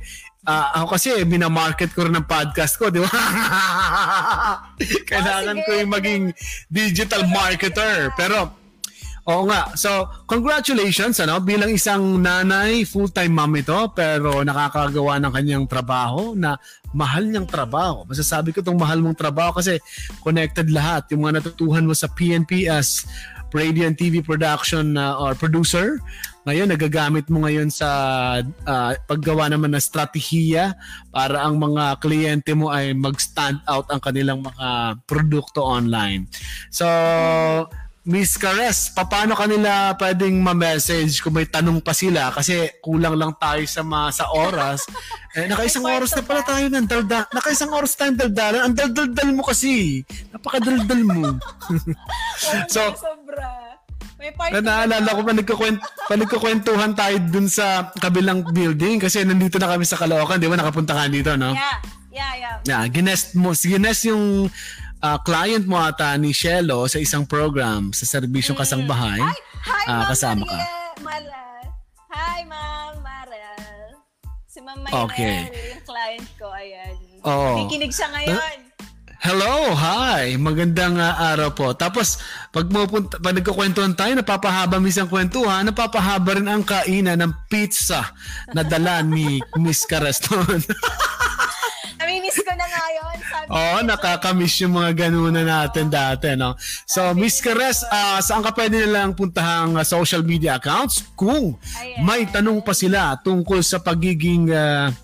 ah, 0.47 0.80
ako 0.80 0.94
kasi 0.94 1.11
minamarket 1.26 1.90
ko 1.92 2.07
rin 2.07 2.14
ng 2.14 2.24
podcast 2.24 2.78
ko, 2.78 2.88
di 2.88 3.03
ba? 3.03 3.11
Kailangan 5.11 5.59
Oh, 5.59 5.64
ko 5.66 5.70
yung 5.74 5.92
maging 5.92 6.22
digital 6.70 7.26
marketer. 7.26 8.14
Pero, 8.14 8.55
oo 9.26 9.42
nga. 9.51 9.74
So, 9.74 10.07
congratulations, 10.24 11.18
ano? 11.18 11.42
Bilang 11.42 11.74
isang 11.74 12.22
nanay, 12.22 12.86
full-time 12.86 13.34
mom 13.34 13.59
ito, 13.59 13.90
pero 13.92 14.40
nakakagawa 14.47 15.18
ng 15.18 15.32
kanyang 15.34 15.64
trabaho 15.66 16.38
na 16.38 16.55
mahal 16.94 17.26
niyang 17.26 17.49
trabaho. 17.49 18.07
Masasabi 18.07 18.55
ko 18.55 18.62
itong 18.62 18.78
mahal 18.78 19.03
mong 19.03 19.18
trabaho 19.18 19.59
kasi 19.59 19.82
connected 20.22 20.70
lahat. 20.70 21.11
Yung 21.12 21.26
mga 21.26 21.42
natutuhan 21.42 21.84
mo 21.84 21.92
sa 21.92 22.07
PNP 22.07 22.70
as 22.70 23.03
radio 23.55 23.88
and 23.88 23.97
TV 23.97 24.20
production 24.20 24.94
uh, 24.94 25.16
or 25.16 25.34
producer. 25.34 25.99
Ngayon, 26.47 26.70
nagagamit 26.70 27.26
mo 27.26 27.42
ngayon 27.42 27.74
sa 27.74 27.88
uh, 28.47 28.92
paggawa 29.11 29.51
naman 29.51 29.74
ng 29.74 29.82
strategiya 29.82 30.78
para 31.11 31.42
ang 31.42 31.59
mga 31.59 31.99
kliyente 31.99 32.55
mo 32.55 32.70
ay 32.70 32.94
mag-stand 32.94 33.59
out 33.66 33.90
ang 33.90 33.99
kanilang 33.99 34.47
mga 34.47 34.94
produkto 35.11 35.66
online. 35.66 36.30
So, 36.70 36.86
Miss 38.07 38.38
Cares, 38.38 38.94
paano 38.94 39.34
kanila 39.34 39.90
pwedeng 39.99 40.38
ma-message 40.38 41.18
kung 41.18 41.34
may 41.34 41.51
tanong 41.51 41.82
pa 41.82 41.90
sila 41.90 42.30
kasi 42.30 42.70
kulang 42.78 43.18
lang 43.18 43.34
tayo 43.34 43.66
sa 43.66 43.82
ma, 43.82 44.14
sa 44.14 44.30
oras. 44.30 44.86
Eh, 45.34 45.42
nakaisang 45.51 45.82
oras 45.82 46.14
na 46.14 46.22
pala 46.22 46.47
tayo 46.47 46.70
ng 46.70 46.86
dalda. 46.86 47.26
Nakaisang 47.34 47.74
oras 47.74 47.99
tayong 47.99 48.22
daldalan. 48.22 48.70
Ang 48.70 48.74
daldaldal 48.78 49.30
mo 49.34 49.42
kasi. 49.42 50.07
Napakadaldal 50.30 51.03
mo. 51.03 51.42
so, 52.70 52.94
sobra. 52.94 53.66
May 54.17 54.33
party 54.33 54.53
na 54.57 54.61
naalala 54.64 55.12
ko 55.12 55.21
pa 55.21 55.33
nagkukwent, 55.37 55.79
pa 56.09 56.14
nagkukwentuhan 56.17 56.97
tayo 56.97 57.17
dun 57.29 57.53
sa 57.53 57.93
kabilang 58.01 58.49
building 58.49 58.97
kasi 58.97 59.21
nandito 59.29 59.61
na 59.61 59.69
kami 59.69 59.85
sa 59.85 60.01
Caloocan, 60.01 60.41
di 60.41 60.49
ba? 60.49 60.57
Nakapunta 60.57 60.97
ka 60.97 61.05
dito, 61.12 61.37
no? 61.37 61.53
Yeah. 61.53 61.79
Yeah, 62.17 62.33
yeah. 62.41 62.57
Yeah, 62.64 62.83
ginest 62.89 63.37
mo, 63.37 63.53
ginest 63.53 64.09
yung 64.09 64.49
uh, 65.05 65.19
client 65.21 65.69
mo 65.69 65.77
ata 65.77 66.17
ni 66.17 66.33
Shelo 66.33 66.89
sa 66.89 66.97
isang 66.97 67.29
program 67.29 67.93
sa 67.93 68.09
serbisyong 68.09 68.57
kasangbahay. 68.57 69.21
Hi, 69.21 69.37
hi 69.69 69.85
uh, 69.85 70.01
Ma'am 70.01 70.09
kasama 70.09 70.45
Maria, 70.49 70.57
ka. 70.57 71.05
Mara. 71.05 71.45
Hi, 72.09 72.41
Ma'am 72.49 72.95
Marel. 73.05 74.01
Si 74.49 74.59
Ma'am 74.64 74.81
Mayrel, 74.81 75.05
Okay. 75.12 75.37
yung 75.77 75.85
client 75.85 76.29
ko, 76.41 76.49
ayan. 76.57 76.97
Oo. 77.21 77.69
Nakikinig 77.69 77.93
siya 77.93 78.09
ngayon. 78.09 78.66
Hello, 79.27 79.74
hi. 79.74 80.39
Magandang 80.39 81.03
uh, 81.03 81.35
araw 81.35 81.51
po. 81.51 81.74
Tapos, 81.74 82.22
pag 82.55 82.62
pupunta, 82.70 83.18
pag 83.18 83.35
nagkukwentuhan 83.35 83.99
tayo, 83.99 84.14
napapahaba 84.14 84.79
minsan 84.79 85.11
kwentuhan, 85.11 85.66
napapahaba 85.66 86.39
rin 86.39 86.47
ang 86.47 86.62
kainan 86.62 87.18
ng 87.18 87.35
pizza 87.51 88.14
na 88.55 88.62
dala 88.62 89.03
ni 89.03 89.43
Miss 89.62 89.83
Careston. 89.83 90.62
Namimiss 91.99 92.39
ko 92.39 92.55
na 92.55 92.70
ngayon. 92.70 93.16
Sabi 93.27 93.47
Oo, 93.51 93.74
oh, 93.74 93.81
nakakamiss 93.83 94.62
yung 94.62 94.79
mga 94.79 94.95
ganuna 94.95 95.43
natin 95.43 95.91
dati, 95.91 96.39
no? 96.39 96.55
So, 96.87 97.11
Miss 97.18 97.43
Cares, 97.43 97.83
uh, 97.83 98.22
saan 98.22 98.47
ka 98.47 98.55
pwede 98.55 98.79
nilang 98.79 99.18
puntahang 99.18 99.74
uh, 99.74 99.83
social 99.83 100.22
media 100.22 100.62
accounts 100.62 101.03
kung 101.18 101.59
Ayan. 101.83 102.07
may 102.07 102.31
tanong 102.31 102.62
pa 102.62 102.79
sila 102.79 103.18
tungkol 103.18 103.59
sa 103.59 103.83
pagiging 103.83 104.55
uh, 104.55 104.95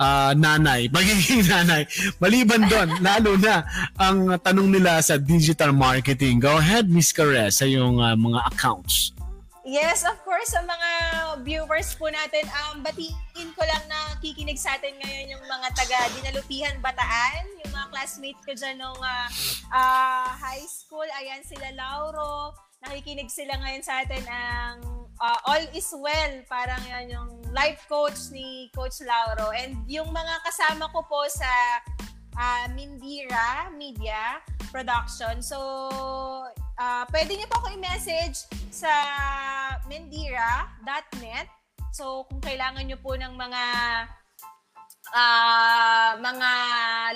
uh, 0.00 0.32
nanay, 0.36 0.88
pagiging 0.94 1.44
nanay. 1.48 1.84
Maliban 2.20 2.68
doon, 2.68 2.88
lalo 3.00 3.36
na 3.36 3.64
ang 3.96 4.36
tanong 4.40 4.68
nila 4.80 5.00
sa 5.00 5.20
digital 5.20 5.72
marketing. 5.72 6.40
Go 6.40 6.60
ahead, 6.60 6.88
Miss 6.88 7.12
Cares, 7.12 7.60
sa 7.60 7.66
yung 7.68 8.00
uh, 8.00 8.16
mga 8.16 8.40
accounts. 8.52 9.16
Yes, 9.66 10.06
of 10.06 10.14
course, 10.22 10.54
sa 10.54 10.62
mga 10.62 10.90
viewers 11.42 11.98
po 11.98 12.06
natin, 12.06 12.46
um, 12.54 12.86
batiin 12.86 13.50
ko 13.50 13.66
lang 13.66 13.82
na 13.90 14.14
kikinig 14.22 14.62
sa 14.62 14.78
atin 14.78 14.94
ngayon 14.94 15.34
yung 15.34 15.42
mga 15.42 15.74
taga 15.74 16.06
Dinalupihan 16.14 16.78
Bataan, 16.78 17.50
yung 17.66 17.74
mga 17.74 17.90
classmates 17.90 18.46
ko 18.46 18.54
dyan 18.54 18.78
nung 18.78 18.94
uh, 18.94 19.28
uh, 19.74 20.30
high 20.38 20.62
school. 20.70 21.02
Ayan 21.18 21.42
sila 21.42 21.74
Lauro, 21.74 22.54
nakikinig 22.86 23.26
sila 23.26 23.58
ngayon 23.58 23.82
sa 23.82 24.06
atin 24.06 24.22
ang 24.30 25.05
uh, 25.20 25.38
All 25.48 25.64
is 25.72 25.88
Well, 25.96 26.44
parang 26.48 26.80
yan 26.88 27.12
yung 27.12 27.30
life 27.52 27.84
coach 27.88 28.32
ni 28.32 28.68
Coach 28.72 29.00
Lauro. 29.04 29.52
And 29.52 29.80
yung 29.88 30.12
mga 30.12 30.34
kasama 30.44 30.88
ko 30.92 31.04
po 31.04 31.24
sa 31.28 31.50
uh, 32.36 32.66
Mindira 32.76 33.72
Media 33.72 34.40
Production. 34.68 35.40
So, 35.40 35.58
uh, 36.76 37.04
pwede 37.12 37.36
niyo 37.36 37.46
po 37.48 37.64
ako 37.64 37.76
i-message 37.76 38.44
sa 38.68 38.92
mendira.net. 39.88 41.48
So, 41.96 42.28
kung 42.28 42.44
kailangan 42.44 42.84
niyo 42.84 43.00
po 43.00 43.16
ng 43.16 43.32
mga 43.40 43.64
uh, 45.16 46.10
mga 46.20 46.50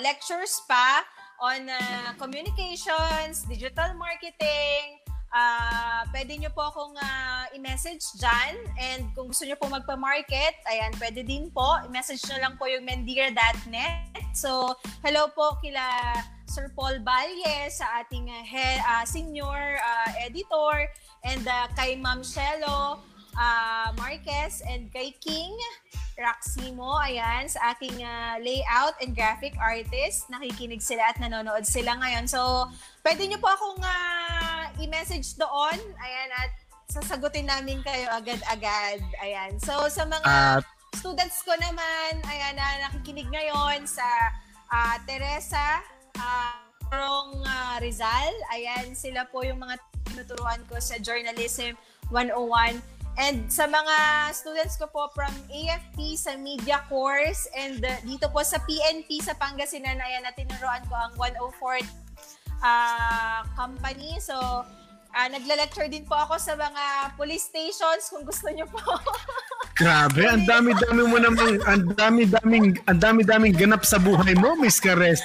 lectures 0.01 0.63
pa 0.65 1.05
on 1.41 1.69
uh, 1.69 2.13
communications, 2.17 3.45
digital 3.49 3.93
marketing, 3.97 5.00
uh, 5.31 6.01
pwede 6.11 6.37
nyo 6.37 6.51
po 6.51 6.67
akong 6.67 6.95
uh, 6.95 7.45
i-message 7.55 8.03
dyan. 8.19 8.55
And 8.77 9.11
kung 9.15 9.31
gusto 9.31 9.47
nyo 9.47 9.57
po 9.57 9.71
magpa-market, 9.71 10.59
ayan, 10.67 10.91
pwede 10.99 11.23
din 11.23 11.49
po. 11.49 11.79
I-message 11.87 12.21
nyo 12.29 12.37
lang 12.43 12.53
po 12.59 12.67
yung 12.67 12.83
mendira.net. 12.85 14.35
So, 14.35 14.75
hello 15.03 15.31
po 15.31 15.59
kila 15.59 15.83
Sir 16.47 16.71
Paul 16.75 16.99
Balye 17.03 17.71
sa 17.71 18.03
ating 18.03 18.27
uh, 18.27 18.43
he, 18.43 18.67
uh, 18.83 19.03
senior 19.07 19.79
uh, 19.79 20.09
editor 20.19 20.87
and 21.23 21.43
uh, 21.47 21.67
kay 21.75 21.95
Ma'am 21.95 22.23
Shelo 22.23 22.99
uh, 23.35 23.87
Marquez 23.95 24.59
and 24.67 24.91
kay 24.91 25.15
King 25.23 25.55
Raximo, 26.21 27.01
ayan, 27.01 27.49
sa 27.49 27.73
aking 27.73 28.03
uh, 28.03 28.37
layout 28.43 28.93
and 29.01 29.17
graphic 29.17 29.57
artist. 29.57 30.29
Nakikinig 30.29 30.83
sila 30.83 31.09
at 31.09 31.17
nanonood 31.17 31.65
sila 31.65 31.97
ngayon. 31.97 32.29
So, 32.29 32.69
pwede 33.01 33.25
nyo 33.25 33.41
po 33.41 33.49
akong 33.49 33.81
uh, 33.81 34.40
i-message 34.81 35.37
doon. 35.37 35.77
Ayan, 36.01 36.29
at 36.35 36.51
sasagutin 36.91 37.47
namin 37.47 37.79
kayo 37.85 38.09
agad-agad. 38.11 38.99
Ayan. 39.21 39.55
So, 39.61 39.87
sa 39.87 40.03
mga 40.03 40.59
At- 40.59 40.67
students 40.97 41.39
ko 41.45 41.55
naman, 41.55 42.19
ayan, 42.27 42.57
na 42.57 42.89
nakikinig 42.89 43.29
ngayon 43.31 43.87
sa 43.87 44.05
uh, 44.67 44.95
Teresa 45.07 45.79
uh, 46.19 46.55
uh, 46.91 47.75
Rizal. 47.79 48.33
Ayan, 48.51 48.91
sila 48.91 49.23
po 49.31 49.45
yung 49.47 49.63
mga 49.63 49.79
tinuturuan 50.11 50.59
ko 50.67 50.75
sa 50.83 50.99
Journalism 50.99 51.79
101. 52.11 52.83
And 53.19 53.51
sa 53.51 53.67
mga 53.67 53.95
students 54.31 54.79
ko 54.79 54.87
po 54.87 55.11
from 55.11 55.31
AFP 55.51 56.15
sa 56.15 56.39
media 56.39 56.79
course 56.87 57.43
and 57.51 57.83
uh, 57.83 57.91
dito 58.07 58.31
po 58.31 58.39
sa 58.39 58.55
PNP 58.63 59.19
sa 59.19 59.35
Pangasinan, 59.35 59.99
ayan 59.99 60.23
na 60.23 60.31
tinuruan 60.31 60.79
ko 60.87 60.95
ang 60.95 61.13
104 61.19 61.83
uh, 62.61 63.43
company. 63.57 64.17
So, 64.21 64.37
uh, 65.11 65.27
nagla-lecture 65.27 65.89
din 65.91 66.07
po 66.07 66.15
ako 66.15 66.39
sa 66.39 66.55
mga 66.55 67.15
police 67.19 67.49
stations 67.51 68.07
kung 68.09 68.23
gusto 68.23 68.47
niyo 68.49 68.65
po. 68.71 68.79
Grabe, 69.81 70.29
ang 70.29 70.45
dami-dami 70.45 71.01
mo 71.09 71.17
namang, 71.17 71.57
ang 71.65 71.81
dami-daming, 71.97 72.77
ang 72.85 72.99
dami-daming 73.01 73.55
ganap 73.55 73.81
sa 73.81 73.97
buhay 73.97 74.37
mo, 74.37 74.53
Miss 74.59 74.77
Cares. 74.77 75.23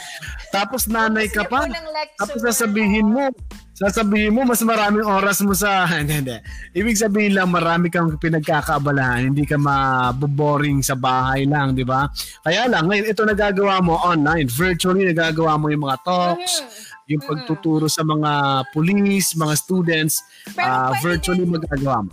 Tapos 0.49 0.89
nanay 0.89 1.29
ka 1.29 1.45
pa. 1.45 1.69
Tapos 2.17 2.41
sasabihin 2.41 3.13
mo, 3.13 3.29
sasabihin 3.77 4.33
mo, 4.33 4.49
mas 4.49 4.65
maraming 4.65 5.05
oras 5.05 5.45
mo 5.45 5.53
sa, 5.53 5.85
hindi, 5.93 6.25
hindi. 6.25 6.39
Ibig 6.73 6.97
sabihin 6.97 7.37
lang, 7.37 7.53
marami 7.53 7.93
kang 7.93 8.17
pinagkakaabalahan, 8.17 9.29
hindi 9.29 9.45
ka 9.45 9.61
maboboring 9.61 10.81
sa 10.81 10.97
bahay 10.97 11.45
lang, 11.45 11.77
di 11.77 11.85
ba? 11.85 12.09
Kaya 12.41 12.65
lang, 12.65 12.89
ngayon, 12.89 13.13
ito 13.13 13.23
nagagawa 13.29 13.85
mo 13.85 14.01
online, 14.01 14.49
virtually 14.49 15.05
nagagawa 15.13 15.61
mo 15.61 15.69
yung 15.69 15.85
mga 15.85 16.01
talks, 16.01 16.65
Mhm. 16.65 16.96
Yung 17.07 17.23
pagtuturo 17.23 17.87
sa 17.87 18.03
mga 18.03 18.31
police, 18.75 19.39
mga 19.39 19.55
students, 19.55 20.27
Pero 20.55 20.91
pwede 20.91 21.03
virtually 21.03 21.47
din- 21.47 21.55
magagawa 21.55 22.07
mo. 22.07 22.13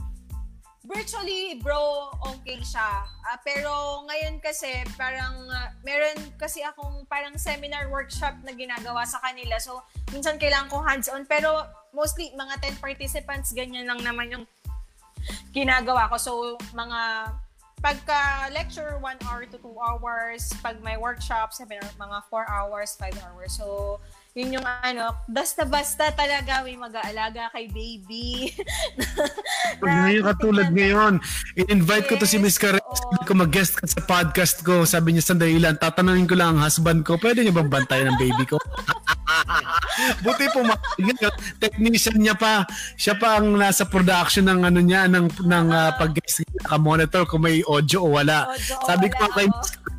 virtually, 0.94 1.58
bro, 1.58 2.14
okay 2.22 2.62
siya. 2.62 3.02
Ah, 3.26 3.42
pero 3.42 4.06
ngayon 4.06 4.38
kasi, 4.38 4.70
parang, 4.94 5.34
ah, 5.50 5.74
meron 5.82 6.14
kasi 6.38 6.62
akong 6.62 7.02
parang 7.10 7.34
seminar 7.34 7.90
workshop 7.90 8.38
na 8.46 8.54
ginagawa 8.54 9.02
sa 9.02 9.18
kanila. 9.26 9.58
So, 9.58 9.82
minsan 10.14 10.38
kailangan 10.38 10.70
kong 10.70 10.86
hands-on. 10.86 11.26
Pero, 11.26 11.66
mostly, 11.98 12.30
mga 12.38 12.62
10 12.62 12.78
participants, 12.78 13.58
ganyan 13.58 13.90
lang 13.90 14.06
naman 14.06 14.30
yung 14.30 14.46
ginagawa 15.50 16.14
ko. 16.14 16.18
So, 16.22 16.32
mga 16.78 17.34
pagka 17.82 18.48
lecture 18.54 18.96
1 19.02 19.18
hour 19.26 19.50
to 19.50 19.58
2 19.60 19.74
hours, 19.82 20.54
pag 20.62 20.78
may 20.86 20.96
workshop, 20.96 21.58
seminar, 21.58 21.90
mga 21.98 22.22
4 22.30 22.46
hours, 22.46 22.94
5 23.02 23.18
hours. 23.26 23.58
So, 23.58 23.98
yun 24.34 24.58
yung 24.58 24.66
ano, 24.66 25.14
basta-basta 25.30 26.10
talaga 26.18 26.66
may 26.66 26.74
mag-aalaga 26.74 27.54
kay 27.54 27.70
baby. 27.70 28.50
Na- 29.86 30.10
Ngayon 30.10 30.26
katulad 30.26 30.68
ngayon, 30.74 31.14
in-invite 31.54 32.10
ko 32.10 32.18
to 32.18 32.26
si 32.26 32.42
Miss 32.42 32.58
Karen. 32.58 32.82
Sabi 32.82 33.30
ko 33.30 33.38
mag-guest 33.38 33.78
ka 33.78 33.86
sa 33.86 34.02
podcast 34.02 34.66
ko. 34.66 34.90
Sabi 34.90 35.14
niya 35.14 35.30
sandali 35.30 35.62
lang, 35.62 35.78
tatanungin 35.78 36.26
ko 36.26 36.34
lang 36.34 36.58
ang 36.58 36.66
husband 36.66 37.06
ko, 37.06 37.22
pwede 37.22 37.46
niya 37.46 37.54
bang 37.54 37.70
bantayan 37.70 38.10
ng 38.10 38.18
baby 38.18 38.46
ko? 38.50 38.58
Buti 40.26 40.50
po 40.50 40.66
technician 41.62 42.18
niya 42.18 42.34
pa. 42.34 42.66
Siya 42.98 43.14
pa 43.14 43.38
ang 43.38 43.54
nasa 43.54 43.86
production 43.86 44.50
ng 44.50 44.66
ano 44.66 44.82
niya 44.82 45.06
ng 45.14 45.30
ng 45.46 45.68
uh, 45.70 45.94
pag-guest 46.02 46.42
monitor 46.82 47.30
kung 47.30 47.46
may 47.46 47.62
audio 47.70 48.02
o 48.02 48.18
wala. 48.18 48.50
Audio 48.50 48.82
Sabi 48.82 49.14
ko 49.14 49.30
wala, 49.30 49.36
kay. 49.38 49.46
Miss 49.46 49.93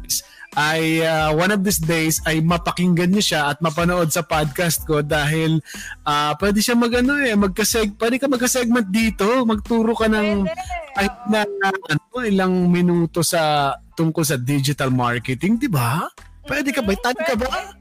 ay 0.54 1.02
uh, 1.02 1.34
one 1.34 1.50
of 1.50 1.66
these 1.66 1.82
days 1.82 2.22
ay 2.30 2.38
mapakinggan 2.38 3.10
niyo 3.10 3.34
siya 3.34 3.40
at 3.50 3.58
mapanood 3.58 4.10
sa 4.10 4.22
podcast 4.22 4.86
ko 4.86 5.02
dahil 5.02 5.58
uh, 6.06 6.32
pwede 6.38 6.62
siya 6.62 6.78
magano 6.78 7.18
eh 7.18 7.34
magkaseg 7.34 7.98
pwede 7.98 8.22
ka 8.22 8.30
magka-segment 8.30 8.88
dito. 8.88 9.42
Magturo 9.42 9.94
ka 9.98 10.06
ng 10.06 10.46
kahit 10.94 11.14
na 11.26 11.42
ano 11.90 12.22
ilang 12.22 12.70
minuto 12.70 13.26
sa 13.26 13.74
tungkol 13.98 14.22
sa 14.22 14.38
digital 14.38 14.94
marketing 14.94 15.58
di 15.58 15.66
ba? 15.66 16.06
Pwede 16.46 16.70
ka 16.70 16.82
ba? 16.86 16.94
Tali 16.94 17.22
ka 17.26 17.34
ba? 17.34 17.74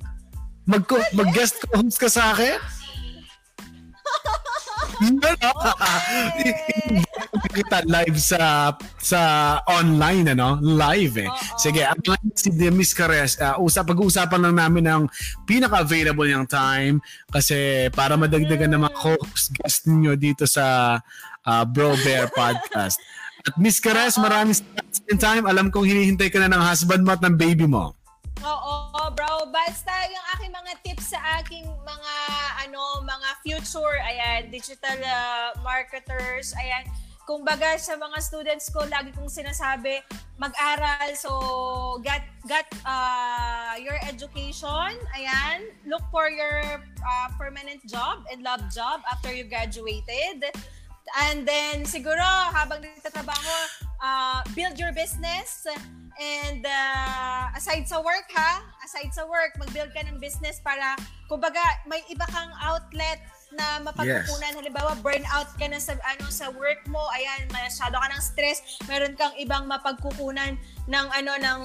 Mag 0.63 0.87
mag-guest 1.13 1.61
co-host 1.67 1.99
ka 1.99 2.09
sa 2.09 2.33
akin 2.33 2.57
kita 7.57 7.85
live 7.85 8.17
sa 8.17 8.73
sa 8.97 9.21
online 9.69 10.33
ano? 10.33 10.57
Live 10.61 11.21
eh. 11.21 11.29
Sige 11.59 11.85
ang 11.85 11.99
si 12.33 12.49
Miss 12.71 12.95
Cares 12.95 13.37
uh, 13.37 13.59
usap 13.61 13.93
pag-uusapan 13.93 14.49
lang 14.49 14.55
namin 14.57 14.85
ang 14.89 15.03
pinaka-available 15.45 16.25
niyang 16.25 16.49
time 16.49 16.97
kasi 17.29 17.89
para 17.93 18.15
madagdagan 18.15 18.73
ng 18.73 18.81
mga 18.87 18.97
host 18.97 19.53
guest 19.53 19.85
niyo 19.89 20.17
dito 20.17 20.47
sa 20.47 20.97
uh, 21.45 21.63
Bro 21.67 21.99
Bear 22.01 22.31
podcast. 22.31 22.97
At 23.43 23.59
Miss 23.59 23.83
Cares 23.83 24.15
maraming 24.15 24.55
time. 25.19 25.43
Alam 25.45 25.67
kong 25.67 25.83
hinihintay 25.83 26.31
ka 26.31 26.39
na 26.39 26.47
ng 26.47 26.63
husband 26.63 27.03
mo 27.03 27.11
at 27.11 27.21
ng 27.21 27.35
baby 27.35 27.67
mo 27.67 27.91
Oo, 28.43 29.07
bro. 29.15 29.47
Basta 29.47 29.91
yung 30.11 30.25
aking 30.35 30.51
mga 30.51 30.73
tips 30.83 31.15
sa 31.15 31.19
aking 31.39 31.63
mga 31.63 32.15
ano, 32.67 32.99
mga 33.07 33.29
future, 33.39 33.95
ayan, 34.03 34.51
digital 34.51 34.99
uh, 34.99 35.55
marketers, 35.63 36.51
ayan. 36.59 36.83
Kung 37.23 37.47
baga 37.47 37.79
sa 37.79 37.95
mga 37.95 38.19
students 38.19 38.67
ko, 38.67 38.83
lagi 38.83 39.15
kong 39.15 39.31
sinasabi, 39.31 40.03
mag-aral. 40.35 41.07
So, 41.15 41.31
get 42.03 42.27
get 42.43 42.67
uh, 42.83 43.79
your 43.79 43.95
education. 44.03 44.99
Ayan. 45.15 45.71
Look 45.87 46.03
for 46.11 46.27
your 46.27 46.83
uh, 46.99 47.27
permanent 47.39 47.79
job 47.87 48.27
and 48.27 48.43
love 48.43 48.67
job 48.75 49.07
after 49.07 49.31
you 49.31 49.47
graduated. 49.47 50.51
And 51.19 51.43
then, 51.43 51.83
siguro, 51.83 52.23
habang 52.53 52.79
nagtatrabaho, 52.79 53.55
uh, 53.99 54.39
build 54.55 54.79
your 54.79 54.95
business 54.95 55.67
And 56.21 56.61
uh, 56.61 57.49
aside 57.57 57.89
sa 57.89 57.97
work 57.97 58.29
ha, 58.37 58.61
aside 58.85 59.09
sa 59.09 59.25
work, 59.25 59.57
mag-build 59.57 59.89
ka 59.97 60.05
ng 60.05 60.21
business 60.21 60.61
para 60.61 60.93
kumbaga 61.25 61.61
may 61.89 62.05
iba 62.05 62.25
kang 62.29 62.53
outlet 62.61 63.17
na 63.57 63.81
mapagkukunan. 63.81 64.53
Yes. 64.53 64.59
Halimbawa, 64.61 64.93
burnout 65.01 65.49
ka 65.57 65.65
na 65.65 65.81
sa 65.81 65.97
ano 66.05 66.29
sa 66.29 66.53
work 66.53 66.85
mo, 66.85 67.01
ayan, 67.17 67.49
masyado 67.49 67.97
ka 67.97 68.07
ng 68.13 68.21
stress, 68.21 68.61
meron 68.85 69.17
kang 69.17 69.33
ibang 69.41 69.65
mapagkukunan 69.65 70.53
ng 70.85 71.07
ano 71.17 71.33
ng 71.41 71.61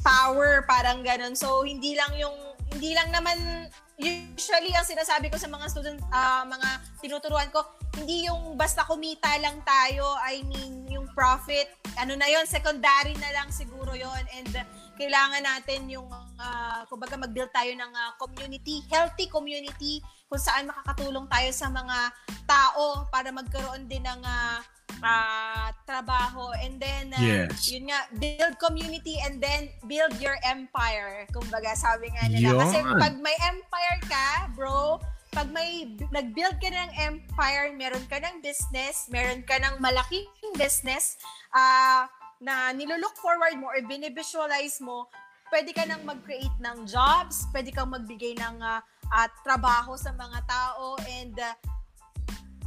power, 0.00 0.64
parang 0.64 1.04
ganun. 1.04 1.36
So 1.36 1.68
hindi 1.68 1.92
lang 1.92 2.16
yung 2.16 2.51
hindi 2.72 2.96
lang 2.96 3.12
naman 3.12 3.68
usually 4.00 4.72
ang 4.74 4.88
sinasabi 4.88 5.28
ko 5.28 5.36
sa 5.36 5.46
mga 5.46 5.66
student 5.68 5.98
uh, 6.10 6.42
mga 6.48 6.68
tinuturuan 7.04 7.48
ko 7.52 7.62
hindi 8.00 8.26
yung 8.26 8.56
basta 8.56 8.82
kumita 8.88 9.28
lang 9.38 9.60
tayo 9.62 10.16
I 10.24 10.42
mean 10.48 10.88
yung 10.88 11.06
profit 11.12 11.68
ano 12.00 12.16
na 12.16 12.26
yon 12.26 12.48
secondary 12.48 13.12
na 13.20 13.30
lang 13.36 13.52
siguro 13.52 13.92
yon 13.92 14.24
and 14.32 14.48
kailangan 14.96 15.42
natin 15.42 15.88
yung 15.88 16.08
uh, 16.36 16.80
kumbaga 16.88 17.16
mag-build 17.16 17.50
tayo 17.50 17.72
ng 17.72 17.92
uh, 17.92 18.12
community 18.20 18.84
healthy 18.92 19.26
community 19.28 20.04
kung 20.28 20.40
saan 20.40 20.68
makakatulong 20.68 21.28
tayo 21.28 21.50
sa 21.52 21.68
mga 21.68 21.98
tao 22.44 23.08
para 23.08 23.28
magkaroon 23.32 23.88
din 23.88 24.04
ng 24.04 24.22
uh, 24.24 24.58
uh, 25.02 25.68
trabaho 25.84 26.54
and 26.62 26.78
then 26.78 27.10
uh, 27.12 27.20
yes. 27.20 27.68
yun 27.68 27.90
nga 27.90 28.06
build 28.16 28.54
community 28.56 29.18
and 29.24 29.42
then 29.42 29.68
build 29.84 30.14
your 30.22 30.38
empire 30.46 31.26
kumbaga 31.34 31.74
sabi 31.74 32.08
nga 32.12 32.30
nila 32.30 32.54
yun. 32.54 32.60
kasi 32.60 32.78
pag 32.80 33.14
may 33.20 33.36
empire 33.48 34.00
ka 34.06 34.48
bro 34.54 35.00
pag 35.32 35.48
may 35.48 35.88
nag-build 36.12 36.56
ka 36.60 36.68
ng 36.68 36.92
empire 37.08 37.72
meron 37.72 38.04
ka 38.06 38.20
ng 38.20 38.44
business 38.44 39.08
meron 39.08 39.40
ka 39.42 39.56
ng 39.56 39.80
malaking 39.80 40.28
business 40.60 41.16
uh, 41.56 42.04
na 42.42 42.74
nilulook 42.74 43.14
forward 43.22 43.54
mo 43.54 43.70
or 43.70 43.78
binivisualize 43.86 44.82
mo 44.82 45.06
pwede 45.54 45.70
ka 45.70 45.86
nang 45.86 46.02
mag-create 46.02 46.58
ng 46.58 46.84
jobs 46.90 47.46
pwede 47.54 47.70
kang 47.70 47.94
magbigay 47.94 48.34
ng 48.34 48.58
uh, 48.58 48.82
uh, 49.14 49.28
trabaho 49.46 49.94
sa 49.94 50.10
mga 50.10 50.42
tao 50.48 50.98
and 51.06 51.38
uh, 51.38 51.54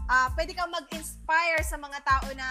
uh, 0.10 0.28
pwede 0.38 0.54
kang 0.54 0.72
mag-inspire 0.72 1.62
sa 1.66 1.78
mga 1.78 2.00
tao 2.06 2.28
na 2.38 2.50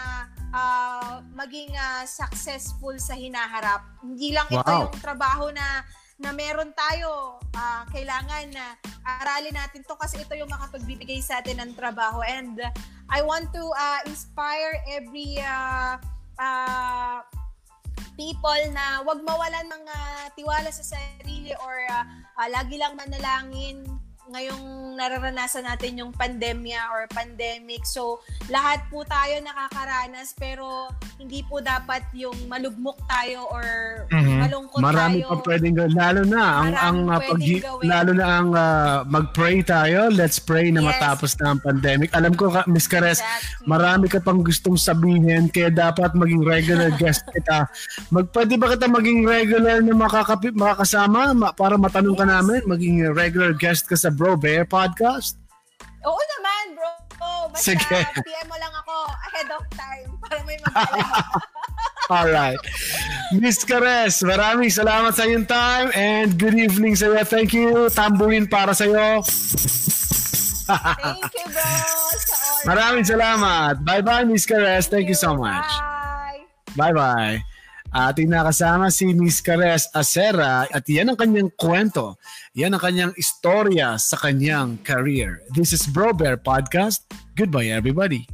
uh, 0.51 1.13
maging 1.35 1.71
uh, 1.75 2.03
successful 2.07 2.95
sa 2.99 3.15
hinaharap. 3.15 3.83
Hindi 4.03 4.35
lang 4.35 4.51
wow. 4.51 4.61
ito 4.61 4.73
yung 4.87 4.97
trabaho 5.03 5.51
na 5.55 5.83
na 6.15 6.31
meron 6.31 6.71
tayo, 6.79 7.43
uh, 7.59 7.83
kailangan 7.91 8.47
na 8.55 8.79
uh, 9.03 9.23
aralin 9.27 9.55
natin 9.55 9.83
to 9.83 9.99
kasi 9.99 10.23
ito 10.23 10.31
yung 10.39 10.47
makapagbibigay 10.47 11.19
sa 11.19 11.43
atin 11.43 11.59
ng 11.59 11.73
trabaho. 11.75 12.23
And 12.23 12.55
uh, 12.63 12.71
I 13.11 13.23
want 13.27 13.51
to 13.51 13.65
uh, 13.75 14.01
inspire 14.07 14.79
every 14.87 15.43
uh, 15.43 15.99
uh, 16.39 17.19
people 18.15 18.63
na 18.71 19.03
wag 19.03 19.21
mawalan 19.27 19.67
uh, 19.71 20.27
tiwala 20.39 20.71
sa 20.71 20.97
sarili 20.97 21.55
or 21.63 21.77
uh, 21.91 22.05
uh, 22.39 22.49
lagi 22.51 22.79
lang 22.79 22.95
manalangin 22.95 23.83
ngayong 24.33 24.97
nararanasan 24.97 25.69
natin 25.69 26.01
yung 26.01 26.13
pandemya 26.15 26.81
or 26.95 27.05
pandemic. 27.13 27.85
So, 27.85 28.25
lahat 28.49 28.87
po 28.89 29.05
tayo 29.05 29.37
nakakaranas 29.45 30.33
pero 30.39 30.89
hindi 31.21 31.45
po 31.45 31.61
dapat 31.61 32.09
yung 32.17 32.35
malugmok 32.49 32.97
tayo 33.05 33.45
or 33.53 33.67
mm-hmm. 34.09 34.39
malungkot 34.49 34.81
Marami 34.81 35.21
tayo. 35.21 35.29
Marami 35.29 35.43
pa 35.43 35.45
pwedeng 35.45 35.75
gawin. 35.77 35.93
Lalo 35.93 36.23
na 36.25 36.43
ang, 36.43 36.73
ang 36.75 36.99
uh, 37.11 37.21
pag, 37.21 37.41
lalo 37.85 38.11
na 38.17 38.27
ang 38.27 38.51
uh, 38.57 38.97
mag-pray 39.05 39.61
tayo. 39.61 40.09
Let's 40.09 40.41
pray 40.41 40.73
na 40.73 40.81
yes. 40.81 40.89
matapos 40.97 41.31
na 41.43 41.45
ang 41.53 41.61
pandemic. 41.61 42.09
Alam 42.17 42.33
ko, 42.33 42.49
Miss 42.65 42.89
Cares, 42.89 43.21
exactly. 43.21 43.67
marami 43.69 44.07
ka 44.09 44.19
pang 44.25 44.41
gustong 44.41 44.81
sabihin 44.81 45.53
kaya 45.53 45.69
dapat 45.69 46.17
maging 46.17 46.43
regular 46.47 46.89
guest 47.03 47.27
kita. 47.29 47.69
Mag, 48.09 48.31
pwede 48.33 48.57
ba 48.57 48.73
kita 48.73 48.89
maging 48.89 49.29
regular 49.29 49.85
na 49.85 49.93
makakapi, 49.93 50.55
makakasama 50.55 51.37
para 51.53 51.77
matanong 51.77 52.17
yes. 52.17 52.21
ka 52.23 52.27
namin? 52.27 52.61
Maging 52.65 52.97
regular 53.13 53.53
guest 53.53 53.85
ka 53.91 53.99
sa 53.99 54.14
Bro 54.15 54.39
Bear 54.41 54.63
Podcast? 54.65 55.37
Oo 56.07 56.23
naman, 56.39 56.65
bro. 56.79 56.91
Basta 57.51 57.71
Sige. 57.73 57.99
PM 58.25 58.47
mo 58.51 58.57
lang 58.59 58.75
ako 58.83 58.95
ahead 59.31 59.49
of 59.55 59.65
time 59.75 60.11
para 60.23 60.37
may 60.43 60.59
mag 60.63 60.75
Alright. 62.13 62.61
Miss 63.33 63.65
Cares, 63.65 64.21
maraming 64.21 64.69
salamat 64.69 65.17
sa 65.17 65.25
iyong 65.25 65.49
time 65.49 65.89
and 65.97 66.37
good 66.37 66.53
evening 66.53 66.93
sa 66.93 67.09
iyo. 67.09 67.25
Thank 67.25 67.57
you. 67.57 67.89
Tambuhin 67.89 68.45
para 68.45 68.77
sa 68.77 68.85
iyo. 68.85 69.25
Thank 70.69 71.33
you, 71.33 71.47
bro. 71.49 71.65
Sa 72.21 72.37
Maraming 72.69 73.05
salamat. 73.09 73.81
Bye-bye, 73.81 74.29
Miss 74.29 74.45
Cares. 74.45 74.89
Thank, 74.89 75.09
Thank 75.09 75.13
you 75.13 75.19
so 75.19 75.33
much. 75.33 75.69
Bye. 75.81 76.45
Bye-bye 76.77 77.54
ating 77.95 78.27
nakasama 78.27 78.91
si 78.91 79.15
Miss 79.15 79.39
Cares 79.39 79.87
Acera 79.95 80.67
at 80.67 80.83
yan 80.91 81.15
ang 81.15 81.19
kanyang 81.19 81.51
kwento. 81.55 82.19
Yan 82.59 82.75
ang 82.75 82.83
kanyang 82.83 83.13
istorya 83.15 83.95
sa 84.03 84.19
kanyang 84.19 84.83
career. 84.83 85.47
This 85.55 85.71
is 85.71 85.87
Bro 85.87 86.19
Bear 86.19 86.35
Podcast. 86.35 87.07
Goodbye 87.39 87.71
everybody. 87.71 88.27